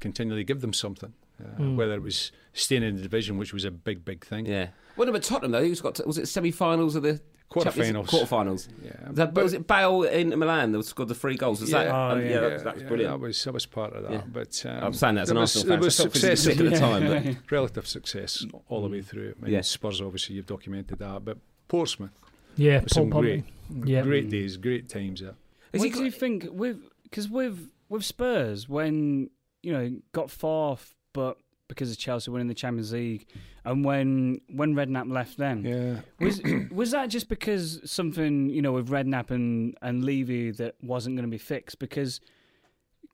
continually 0.00 0.44
give 0.44 0.60
them 0.60 0.72
something. 0.72 1.12
Uh, 1.42 1.60
Mm. 1.60 1.76
Whether 1.76 1.94
it 1.94 2.02
was 2.02 2.30
staying 2.52 2.82
in 2.84 2.96
the 2.96 3.02
division, 3.02 3.36
which 3.38 3.52
was 3.52 3.64
a 3.64 3.70
big, 3.70 4.04
big 4.04 4.24
thing. 4.24 4.46
Yeah. 4.46 4.68
What 4.96 5.08
about 5.08 5.22
Tottenham 5.22 5.52
though? 5.52 5.64
Who's 5.64 5.80
got? 5.80 5.96
To, 5.96 6.04
was 6.04 6.18
it 6.18 6.28
semi-finals 6.28 6.94
of 6.96 7.02
the 7.02 7.20
Quarter-finals. 7.48 8.08
Quarter-finals. 8.08 8.68
Yeah, 8.82 8.92
That, 9.10 9.34
was 9.34 9.52
it 9.52 9.66
Bale 9.66 10.04
in 10.04 10.30
Milan 10.38 10.72
that 10.72 10.82
scored 10.86 11.08
the 11.10 11.14
three 11.14 11.36
goals? 11.36 11.60
Was 11.60 11.68
that? 11.72 11.84
Yeah. 11.84 11.92
Oh, 12.08 12.12
um, 12.12 12.20
yeah. 12.22 12.28
yeah, 12.30 12.40
that, 12.40 12.52
was- 12.52 12.62
that 12.62 12.74
was 12.74 12.82
yeah, 12.82 12.88
brilliant. 12.88 13.12
That 13.12 13.20
was 13.26 13.44
that 13.44 13.52
was 13.52 13.66
part 13.66 13.92
of 13.92 14.02
that. 14.04 14.12
Yeah. 14.12 14.22
But 14.32 14.64
um, 14.66 14.84
I'm 14.84 14.92
saying 14.94 15.14
that 15.16 15.22
as 15.22 15.30
an 15.30 15.34
there 15.36 15.40
was, 15.42 15.56
Arsenal 15.56 15.68
there 15.68 15.76
fan. 15.76 15.84
was 15.84 15.96
so 15.96 16.04
I 16.04 16.08
success, 16.08 16.46
at 16.46 16.56
the 16.56 16.70
time, 16.70 17.06
but 17.08 17.36
relative 17.52 17.86
success 17.86 18.46
all 18.70 18.80
the 18.82 18.88
way 18.88 19.02
through. 19.02 19.34
I 19.38 19.44
mean, 19.44 19.52
Yeah. 19.54 19.60
Spurs 19.60 20.00
obviously 20.00 20.36
you've 20.36 20.46
documented 20.46 20.98
that, 21.00 21.24
but 21.26 21.36
Portsmouth, 21.68 22.12
Yeah, 22.56 22.80
with 22.80 22.92
some 22.92 23.10
great, 23.10 23.44
Yeah. 23.84 24.02
great 24.02 24.30
days, 24.30 24.56
great 24.56 24.88
times 24.88 25.20
there. 25.20 25.34
Is 25.72 25.80
what 25.80 25.84
he 25.88 25.90
do 25.90 26.04
you 26.04 26.10
think 26.10 26.46
with 26.50 26.78
because 27.04 27.28
with 27.28 27.70
with 27.88 28.04
Spurs 28.04 28.68
when 28.68 29.30
you 29.62 29.72
know 29.72 29.96
got 30.12 30.30
fourth, 30.30 30.94
but 31.12 31.38
because 31.68 31.90
of 31.90 31.96
Chelsea 31.98 32.30
winning 32.30 32.48
the 32.48 32.54
Champions 32.54 32.92
League, 32.92 33.26
and 33.64 33.84
when 33.84 34.40
when 34.48 34.74
Redknapp 34.74 35.10
left, 35.10 35.38
then 35.38 35.64
Yeah, 35.64 36.00
was 36.20 36.42
was 36.70 36.90
that 36.90 37.06
just 37.06 37.28
because 37.28 37.80
something 37.90 38.50
you 38.50 38.60
know 38.60 38.72
with 38.72 38.88
Redknapp 38.88 39.30
and 39.30 39.76
and 39.80 40.04
Levy 40.04 40.50
that 40.52 40.74
wasn't 40.82 41.16
going 41.16 41.26
to 41.26 41.30
be 41.30 41.38
fixed? 41.38 41.78
Because 41.78 42.20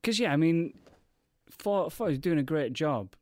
because 0.01 0.19
yeah, 0.19 0.33
I 0.33 0.35
mean, 0.35 0.73
for 1.49 1.89
for 1.89 2.09
he's 2.09 2.19
doing 2.19 2.39
a 2.39 2.43
great 2.43 2.73
job, 2.73 3.15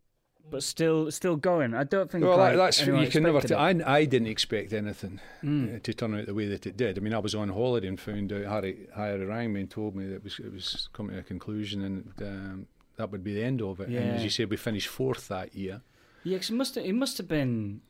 but 0.49 0.63
still 0.63 1.11
still 1.11 1.35
going. 1.35 1.73
I 1.73 1.83
don't 1.83 2.09
think. 2.09 2.23
well, 2.23 2.37
like, 2.37 2.55
that's 2.55 2.85
you 2.85 3.07
can 3.07 3.23
never. 3.23 3.41
T-. 3.41 3.53
I 3.53 3.69
I 3.99 4.05
didn't 4.05 4.27
expect 4.29 4.73
anything 4.73 5.19
Mm. 5.43 5.81
to 5.83 5.93
turn 5.93 6.15
out 6.15 6.25
the 6.25 6.33
way 6.33 6.47
that 6.47 6.65
it 6.65 6.77
did. 6.77 6.97
I 6.97 7.01
mean, 7.01 7.13
I 7.13 7.19
was 7.19 7.35
on 7.35 7.49
holiday 7.49 7.87
and 7.87 7.99
found 7.99 8.31
out 8.33 8.45
Harry 8.45 8.87
Harry 8.95 9.25
rang 9.25 9.53
me 9.53 9.61
and 9.61 9.69
told 9.69 9.95
me 9.95 10.05
that 10.07 10.15
it 10.15 10.23
was 10.23 10.39
it 10.39 10.51
was 10.53 10.89
coming 10.93 11.13
to 11.15 11.19
a 11.19 11.23
conclusion 11.23 11.81
and 11.83 12.13
um, 12.21 12.67
that 12.97 13.11
would 13.11 13.23
be 13.23 13.33
the 13.33 13.43
end 13.43 13.61
of 13.61 13.79
it. 13.79 13.89
And 13.89 14.15
as 14.15 14.23
you 14.23 14.29
said, 14.29 14.49
we 14.49 14.57
finished 14.57 14.87
fourth 14.87 15.27
that 15.27 15.55
year. 15.55 15.81
Yeah, 16.23 16.37
'cause 16.37 16.49
it 16.49 16.55
must 16.55 16.75
have, 16.75 16.85
it 16.85 16.93
must 16.93 17.17
have 17.19 17.27
been 17.27 17.81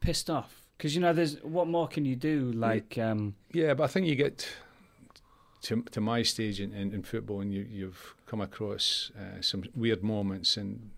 pissed 0.00 0.30
off 0.30 0.62
because 0.76 0.94
you 0.94 1.00
know 1.00 1.12
there's 1.12 1.42
what 1.42 1.66
more 1.66 1.88
can 1.88 2.04
you 2.04 2.16
do 2.16 2.52
like 2.52 2.98
um 2.98 3.34
Yeah, 3.52 3.74
but 3.74 3.84
I 3.84 3.86
think 3.88 4.06
you 4.06 4.14
get 4.14 4.46
to 5.62 5.82
to 5.90 6.00
my 6.00 6.22
stage 6.22 6.60
in, 6.60 6.72
in, 6.72 6.92
in 6.92 7.02
football, 7.02 7.40
and 7.40 7.52
you 7.52 7.66
you've 7.70 8.14
come 8.26 8.40
across 8.42 9.10
uh, 9.18 9.40
some 9.40 9.64
weird 9.74 10.02
moments, 10.02 10.56
and 10.56 10.90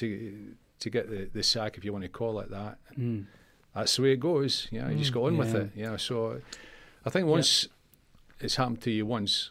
to 0.00 0.54
to 0.80 0.90
get 0.90 1.10
the, 1.10 1.28
the 1.32 1.42
sack, 1.42 1.76
if 1.76 1.84
you 1.84 1.92
want 1.92 2.04
to 2.04 2.08
call 2.08 2.40
it 2.40 2.50
that, 2.50 2.78
mm, 2.98 3.24
that's 3.74 3.96
the 3.96 4.02
way 4.02 4.12
it 4.12 4.20
goes. 4.20 4.66
Yeah, 4.70 4.88
you 4.90 4.96
just 4.98 5.12
go 5.12 5.26
on 5.26 5.36
with 5.36 5.54
it. 5.54 5.70
Yeah, 5.76 5.96
so 5.98 6.40
I 7.04 7.10
think 7.10 7.26
once 7.26 7.68
it's 8.40 8.56
happened 8.56 8.80
to 8.82 8.90
you 8.90 9.04
once, 9.04 9.50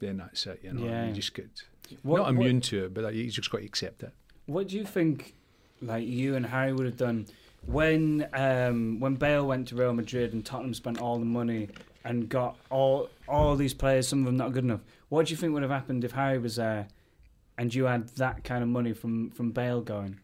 then 0.00 0.18
that's 0.18 0.46
it. 0.46 0.60
You 0.62 0.72
know, 0.74 0.84
Yeah. 0.84 1.06
you 1.08 1.14
just 1.14 1.32
get 1.34 1.48
What- 2.02 2.18
not 2.18 2.26
what- 2.26 2.34
immune 2.34 2.60
to 2.62 2.84
it, 2.86 2.94
but 2.94 3.14
you 3.14 3.30
just 3.30 3.50
got 3.50 3.58
to 3.58 3.64
accept 3.64 4.02
it. 4.02 4.12
What 4.46 4.68
do 4.68 4.76
you 4.76 4.84
think, 4.84 5.34
like 5.80 6.06
you 6.06 6.34
and 6.36 6.46
Harry 6.46 6.72
would 6.72 6.86
have 6.86 6.96
done 6.98 7.26
when 7.64 8.28
um, 8.34 9.00
when 9.00 9.14
Bale 9.14 9.46
went 9.46 9.68
to 9.68 9.76
Real 9.76 9.92
Madrid 9.94 10.32
and 10.34 10.44
Tottenham 10.44 10.74
spent 10.74 11.00
all 11.00 11.18
the 11.18 11.24
money 11.24 11.68
and 12.04 12.28
got 12.28 12.56
all 12.70 13.08
all 13.26 13.56
these 13.56 13.74
players, 13.74 14.06
some 14.08 14.20
of 14.20 14.26
them 14.26 14.36
not 14.36 14.52
good 14.52 14.64
enough? 14.64 14.82
What 15.08 15.26
do 15.26 15.30
you 15.32 15.36
think 15.36 15.52
would 15.54 15.62
have 15.62 15.70
happened 15.72 16.04
if 16.04 16.12
Harry 16.12 16.38
was 16.38 16.56
there 16.56 16.88
and 17.58 17.74
you 17.74 17.84
had 17.84 18.08
that 18.16 18.44
kind 18.44 18.62
of 18.62 18.68
money 18.68 18.92
from 18.92 19.30
from 19.30 19.50
Bale 19.52 19.80
going? 19.82 20.18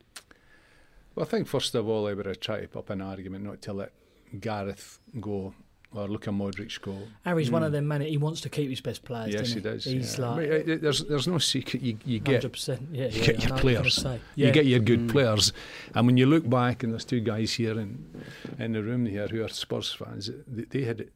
Well, 1.15 1.27
I 1.27 1.29
think 1.29 1.47
first 1.47 1.75
of 1.75 1.89
all, 1.89 2.07
I 2.09 2.15
would 2.15 2.27
have 2.27 2.41
tried 2.41 2.63
to 2.63 2.69
put 2.69 2.79
up 2.81 2.91
an 2.91 3.03
argument 3.03 3.45
not 3.45 3.61
to 3.63 3.73
let 3.73 3.93
Gareth 4.41 4.99
go 5.21 5.53
or 5.95 6.09
Luka 6.09 6.31
Modric 6.31 6.81
go. 6.81 6.97
Harry's 7.23 7.51
one 7.51 7.63
of 7.63 7.71
them 7.73 7.87
men. 7.87 8.01
He 8.01 8.17
wants 8.17 8.41
to 8.41 8.49
keep 8.49 8.71
his 8.71 8.81
best 8.81 9.05
players. 9.05 9.31
Yes, 9.35 9.41
doesn't 9.43 9.57
he 9.59 9.63
does. 9.63 9.85
He's 9.85 10.19
yeah. 10.19 10.27
like 10.31 10.49
But, 10.49 10.71
uh, 10.71 10.77
there's 10.81 11.05
there's 11.05 11.29
no 11.29 11.37
secret. 11.39 11.83
You 11.83 11.99
you 12.07 12.19
get 12.19 12.37
hundred 12.37 12.53
percent. 12.53 12.89
Yeah, 12.93 13.09
you 13.09 13.21
yeah, 13.21 13.27
get 13.27 13.39
your 13.41 13.49
know 13.51 13.55
what 13.57 13.65
you're 13.65 13.73
gonna 13.75 13.81
players. 13.83 13.95
say. 13.95 14.21
You 14.37 14.51
get 14.53 14.65
your 14.67 14.81
good 14.81 15.01
Mm. 15.01 15.11
players, 15.11 15.53
and 15.95 16.07
when 16.07 16.17
you 16.17 16.25
look 16.27 16.49
back, 16.49 16.83
and 16.83 16.93
there's 16.93 17.05
two 17.05 17.21
guys 17.21 17.53
here 17.53 17.79
in 17.79 18.07
in 18.59 18.73
the 18.73 18.83
room 18.83 19.05
here 19.05 19.29
who 19.29 19.45
are 19.45 19.49
Spurs 19.49 19.93
fans. 19.93 20.31
They, 20.47 20.65
they 20.65 20.85
had 20.85 21.11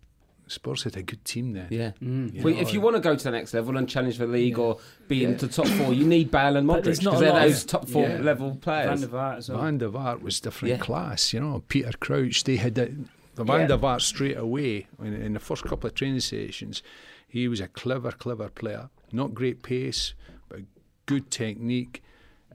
Spurs 0.49 0.85
had 0.85 0.97
a 0.97 1.03
good 1.03 1.25
team 1.25 1.53
then. 1.55 1.67
Yeah. 1.71 1.91
Mm. 2.03 2.35
You 2.35 2.43
Well, 2.43 2.55
know, 2.55 2.61
if 2.61 2.73
you 2.73 2.81
want 2.81 2.95
to 2.97 3.01
go 3.01 3.17
to 3.17 3.25
the 3.25 3.31
next 3.33 3.53
level 3.53 3.77
and 3.77 3.89
challenge 3.89 4.19
the 4.19 4.27
league 4.29 4.57
Yeah. 4.57 4.63
or 4.65 4.79
be 5.09 5.17
Yeah. 5.19 5.29
into 5.29 5.49
top 5.49 5.67
four, 5.67 5.93
you 5.93 6.07
need 6.07 6.31
Bale 6.31 6.57
and 6.57 6.67
But 6.67 6.85
Modric 6.85 7.03
not 7.03 7.15
because 7.15 7.21
a 7.21 7.25
they're 7.25 7.33
lot 7.33 7.43
those 7.43 7.65
top 7.65 7.89
four 7.89 8.03
Yeah. 8.09 8.19
level 8.21 8.51
Van 8.51 8.59
players. 8.61 9.01
der 9.01 9.09
Vaart 9.09 9.37
as 9.39 9.49
well. 9.49 9.61
Van 9.63 9.79
der 9.79 9.89
Vaart 9.89 10.23
was 10.23 10.39
different 10.41 10.71
Yeah. 10.75 10.79
class. 10.79 11.33
You 11.33 11.41
know, 11.41 11.65
Peter 11.69 11.93
Crouch. 11.99 12.45
They 12.45 12.57
had 12.57 12.79
a, 12.79 12.89
the 13.35 13.45
Van 13.45 13.69
der 13.69 13.77
Vaart 13.77 14.03
straight 14.03 14.37
away 14.37 14.87
in, 15.03 15.15
in 15.15 15.33
the 15.35 15.41
first 15.41 15.65
couple 15.65 15.89
of 15.89 15.95
training 15.95 16.21
sessions, 16.21 16.83
he 17.29 17.49
was 17.49 17.61
a 17.61 17.67
clever, 17.69 18.13
clever 18.13 18.49
player. 18.49 18.89
Not 19.13 19.35
great 19.35 19.63
pace, 19.63 20.15
but 20.49 20.61
good 21.07 21.31
technique, 21.31 22.03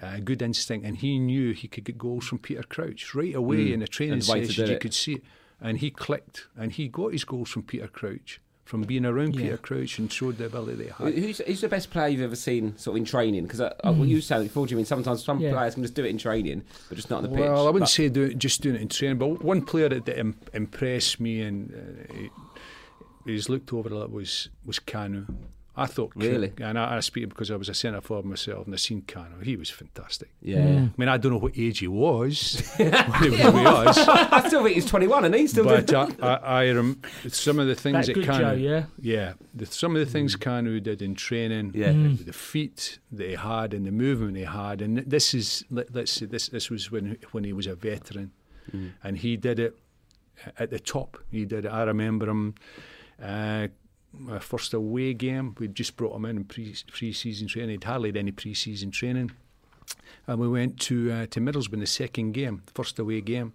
uh, 0.01 0.19
good 0.19 0.41
instinct, 0.41 0.85
and 0.85 0.97
he 0.97 1.19
knew 1.19 1.51
he 1.53 1.67
could 1.67 1.83
get 1.83 1.97
goals 1.97 2.25
from 2.25 2.39
Peter 2.39 2.63
Crouch 2.63 3.13
right 3.13 3.35
away 3.35 3.65
Mm. 3.67 3.73
in 3.73 3.79
the 3.81 3.87
training 3.87 4.13
And 4.13 4.21
the 4.23 4.31
way 4.31 4.39
to 4.41 4.47
sessions. 4.47 4.69
You 4.69 4.75
it. 4.75 4.81
could 4.81 4.93
see 4.93 5.13
it, 5.15 5.23
and 5.61 5.77
he 5.77 5.91
clicked, 5.91 6.47
and 6.57 6.71
he 6.71 6.87
got 6.87 7.13
his 7.13 7.23
goals 7.23 7.49
from 7.49 7.63
Peter 7.63 7.87
Crouch. 7.87 8.41
From 8.63 8.83
being 8.83 9.05
around 9.05 9.35
Yeah. 9.35 9.41
Peter 9.41 9.57
Crouch 9.57 9.99
and 9.99 10.09
showed 10.09 10.37
the 10.37 10.45
ability 10.45 10.75
they 10.75 10.91
had. 10.91 11.13
Who's, 11.13 11.39
who's 11.39 11.59
the 11.59 11.67
best 11.67 11.89
player 11.91 12.07
you've 12.07 12.21
ever 12.21 12.37
seen 12.37 12.77
sort 12.77 12.93
of 12.95 12.99
in 12.99 13.05
training? 13.05 13.43
Because 13.43 13.59
uh, 13.59 13.73
uh, 13.83 13.91
what 13.91 14.07
you 14.07 14.21
said 14.21 14.43
before, 14.43 14.65
Jimmy, 14.65 14.85
sometimes 14.85 15.25
some 15.25 15.41
Yeah. 15.41 15.51
players 15.51 15.73
can 15.73 15.83
just 15.83 15.93
do 15.95 16.05
it 16.05 16.09
in 16.09 16.17
training, 16.17 16.63
but 16.87 16.95
just 16.95 17.09
not 17.09 17.17
on 17.17 17.23
the 17.23 17.29
pitch. 17.29 17.39
Well, 17.39 17.63
I 17.63 17.71
wouldn't 17.71 17.81
But- 17.81 17.89
say 17.89 18.07
do 18.07 18.23
it, 18.23 18.37
just 18.37 18.61
doing 18.61 18.75
it 18.77 18.81
in 18.81 18.87
training, 18.87 19.17
but 19.17 19.43
one 19.43 19.61
player 19.63 19.89
that, 19.89 20.05
that 20.05 20.17
im- 20.17 20.37
impressed 20.53 21.19
me 21.19 21.41
and 21.41 21.73
uh, 21.73 22.13
he- 22.13 22.29
he's 23.33 23.49
looked 23.49 23.73
over 23.73 23.89
a 23.89 23.93
lot 23.97 24.09
was 24.11 24.47
was 24.63 24.79
Kanu. 24.79 25.25
I 25.73 25.85
thought, 25.85 26.11
Really? 26.15 26.51
and 26.59 26.77
I, 26.77 26.97
I 26.97 26.99
speak 26.99 27.29
because 27.29 27.49
I 27.49 27.55
was 27.55 27.69
a 27.69 27.73
centre 27.73 28.01
forward 28.01 28.25
myself, 28.25 28.65
and 28.65 28.73
I 28.73 28.77
seen 28.77 29.03
Kanu. 29.03 29.41
He 29.43 29.55
was 29.55 29.69
fantastic. 29.69 30.29
Yeah. 30.41 30.59
I 30.59 30.89
mean, 30.97 31.07
I 31.07 31.15
don't 31.17 31.31
know 31.31 31.37
what 31.37 31.57
age 31.57 31.79
he 31.79 31.87
was 31.87 32.59
he 32.77 32.83
was 32.83 33.97
I 33.97 34.43
still 34.47 34.63
think 34.63 34.75
he's 34.75 34.85
21 34.85 35.25
and 35.25 35.33
he's 35.33 35.51
still 35.51 35.63
but 35.63 35.87
doing 35.87 36.15
uh, 36.21 36.39
I, 36.43 36.63
I 36.65 36.71
rem- 36.71 37.01
some 37.29 37.57
of 37.57 37.67
the 37.67 37.75
things 37.75 38.07
That 38.07 38.15
that, 38.15 38.21
good 38.21 38.25
Kanu, 38.29 38.39
Joe, 38.39 38.51
yeah. 38.53 38.83
yeah, 38.99 39.33
the, 39.53 39.65
some 39.65 39.95
of 39.95 40.05
the 40.05 40.11
things 40.11 40.35
Kanu 40.35 40.83
did 40.83 41.01
in 41.01 41.15
training, 41.15 41.71
Yeah. 41.73 41.91
uh, 41.91 42.17
the 42.25 42.33
feet 42.33 42.99
that 43.13 43.29
he 43.29 43.35
had 43.35 43.73
and 43.73 43.85
the 43.85 43.91
movement 43.91 44.35
he 44.35 44.43
had, 44.43 44.81
and 44.81 44.97
this 44.99 45.33
is 45.33 45.63
let, 45.71 45.95
let's 45.95 46.11
say 46.11 46.25
this 46.25 46.49
this 46.49 46.69
was 46.69 46.91
when 46.91 47.17
when 47.31 47.45
he 47.45 47.53
was 47.53 47.65
a 47.67 47.75
veteran, 47.75 48.31
and 49.03 49.17
he 49.19 49.37
did 49.37 49.57
it 49.57 49.77
at 50.59 50.69
the 50.69 50.79
top. 50.79 51.17
He 51.31 51.45
did 51.45 51.63
it. 51.65 51.69
I 51.69 51.83
remember 51.83 52.27
him. 52.29 52.55
Uh, 53.21 53.67
my 54.13 54.39
first 54.39 54.73
away 54.73 55.13
game, 55.13 55.55
We'd 55.59 55.75
just 55.75 55.95
brought 55.95 56.15
him 56.15 56.25
in 56.25 56.37
in 56.37 56.43
pre 56.45 56.75
pre-season 56.91 57.47
training. 57.47 57.71
He'd 57.71 57.83
hardly 57.83 58.09
had 58.09 58.17
any 58.17 58.31
pre-season 58.31 58.91
training, 58.91 59.31
and 60.27 60.39
we 60.39 60.47
went 60.47 60.79
to 60.81 61.11
uh, 61.11 61.25
to 61.27 61.39
Middlesbrough 61.39 61.73
in 61.73 61.79
the 61.79 61.87
second 61.87 62.33
game, 62.33 62.61
the 62.65 62.71
first 62.73 62.99
away 62.99 63.21
game, 63.21 63.53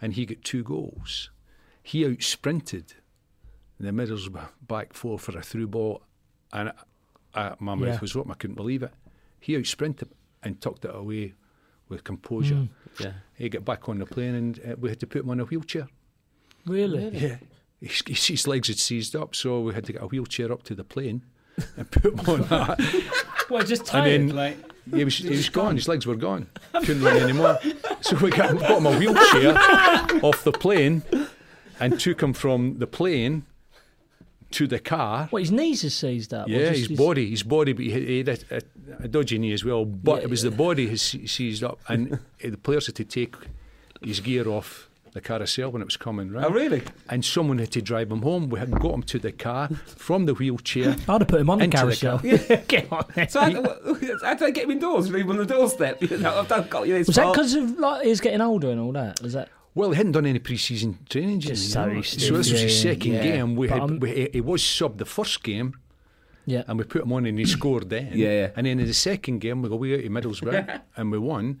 and 0.00 0.14
he 0.14 0.26
got 0.26 0.42
two 0.42 0.62
goals. 0.62 1.30
He 1.82 2.06
out 2.06 2.22
sprinted 2.22 2.94
the 3.80 3.90
Middlesbrough 3.90 4.48
back 4.66 4.94
four 4.94 5.18
for 5.18 5.36
a 5.36 5.42
through 5.42 5.66
ball, 5.68 6.02
and 6.52 6.72
uh, 7.34 7.54
my 7.58 7.74
mouth 7.74 7.88
Yeah. 7.88 7.98
was 8.00 8.16
open. 8.16 8.30
I 8.30 8.34
couldn't 8.34 8.56
believe 8.56 8.82
it. 8.82 8.92
He 9.40 9.56
out 9.56 9.66
sprinted 9.66 10.10
and 10.42 10.60
tucked 10.60 10.84
it 10.84 10.94
away 10.94 11.34
with 11.88 12.04
composure. 12.04 12.54
Mm. 12.54 12.68
Yeah. 13.00 13.12
He 13.34 13.48
got 13.48 13.64
back 13.64 13.88
on 13.88 13.98
the 13.98 14.06
plane, 14.06 14.34
and 14.34 14.60
uh, 14.60 14.76
we 14.78 14.88
had 14.88 15.00
to 15.00 15.06
put 15.06 15.22
him 15.22 15.30
on 15.30 15.40
a 15.40 15.44
wheelchair. 15.44 15.88
Really? 16.64 17.08
Yeah. 17.08 17.36
His, 17.82 18.02
his 18.06 18.26
his 18.26 18.46
legs 18.46 18.68
had 18.68 18.78
seized 18.78 19.16
up, 19.16 19.34
so 19.34 19.60
we 19.60 19.74
had 19.74 19.84
to 19.86 19.92
get 19.92 20.02
a 20.02 20.06
wheelchair 20.06 20.52
up 20.52 20.62
to 20.64 20.74
the 20.74 20.84
plane 20.84 21.22
and 21.76 21.90
put 21.90 22.04
him 22.04 22.20
on 22.20 22.42
that. 22.48 22.78
Well, 23.50 23.62
just 23.64 23.82
And 23.82 23.88
tired, 23.90 24.20
then- 24.28 24.36
like. 24.36 24.56
He 24.94 25.04
was, 25.04 25.16
he 25.18 25.28
was 25.28 25.48
gone. 25.48 25.76
His 25.76 25.86
legs 25.86 26.06
were 26.06 26.16
gone. 26.16 26.48
Couldn't 26.72 27.02
run 27.04 27.16
anymore. 27.18 27.58
So 28.00 28.16
we 28.16 28.30
got, 28.30 28.58
got 28.58 28.78
him 28.78 28.86
a 28.86 28.98
wheelchair 28.98 29.52
off 30.24 30.42
the 30.42 30.50
plane 30.52 31.02
and 31.78 32.00
took 32.00 32.20
him 32.20 32.32
from 32.32 32.78
the 32.78 32.86
plane 32.88 33.44
to 34.52 34.66
the 34.66 34.80
car. 34.80 35.28
Well, 35.30 35.40
his 35.40 35.52
knees 35.52 35.84
are 35.84 35.90
seized 35.90 36.34
up? 36.34 36.48
Yeah, 36.48 36.70
just 36.72 36.88
his 36.90 36.98
body, 36.98 37.30
his 37.30 37.42
body, 37.44 37.72
but 37.74 37.84
he 37.84 38.18
had, 38.18 38.28
a, 38.28 38.38
a, 38.56 38.60
a 39.04 39.08
dodgy 39.08 39.38
knee 39.38 39.52
as 39.52 39.64
well. 39.64 39.84
But 39.84 40.16
Yeah, 40.18 40.22
it 40.24 40.30
was 40.30 40.42
yeah. 40.42 40.50
the 40.50 40.56
body 40.56 40.88
has 40.88 41.02
seized 41.02 41.62
up, 41.62 41.78
and 41.88 42.18
the 42.40 42.56
players 42.56 42.86
had 42.86 42.96
to 42.96 43.04
take 43.04 43.36
his 44.02 44.18
gear 44.20 44.48
off 44.48 44.88
the 45.12 45.20
carousel 45.20 45.70
when 45.70 45.82
it 45.82 45.84
was 45.84 45.96
coming 45.96 46.30
round. 46.30 46.46
Oh, 46.46 46.50
really? 46.50 46.82
And 47.08 47.24
someone 47.24 47.58
had 47.58 47.70
to 47.72 47.82
drive 47.82 48.10
him 48.10 48.22
home. 48.22 48.48
We 48.48 48.58
had 48.58 48.70
got 48.70 48.94
him 48.94 49.02
to 49.02 49.18
the 49.18 49.32
car 49.32 49.68
from 49.86 50.24
the 50.26 50.32
wheelchair. 50.34 50.96
I'd 51.08 51.20
have 51.20 51.28
put 51.28 51.40
him 51.40 51.50
on 51.50 51.58
the 51.58 51.64
Into 51.64 51.76
the 51.76 51.82
carousel. 51.82 52.18
car. 52.18 52.56
Get 52.68 52.90
on 52.92 53.04
there. 53.14 53.28
So 53.28 53.40
how, 53.40 53.52
how 54.22 54.34
do 54.34 54.44
they 54.46 54.52
get 54.52 54.64
him 54.64 54.70
indoors? 54.70 55.10
Leave 55.10 55.24
him 55.24 55.30
on 55.32 55.36
the 55.38 55.44
doorstep? 55.46 56.00
You 56.02 56.16
know, 56.18 56.38
I've 56.40 56.48
done, 56.48 56.66
got 56.68 56.86
you 56.88 56.94
this 56.94 57.08
Was 57.08 57.16
that 57.16 57.32
because 57.32 57.54
of 57.54 57.78
like 57.78 58.06
he's 58.06 58.20
getting 58.20 58.40
older 58.40 58.70
and 58.70 58.80
all 58.80 58.92
that? 58.92 59.20
Was 59.20 59.34
that? 59.34 59.48
Well, 59.74 59.90
he 59.90 59.96
hadn't 59.96 60.12
done 60.12 60.26
any 60.26 60.38
pre-season 60.38 60.98
training, 61.08 61.40
Just 61.40 61.70
so 61.72 62.02
so 62.02 62.18
this 62.36 62.50
was 62.50 62.60
his 62.60 62.80
second 62.80 63.12
yeah. 63.14 63.22
game. 63.22 63.56
We 63.56 63.68
But 63.68 63.80
had, 63.80 64.02
we, 64.02 64.14
he- 64.14 64.28
he 64.34 64.40
was 64.42 64.62
subbed 64.62 64.98
the 64.98 65.06
first 65.06 65.42
game, 65.42 65.78
Yeah. 66.44 66.64
and 66.66 66.78
we 66.78 66.84
put 66.84 67.02
him 67.04 67.12
on 67.12 67.24
and 67.26 67.38
he 67.38 67.46
scored 67.46 67.88
then. 67.88 68.10
Yeah, 68.14 68.28
yeah. 68.28 68.50
And 68.54 68.66
then 68.66 68.80
in 68.80 68.86
the 68.86 68.92
second 68.94 69.38
game, 69.40 69.62
we 69.62 69.68
go 69.70 69.76
way 69.76 69.94
out 69.94 70.02
to 70.02 70.08
Middlesbrough 70.10 70.80
and 70.96 71.10
we 71.12 71.18
won. 71.18 71.60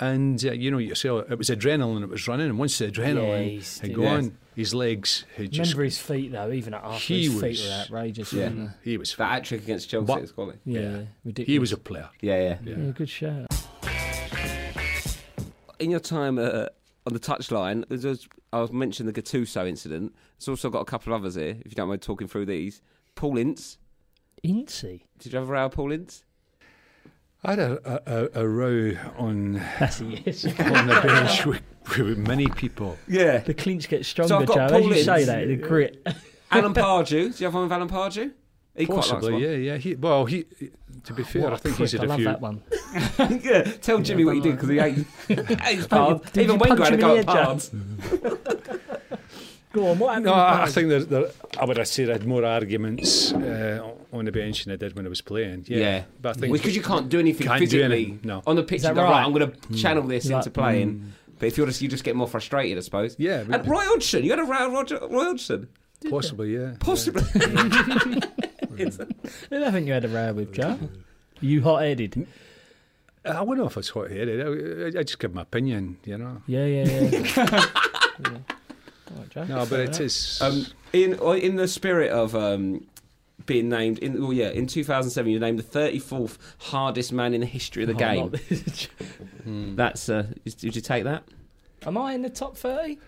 And 0.00 0.44
uh, 0.44 0.52
you 0.52 0.70
know 0.70 0.78
yourself, 0.78 1.30
it 1.30 1.36
was 1.38 1.48
adrenaline. 1.50 2.02
It 2.02 2.08
was 2.08 2.26
running, 2.26 2.48
and 2.48 2.58
once 2.58 2.78
the 2.78 2.90
adrenaline 2.90 3.50
he's 3.50 3.78
had 3.78 3.90
still- 3.92 4.02
gone, 4.02 4.38
his 4.56 4.74
legs 4.74 5.24
had 5.36 5.52
just. 5.52 5.70
Remember 5.72 5.84
his 5.84 5.98
feet 5.98 6.32
though. 6.32 6.50
Even 6.50 6.74
at 6.74 6.82
after 6.82 6.98
He 7.14 7.24
his 7.28 7.34
feet 7.40 7.48
was- 7.50 7.66
were 7.66 7.72
outrageous. 7.98 8.32
Yeah. 8.32 8.48
weren't 8.48 8.70
He 8.82 8.96
was. 8.98 9.14
That 9.16 9.28
hat 9.30 9.44
trick 9.44 9.62
against 9.62 9.90
Chelsea 9.90 10.06
But- 10.06 10.22
is 10.22 10.32
quality. 10.32 10.58
they? 10.66 10.72
Yeah, 10.72 10.80
Yeah. 10.80 11.02
ridiculous. 11.24 11.46
He 11.46 11.58
was 11.58 11.72
a 11.72 11.76
player. 11.76 12.08
Yeah, 12.20 12.58
yeah. 12.64 12.76
yeah, 12.76 12.90
good 12.92 13.08
shout. 13.08 13.46
In 15.78 15.90
your 15.90 16.00
time 16.00 16.38
uh, 16.38 16.66
on 17.06 17.12
the 17.12 17.20
touchline, 17.20 17.84
there's, 17.88 18.02
there's, 18.02 18.28
I 18.52 18.60
was 18.60 18.72
mentioning 18.72 19.12
the 19.12 19.20
Gattuso 19.22 19.66
incident. 19.68 20.14
It's 20.36 20.48
also 20.48 20.70
got 20.70 20.80
a 20.80 20.84
couple 20.84 21.12
of 21.12 21.20
others 21.20 21.34
here, 21.34 21.56
if 21.60 21.66
you 21.66 21.72
don't 21.74 21.88
mind 21.88 22.02
talking 22.02 22.28
through 22.28 22.46
these. 22.46 22.82
Paul 23.14 23.36
Ince. 23.36 23.78
Incy. 24.44 25.02
Did 25.18 25.32
you 25.32 25.38
ever 25.40 25.46
have 25.46 25.48
a 25.48 25.52
row 25.64 25.68
Paul 25.68 25.92
Ince? 25.92 26.24
I 27.44 27.50
had 27.50 27.58
a, 27.58 28.02
a, 28.06 28.40
a, 28.40 28.42
a 28.44 28.48
row 28.48 28.92
on 29.18 29.54
That's 29.80 30.00
yes. 30.00 30.44
on 30.58 30.86
the 30.86 31.00
bench 31.04 31.44
with, 31.44 31.62
with 31.98 32.18
many 32.18 32.46
people. 32.46 32.96
Yeah. 33.08 33.38
the 33.38 33.54
clinch 33.54 33.88
gets 33.88 34.06
So 34.08 34.24
stronger, 34.26 34.34
I've 34.36 34.46
got 34.46 34.54
Joe. 34.56 34.64
As 34.76 34.82
Paul 34.82 34.94
you 34.96 35.02
say 35.02 35.24
that, 35.24 35.48
the 35.48 35.56
grit. 35.56 36.06
Alan 36.52 36.72
Pardew. 36.74 37.08
Do 37.08 37.16
you 37.38 37.46
have 37.46 37.54
one 37.54 37.64
with 37.64 37.72
Alan 37.72 37.88
Pardew? 37.88 38.32
He 38.76 38.86
quite 38.86 38.96
likes 38.96 39.08
Possibly, 39.10 39.32
one. 39.34 39.42
yeah, 39.42 39.50
yeah. 39.50 39.76
He, 39.76 39.94
well, 39.96 40.24
he. 40.24 40.46
To 41.04 41.12
be 41.12 41.24
fair, 41.24 41.42
What 41.42 41.52
I 41.52 41.56
a 41.56 41.58
think 41.58 41.76
he's 41.76 41.90
prick, 41.90 42.00
had 42.02 42.10
I 42.10 42.14
a 42.14 42.16
love 42.16 42.18
few. 42.18 42.24
that 42.26 42.40
one. 42.40 43.40
yeah. 43.42 43.62
Tell 43.82 43.98
Jimmy 43.98 44.24
what 44.24 44.36
you 44.36 44.42
did 44.42 44.52
because 44.52 44.68
he 44.68 44.78
hates, 44.78 45.60
hates 45.62 45.86
Pard. 45.88 46.20
Even 46.36 46.54
you 46.54 46.56
Wenger 46.56 46.76
punch 46.76 46.88
had 46.90 46.94
a 46.94 46.96
go 46.96 47.16
at 47.16 47.26
Pards. 47.26 47.70
Go 49.72 49.88
on, 49.88 49.98
what? 49.98 50.22
No, 50.22 50.32
I, 50.34 50.64
I 50.64 50.66
think 50.66 50.88
that 50.90 51.08
there, 51.08 51.26
I 51.58 51.64
would 51.64 51.78
have 51.78 51.88
said 51.88 52.10
I 52.10 52.12
had 52.14 52.26
more 52.26 52.44
arguments 52.44 53.32
uh, 53.32 53.90
on 54.12 54.24
the 54.26 54.32
bench 54.32 54.64
than 54.64 54.72
I 54.74 54.76
did 54.76 54.94
when 54.94 55.06
I 55.06 55.08
was 55.08 55.20
playing. 55.22 55.64
Yeah, 55.66 55.78
Yeah. 55.78 56.02
but 56.20 56.36
I 56.36 56.40
think 56.40 56.52
Because 56.52 56.76
you 56.76 56.82
can't 56.82 57.08
do 57.08 57.18
anything 57.18 57.46
Can't 57.46 57.58
do 57.60 57.64
physically 57.66 57.84
anything, 58.06 58.20
no. 58.22 58.42
on 58.46 58.56
the 58.56 58.62
pitch. 58.62 58.76
Is 58.76 58.82
that 58.82 58.94
right? 58.96 59.02
right, 59.10 59.24
I'm 59.24 59.32
going 59.32 59.50
to 59.50 59.74
channel 59.74 60.02
this 60.02 60.26
You're 60.26 60.38
into 60.38 60.48
like, 60.50 60.54
playing. 60.54 61.12
But 61.38 61.46
if 61.46 61.56
you're 61.56 61.66
just, 61.66 61.80
you 61.80 61.88
just 61.88 62.04
get 62.04 62.14
more 62.16 62.28
frustrated, 62.28 62.76
I 62.76 62.82
suppose. 62.82 63.16
Yeah, 63.18 63.44
but- 63.44 63.60
And 63.60 63.68
Roy 63.70 63.82
Hodgson, 63.84 64.22
you 64.24 64.30
had 64.30 64.38
a 64.40 64.44
row 64.44 64.66
with 64.68 64.74
Roger, 64.74 64.98
Roy 65.08 65.24
Hodgson? 65.24 65.68
possibly, 66.10 66.54
yeah. 66.54 66.74
Possibly. 66.80 67.22
Who 67.22 68.80
haven't 69.50 69.86
you 69.86 69.92
had 69.92 70.04
a 70.04 70.08
row 70.08 70.32
with, 70.32 70.52
Joe? 70.52 70.78
You 71.40 71.62
hot-headed. 71.62 72.26
I 73.24 73.32
don't 73.32 73.56
know 73.56 73.66
if 73.66 73.76
it's 73.76 73.88
hot 73.90 74.10
headed. 74.10 74.40
I, 74.40 74.98
I, 74.98 75.00
I 75.00 75.02
just 75.04 75.18
give 75.18 75.32
my 75.34 75.42
opinion, 75.42 75.96
you 76.04 76.18
know. 76.18 76.42
Yeah, 76.46 76.66
yeah, 76.66 76.84
yeah. 77.10 77.66
Yeah. 78.22 78.38
All 79.36 79.42
right, 79.42 79.48
Joe. 79.48 79.54
No, 79.54 79.60
but 79.60 79.68
Fair 79.68 79.80
it 79.82 79.88
enough. 79.88 80.00
is. 80.00 80.38
um, 80.42 80.66
in 80.92 81.14
in 81.38 81.56
the 81.56 81.68
spirit 81.68 82.10
of 82.10 82.34
um, 82.36 82.86
being 83.46 83.68
named, 83.68 83.98
in 84.00 84.20
well, 84.22 84.32
yeah, 84.32 84.50
in 84.50 84.66
2007, 84.66 85.30
you 85.30 85.38
were 85.38 85.44
named 85.44 85.58
the 85.58 85.62
34th 85.62 86.38
hardest 86.58 87.12
man 87.12 87.34
in 87.34 87.40
the 87.40 87.46
history 87.46 87.82
of 87.82 87.88
the 87.88 87.94
Oh, 87.94 87.98
game. 87.98 88.20
not 88.20 88.32
this. 88.32 88.88
That's 89.46 90.08
uh, 90.08 90.26
did 90.44 90.76
you 90.76 90.82
take 90.82 91.04
that? 91.04 91.24
Am 91.84 91.98
I 91.98 92.12
in 92.14 92.22
the 92.22 92.30
top 92.30 92.56
30? 92.56 92.98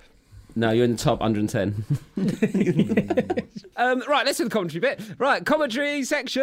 No, 0.57 0.71
you're 0.71 0.85
in 0.85 0.93
the 0.93 0.99
top 0.99 1.21
110. 1.21 1.85
um, 3.77 4.03
right, 4.09 4.25
let's 4.25 4.39
do 4.39 4.45
the 4.45 4.51
commentary 4.51 4.81
bit. 4.81 5.01
Right, 5.19 5.45
commentary 5.45 6.05
section. 6.05 6.43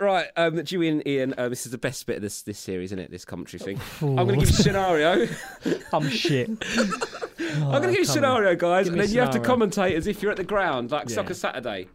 Right, 0.00 0.26
um, 0.36 0.62
Dewey 0.64 0.88
and 0.88 1.06
Ian, 1.06 1.34
uh, 1.38 1.48
this 1.48 1.64
is 1.64 1.70
the 1.72 1.78
best 1.78 2.04
bit 2.06 2.16
of 2.16 2.22
this 2.22 2.42
this 2.42 2.58
series, 2.58 2.88
isn't 2.88 2.98
it? 2.98 3.10
This 3.12 3.24
commentary 3.24 3.60
thing. 3.60 3.80
I'm 4.00 4.16
going 4.26 4.40
to 4.40 4.46
give 4.46 4.50
you 4.50 4.54
a 4.58 4.62
scenario. 4.62 5.28
I'm 5.92 6.08
shit. 6.08 6.48
I'm 6.48 7.70
going 7.70 7.82
to 7.82 7.88
give 7.88 7.96
you 7.96 8.02
a 8.02 8.04
scenario, 8.06 8.56
guys, 8.56 8.86
Give 8.86 8.94
and 8.94 8.98
me 8.98 9.04
a 9.04 9.06
then 9.06 9.14
you 9.14 9.20
have 9.20 9.30
to 9.30 9.38
scenario. 9.38 9.66
commentate 9.66 9.94
as 9.96 10.06
if 10.08 10.20
you're 10.22 10.30
at 10.32 10.36
the 10.36 10.44
ground, 10.44 10.90
like 10.90 11.08
Yeah. 11.08 11.14
Soccer 11.14 11.34
Saturday. 11.34 11.86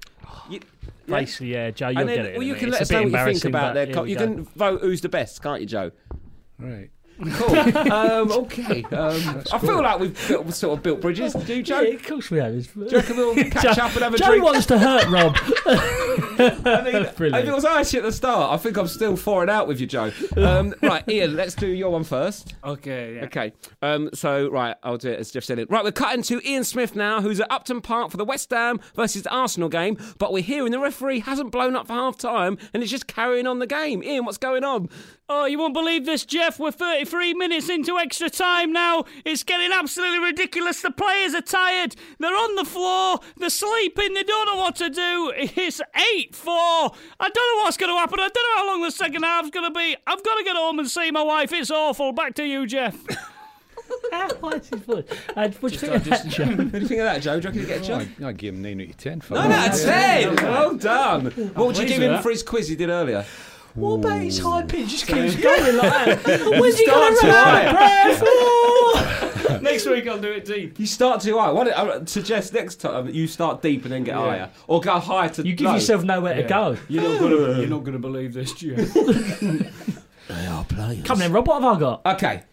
You, 0.49 0.60
yeah? 1.08 1.17
Basically, 1.19 1.47
yeah, 1.53 1.71
Joe, 1.71 1.89
you'll 1.89 1.99
and 2.01 2.10
then, 2.10 2.15
get 2.17 2.25
it. 2.27 2.34
well, 2.38 2.43
you 2.47 2.53
can 2.56 2.69
minute. 2.69 2.71
let 2.73 2.82
It's 2.84 2.91
us 2.91 2.93
know 2.93 3.01
what 3.03 3.27
you 3.27 3.34
think 3.34 3.45
about 3.45 3.73
but 3.73 3.73
their. 3.73 3.93
Co- 3.93 4.03
you 4.06 4.15
go. 4.17 4.25
can 4.25 4.43
vote 4.45 4.82
who's 4.82 5.01
the 5.01 5.10
best, 5.10 5.43
can't 5.43 5.60
you, 5.60 5.67
Joe? 5.67 5.91
right. 6.58 6.89
Cool. 7.34 7.78
um, 7.91 8.32
okay. 8.32 8.84
Um, 8.86 9.43
I 9.51 9.57
feel 9.59 9.82
like 9.82 9.99
we've 9.99 10.28
built, 10.28 10.53
sort 10.53 10.78
of 10.78 10.84
built 10.84 11.01
bridges. 11.01 11.34
Do 11.34 11.55
you, 11.55 11.64
Joe? 11.64 11.82
Yeah, 11.82 11.93
of 11.95 12.03
course 12.05 12.32
we 12.32 12.39
have. 12.39 12.53
Do 12.74 12.86
you 12.86 12.97
reckon 12.97 13.18
we'll 13.18 13.36
catch 13.36 13.76
Joe- 13.76 13.84
up 13.84 13.93
and 13.93 14.03
have 14.03 14.14
a 14.14 14.18
Joe 14.18 14.28
drink? 14.28 14.43
wants 14.43 14.66
to 14.68 14.78
hurt 14.80 15.07
Rob. 15.07 15.38
I 16.36 16.82
mean, 16.84 16.95
if 17.05 17.22
it 17.22 17.53
was 17.53 17.66
icy 17.66 17.97
at 17.97 18.03
the 18.03 18.11
start, 18.11 18.53
I 18.53 18.57
think 18.57 18.78
I'm 18.78 18.88
still 18.88 19.16
four 19.16 19.41
and 19.41 19.49
out 19.49 19.68
with 19.68 19.80
you, 19.80 19.88
Joe. 19.88 20.11
Um, 20.38 20.74
right, 20.82 21.07
Ian, 21.07 21.36
let's 21.36 21.55
do 21.55 21.68
your 21.68 21.91
one 21.91 22.03
first. 22.03 22.55
Okay, 22.64 23.16
yeah. 23.16 23.26
Okay. 23.26 23.53
Um, 23.82 24.09
so, 24.14 24.49
right, 24.49 24.76
I'll 24.84 24.97
do 24.97 25.11
it 25.11 25.20
as 25.20 25.32
Jeff 25.32 25.43
said 25.43 25.59
it. 25.59 25.70
Right, 25.70 25.84
we're 25.84 25.91
cutting 25.91 26.24
to 26.24 26.41
Ian 26.47 26.64
Smith 26.64 26.95
now, 26.95 27.22
who's 27.22 27.39
at 27.39 27.51
Upton 27.51 27.82
Park 27.82 28.11
for 28.11 28.18
the 28.18 28.26
West 28.26 28.49
Ham 28.51 28.80
versus 28.95 29.26
Arsenal 29.28 29.70
game. 29.70 29.97
But 30.18 30.34
we're 30.34 30.43
hearing 30.43 30.72
the 30.72 30.80
referee 30.80 31.22
hasn't 31.22 31.51
blown 31.51 31.76
up 31.76 31.88
for 31.88 31.93
half 31.93 32.18
time 32.18 32.57
and 32.74 32.82
it's 32.84 32.91
just 32.91 33.07
carrying 33.07 33.47
on 33.47 33.59
the 33.59 33.68
game. 33.68 34.03
Ian, 34.03 34.26
what's 34.26 34.38
going 34.38 34.64
on? 34.64 34.89
Oh, 35.30 35.45
you 35.45 35.57
won't 35.57 35.74
believe 35.74 36.05
this, 36.05 36.26
Jeff. 36.26 36.59
We're 36.59 36.72
33 37.06 37.34
minutes 37.34 37.70
into 37.70 37.97
extra 37.97 38.30
time 38.30 38.72
now. 38.72 39.04
It's 39.26 39.43
getting 39.43 39.72
absolutely 39.72 40.20
ridiculous. 40.20 40.82
The 40.82 40.91
players 40.91 41.34
are 41.34 41.41
tired. 41.41 41.95
They're 42.20 42.36
on 42.36 42.56
the 42.56 42.66
floor. 42.66 43.20
They're 43.38 43.49
sleeping. 43.49 44.14
They 44.14 44.24
don't 44.24 44.45
know 44.45 44.56
what 44.56 44.76
to 44.78 44.89
do. 44.89 45.34
It's 45.36 45.82
8 45.95 46.36
4. 46.36 46.54
I 46.54 47.30
don't 47.30 47.36
know 47.58 47.64
what's 47.64 47.78
going 47.78 47.91
to 47.93 47.97
happen. 47.97 48.20
I 48.20 48.30
don't 48.30 48.36
know 48.36 48.58
how 48.58 48.68
long 48.68 48.82
the 48.84 48.91
second 48.91 49.24
half's 49.24 49.49
going 49.49 49.66
to 49.72 49.78
be. 49.78 49.95
I've 50.08 50.24
got 50.24 50.36
to 50.38 50.43
get 50.43 50.56
home 50.56 50.80
and 50.80 50.89
see 50.89 51.12
my 51.12 51.22
wife. 51.24 51.51
It's 51.54 51.72
awful. 51.72 52.12
Back 52.14 52.36
to 52.36 52.43
you, 52.45 52.66
Jeff. 52.66 52.97
How 54.12 54.49
is 54.49 54.70
his 54.70 54.80
voice? 54.86 55.04
Uh, 55.36 55.49
what 55.60 55.70
do 55.72 55.76
you 55.76 55.80
think 55.80 55.93
of 55.95 56.04
that, 56.06 56.28
Joe? 56.28 56.45
What 56.45 56.72
do 56.72 56.80
you 56.80 56.88
think 56.88 56.99
of 57.01 57.06
that, 57.06 57.22
Joe? 57.22 57.39
Do 57.39 57.47
you 57.47 57.49
reckon 57.49 57.62
you 57.62 57.68
get 57.68 57.82
a 57.82 57.86
job? 57.86 58.08
I, 58.22 58.28
I 58.28 58.32
gave 58.32 58.54
him 58.54 58.62
9 58.62 58.82
out 58.82 58.88
of 58.89 58.97
10 58.97 59.22
for 59.22 59.34
Nine 59.36 59.49
that. 59.49 59.70
out 59.70 59.76
of 59.76 59.86
ten. 59.86 60.36
Well 60.51 60.76
done. 60.76 61.26
What 61.26 61.68
would 61.68 61.78
you 61.78 61.86
give 61.88 62.01
him 62.01 62.14
that. 62.14 62.24
for 62.24 62.30
his 62.30 62.43
quiz 62.43 62.70
he 62.70 62.76
did 62.76 62.89
earlier? 62.89 63.26
What 63.76 63.93
about 63.95 64.21
his 64.21 64.39
high 64.39 64.63
pitch? 64.63 64.89
Just 64.89 65.07
keeps 65.07 65.36
going 65.36 65.78
like 65.78 66.24
that. 66.24 66.41
When's 66.61 66.78
he 66.78 66.86
going 66.86 67.15
to 67.15 67.21
too 67.21 67.28
run 67.28 67.65
out 67.65 68.11
of 68.11 68.19
breath? 68.19 69.53
Next 69.63 69.86
week 69.88 70.07
I'll 70.07 70.19
do 70.19 70.32
it 70.32 70.45
deep. 70.45 70.80
You 70.80 70.86
start 70.86 71.21
too 71.21 71.39
high. 71.39 71.51
Why 71.51 71.63
don't 71.63 71.74
I 71.74 72.05
suggest 72.05 72.53
next 72.53 72.76
time 72.76 73.09
you 73.09 73.28
start 73.28 73.61
deep 73.61 73.84
and 73.84 73.91
then 73.91 74.03
get 74.03 74.15
higher, 74.15 74.49
or 74.67 74.82
go 74.82 74.99
higher 74.99 75.30
to 75.30 75.45
You 75.45 75.53
give 75.53 75.67
low. 75.67 75.74
yourself 75.76 76.03
nowhere 76.03 76.36
to 76.36 76.43
go. 76.43 76.78
You're 76.88 77.03
not 77.03 77.19
gonna, 77.19 77.59
you're 77.59 77.69
not 77.69 77.84
gonna 77.84 77.99
believe 77.99 78.34
this, 78.34 78.53
Jeff. 78.53 78.93
Come 81.03 81.19
then, 81.19 81.32
Rob. 81.32 81.47
What 81.47 81.61
have 81.61 81.78
I 81.78 81.80
got? 81.80 82.05
Okay. 82.05 82.43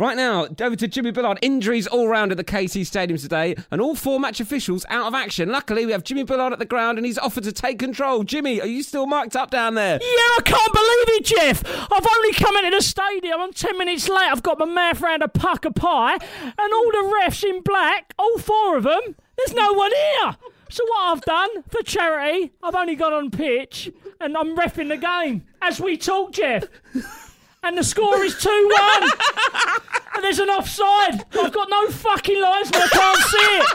Right 0.00 0.16
now, 0.16 0.46
over 0.62 0.76
to 0.76 0.88
Jimmy 0.88 1.10
Bullard. 1.10 1.38
Injuries 1.42 1.86
all 1.86 2.08
round 2.08 2.30
at 2.30 2.38
the 2.38 2.42
KC 2.42 2.86
Stadium 2.86 3.18
today, 3.18 3.54
and 3.70 3.82
all 3.82 3.94
four 3.94 4.18
match 4.18 4.40
officials 4.40 4.86
out 4.88 5.06
of 5.06 5.14
action. 5.14 5.52
Luckily, 5.52 5.84
we 5.84 5.92
have 5.92 6.04
Jimmy 6.04 6.22
Bullard 6.22 6.54
at 6.54 6.58
the 6.58 6.64
ground, 6.64 6.96
and 6.96 7.04
he's 7.04 7.18
offered 7.18 7.44
to 7.44 7.52
take 7.52 7.78
control. 7.78 8.24
Jimmy, 8.24 8.62
are 8.62 8.66
you 8.66 8.82
still 8.82 9.04
marked 9.04 9.36
up 9.36 9.50
down 9.50 9.74
there? 9.74 9.98
Yeah, 10.00 10.08
I 10.08 10.40
can't 10.42 10.72
believe 10.72 11.20
it, 11.20 11.24
Jeff. 11.26 11.62
I've 11.92 12.06
only 12.16 12.32
come 12.32 12.56
into 12.56 12.78
the 12.78 12.82
stadium. 12.82 13.42
I'm 13.42 13.52
10 13.52 13.76
minutes 13.76 14.08
late. 14.08 14.30
I've 14.30 14.42
got 14.42 14.58
my 14.58 14.64
mouth 14.64 15.02
round 15.02 15.22
a 15.22 15.28
puck 15.28 15.66
of 15.66 15.74
pie, 15.74 16.14
and 16.14 16.72
all 16.72 16.90
the 16.92 17.20
refs 17.22 17.44
in 17.44 17.60
black, 17.60 18.14
all 18.18 18.38
four 18.38 18.78
of 18.78 18.84
them, 18.84 19.02
there's 19.36 19.52
no 19.52 19.74
one 19.74 19.92
here. 19.92 20.36
So, 20.70 20.82
what 20.86 21.12
I've 21.12 21.20
done 21.20 21.62
for 21.68 21.82
charity, 21.82 22.52
I've 22.62 22.74
only 22.74 22.96
got 22.96 23.12
on 23.12 23.30
pitch, 23.30 23.92
and 24.18 24.34
I'm 24.34 24.56
refing 24.56 24.88
the 24.88 24.96
game 24.96 25.44
as 25.60 25.78
we 25.78 25.98
talk, 25.98 26.32
Jeff. 26.32 26.64
And 27.62 27.76
the 27.76 27.84
score 27.84 28.22
is 28.22 28.38
2 28.38 28.48
1. 29.00 29.02
and 30.14 30.24
there's 30.24 30.38
an 30.38 30.48
offside. 30.48 31.24
I've 31.38 31.52
got 31.52 31.68
no 31.68 31.88
fucking 31.88 32.40
linesman. 32.40 32.82
I 32.82 32.88
can't 32.88 33.22
see 33.22 33.36
it. 33.38 33.66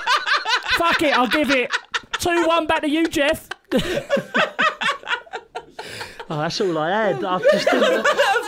Fuck 0.77 1.01
it, 1.03 1.17
I'll 1.17 1.27
give 1.27 1.51
it 1.51 1.71
2 2.19 2.47
1 2.47 2.67
back 2.67 2.81
to 2.81 2.89
you, 2.89 3.07
Jeff. 3.07 3.49
Oh, 6.27 6.39
that's 6.39 6.59
all 6.59 6.75
I 6.79 6.89
had. 6.89 7.23
I 7.23 7.38
just 7.38 7.69
didn't, 7.69 8.05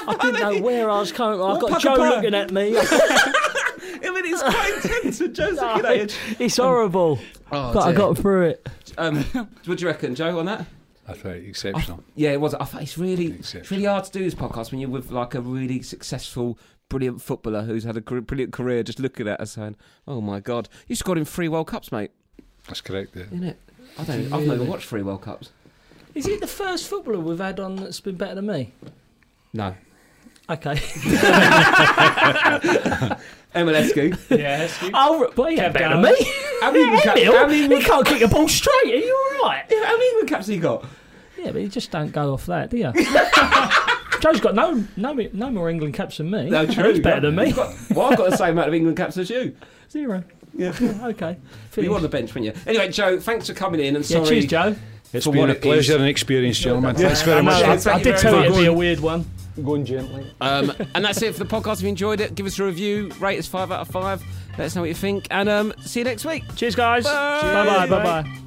I 0.07 0.17
didn't 0.19 0.39
know 0.39 0.61
where 0.63 0.89
I 0.89 0.99
was 0.99 1.11
coming. 1.11 1.39
I've 1.39 1.61
got 1.61 1.79
Joe 1.79 1.93
looking 1.93 2.33
at 2.33 2.51
me. 2.51 2.75
I 2.77 2.81
mean, 4.01 4.25
it's 4.25 4.41
quite 4.41 4.81
intense 4.83 5.19
with 5.19 5.35
Joseph 5.35 5.77
United. 5.77 6.13
it's 6.39 6.57
horrible. 6.57 7.19
Oh, 7.51 7.73
but 7.73 7.83
I 7.83 7.89
dear. 7.91 7.97
got 7.99 8.17
through 8.17 8.47
it. 8.47 8.67
Um, 8.97 9.23
what 9.65 9.77
do 9.77 9.81
you 9.83 9.87
reckon, 9.87 10.15
Joe, 10.15 10.39
on 10.39 10.47
that? 10.47 10.65
I 11.07 11.13
thought 11.13 11.35
exceptional. 11.35 12.03
Yeah, 12.15 12.31
it 12.31 12.41
was. 12.41 12.53
I 12.53 12.65
thought 12.65 12.81
it's 12.81 12.97
really, 12.97 13.27
it's 13.27 13.71
really 13.71 13.85
hard 13.85 14.03
to 14.03 14.11
do 14.11 14.23
this 14.23 14.35
podcast 14.35 14.71
when 14.71 14.81
you're 14.81 14.89
with 14.89 15.09
like 15.09 15.35
a 15.35 15.41
really 15.41 15.81
successful, 15.81 16.59
brilliant 16.89 17.21
footballer 17.21 17.63
who's 17.63 17.85
had 17.85 17.95
a 17.95 18.01
gr- 18.01 18.19
brilliant 18.19 18.51
career. 18.51 18.83
Just 18.83 18.99
looking 18.99 19.27
at 19.27 19.39
us 19.39 19.51
saying, 19.51 19.77
"Oh 20.07 20.19
my 20.19 20.39
God, 20.41 20.67
you 20.87 20.95
scored 20.95 21.17
in 21.17 21.25
three 21.25 21.47
World 21.47 21.67
Cups, 21.67 21.91
mate." 21.91 22.11
That's 22.67 22.81
correct. 22.81 23.15
Yeah. 23.15 23.23
Isn't 23.23 23.43
it? 23.43 23.59
I 23.97 24.03
don't. 24.03 24.33
I've 24.33 24.45
never 24.47 24.63
watched 24.65 24.87
three 24.87 25.01
World 25.01 25.21
Cups. 25.21 25.51
Is 26.13 26.25
he 26.25 26.35
the 26.37 26.47
first 26.47 26.87
footballer 26.87 27.19
we've 27.19 27.37
had 27.39 27.59
on 27.59 27.77
that's 27.77 28.01
been 28.01 28.15
better 28.15 28.35
than 28.35 28.47
me? 28.47 28.73
No. 29.53 29.75
Okay. 30.49 30.75
Emelescu. 33.55 34.15
Yeah, 34.37 34.67
oh, 34.93 35.31
but 35.35 35.51
he 35.51 35.57
had 35.57 35.73
better 35.73 35.95
than 35.95 36.03
Gallagher. 36.03 36.19
me. 36.23 36.31
How 36.61 36.71
many 36.71 36.83
England 36.83 37.03
caps? 37.03 37.19
Emil, 37.21 37.33
How 37.33 37.45
many 37.47 37.57
he 37.57 37.63
England 37.63 37.85
can't 37.85 38.05
kick 38.07 38.21
a 38.21 38.27
ball 38.27 38.47
straight. 38.47 38.73
Are 38.85 38.87
you 38.95 39.31
all 39.41 39.49
right? 39.49 39.65
Yeah, 39.69 39.83
How 39.85 39.93
many 39.97 40.07
England 40.09 40.29
caps 40.29 40.47
have 40.47 40.55
you 40.55 40.61
got? 40.61 40.85
Yeah, 41.37 41.51
but 41.51 41.61
you 41.61 41.67
just 41.67 41.91
don't 41.91 42.11
go 42.11 42.33
off 42.33 42.45
that, 42.47 42.69
do 42.69 42.77
you? 42.77 42.91
Joe's 44.21 44.39
got 44.41 44.55
no 44.55 44.83
no 44.95 45.13
no 45.13 45.49
more 45.51 45.69
England 45.69 45.93
caps 45.93 46.17
than 46.17 46.31
me. 46.31 46.49
No, 46.49 46.65
true. 46.65 46.91
He's 46.93 46.99
better 46.99 47.21
than 47.21 47.35
me. 47.35 47.47
You've 47.47 47.55
got- 47.55 47.75
well, 47.91 48.07
I've 48.11 48.17
got 48.17 48.31
the 48.31 48.37
same 48.37 48.51
amount 48.51 48.67
of 48.69 48.73
England 48.73 48.97
caps 48.97 49.17
as 49.17 49.29
you. 49.29 49.55
Zero. 49.91 50.23
Yeah. 50.55 50.73
Okay. 51.03 51.37
You 51.75 51.91
were 51.91 51.97
on 51.97 52.01
the 52.01 52.09
bench, 52.09 52.33
weren't 52.33 52.45
you? 52.45 52.53
Anyway, 52.65 52.89
Joe, 52.91 53.19
thanks 53.19 53.45
for 53.47 53.53
coming 53.53 53.79
in. 53.79 53.95
And 53.95 54.09
Yeah, 54.09 54.17
sorry. 54.23 54.27
cheers, 54.29 54.45
Joe. 54.47 54.75
It's 55.13 55.25
For 55.25 55.31
been 55.33 55.49
a 55.49 55.55
pleasure 55.55 55.93
is. 55.93 55.99
and 56.01 56.05
experience, 56.05 56.59
gentlemen. 56.59 56.95
Thanks 56.95 57.21
very 57.21 57.41
much. 57.41 57.63
I, 57.63 57.77
Thank 57.77 57.99
I 57.99 58.03
did 58.03 58.17
tell 58.17 58.33
you 58.33 58.39
much. 58.39 58.45
it'd 58.49 58.59
be 58.61 58.65
a 58.67 58.73
weird 58.73 58.99
one. 58.99 59.25
Going 59.63 59.85
gently. 59.85 60.31
Um, 60.39 60.71
and 60.93 61.03
that's 61.03 61.21
it 61.21 61.33
for 61.33 61.43
the 61.43 61.49
podcast. 61.49 61.77
If 61.77 61.81
you 61.83 61.89
enjoyed 61.89 62.19
it, 62.21 62.35
give 62.35 62.45
us 62.45 62.59
a 62.59 62.63
review, 62.65 63.09
rate 63.19 63.39
us 63.39 63.47
five 63.47 63.71
out 63.71 63.79
of 63.81 63.87
five. 63.87 64.21
Let 64.57 64.65
us 64.65 64.75
know 64.75 64.81
what 64.81 64.89
you 64.89 64.93
think, 64.95 65.27
and 65.31 65.49
um, 65.49 65.73
see 65.79 66.01
you 66.01 66.03
next 66.03 66.25
week. 66.25 66.43
Cheers, 66.55 66.75
guys. 66.75 67.05
Bye. 67.05 67.41
Bye 67.41 67.65
bye. 67.65 67.87
Bye 67.87 68.03
bye. 68.23 68.46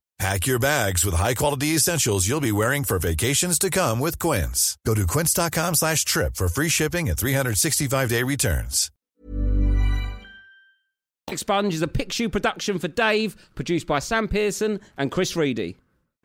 Pack 0.21 0.45
your 0.45 0.59
bags 0.59 1.03
with 1.03 1.15
high-quality 1.15 1.69
essentials 1.69 2.27
you'll 2.27 2.39
be 2.39 2.51
wearing 2.51 2.83
for 2.83 2.99
vacations 2.99 3.57
to 3.57 3.71
come 3.71 3.99
with 3.99 4.19
Quince. 4.19 4.77
Go 4.85 4.93
to 4.93 5.07
quince.com 5.07 5.73
slash 5.73 6.05
trip 6.05 6.35
for 6.35 6.47
free 6.47 6.69
shipping 6.69 7.09
and 7.09 7.17
365-day 7.17 8.21
returns. 8.21 8.91
Sponge 11.33 11.73
is 11.73 11.81
a 11.81 11.87
Pixiu 11.87 12.31
production 12.31 12.77
for 12.77 12.87
Dave, 12.87 13.35
produced 13.55 13.87
by 13.87 13.97
Sam 13.97 14.27
Pearson 14.27 14.79
and 14.95 15.09
Chris 15.09 15.35
Reidy. 15.35 15.77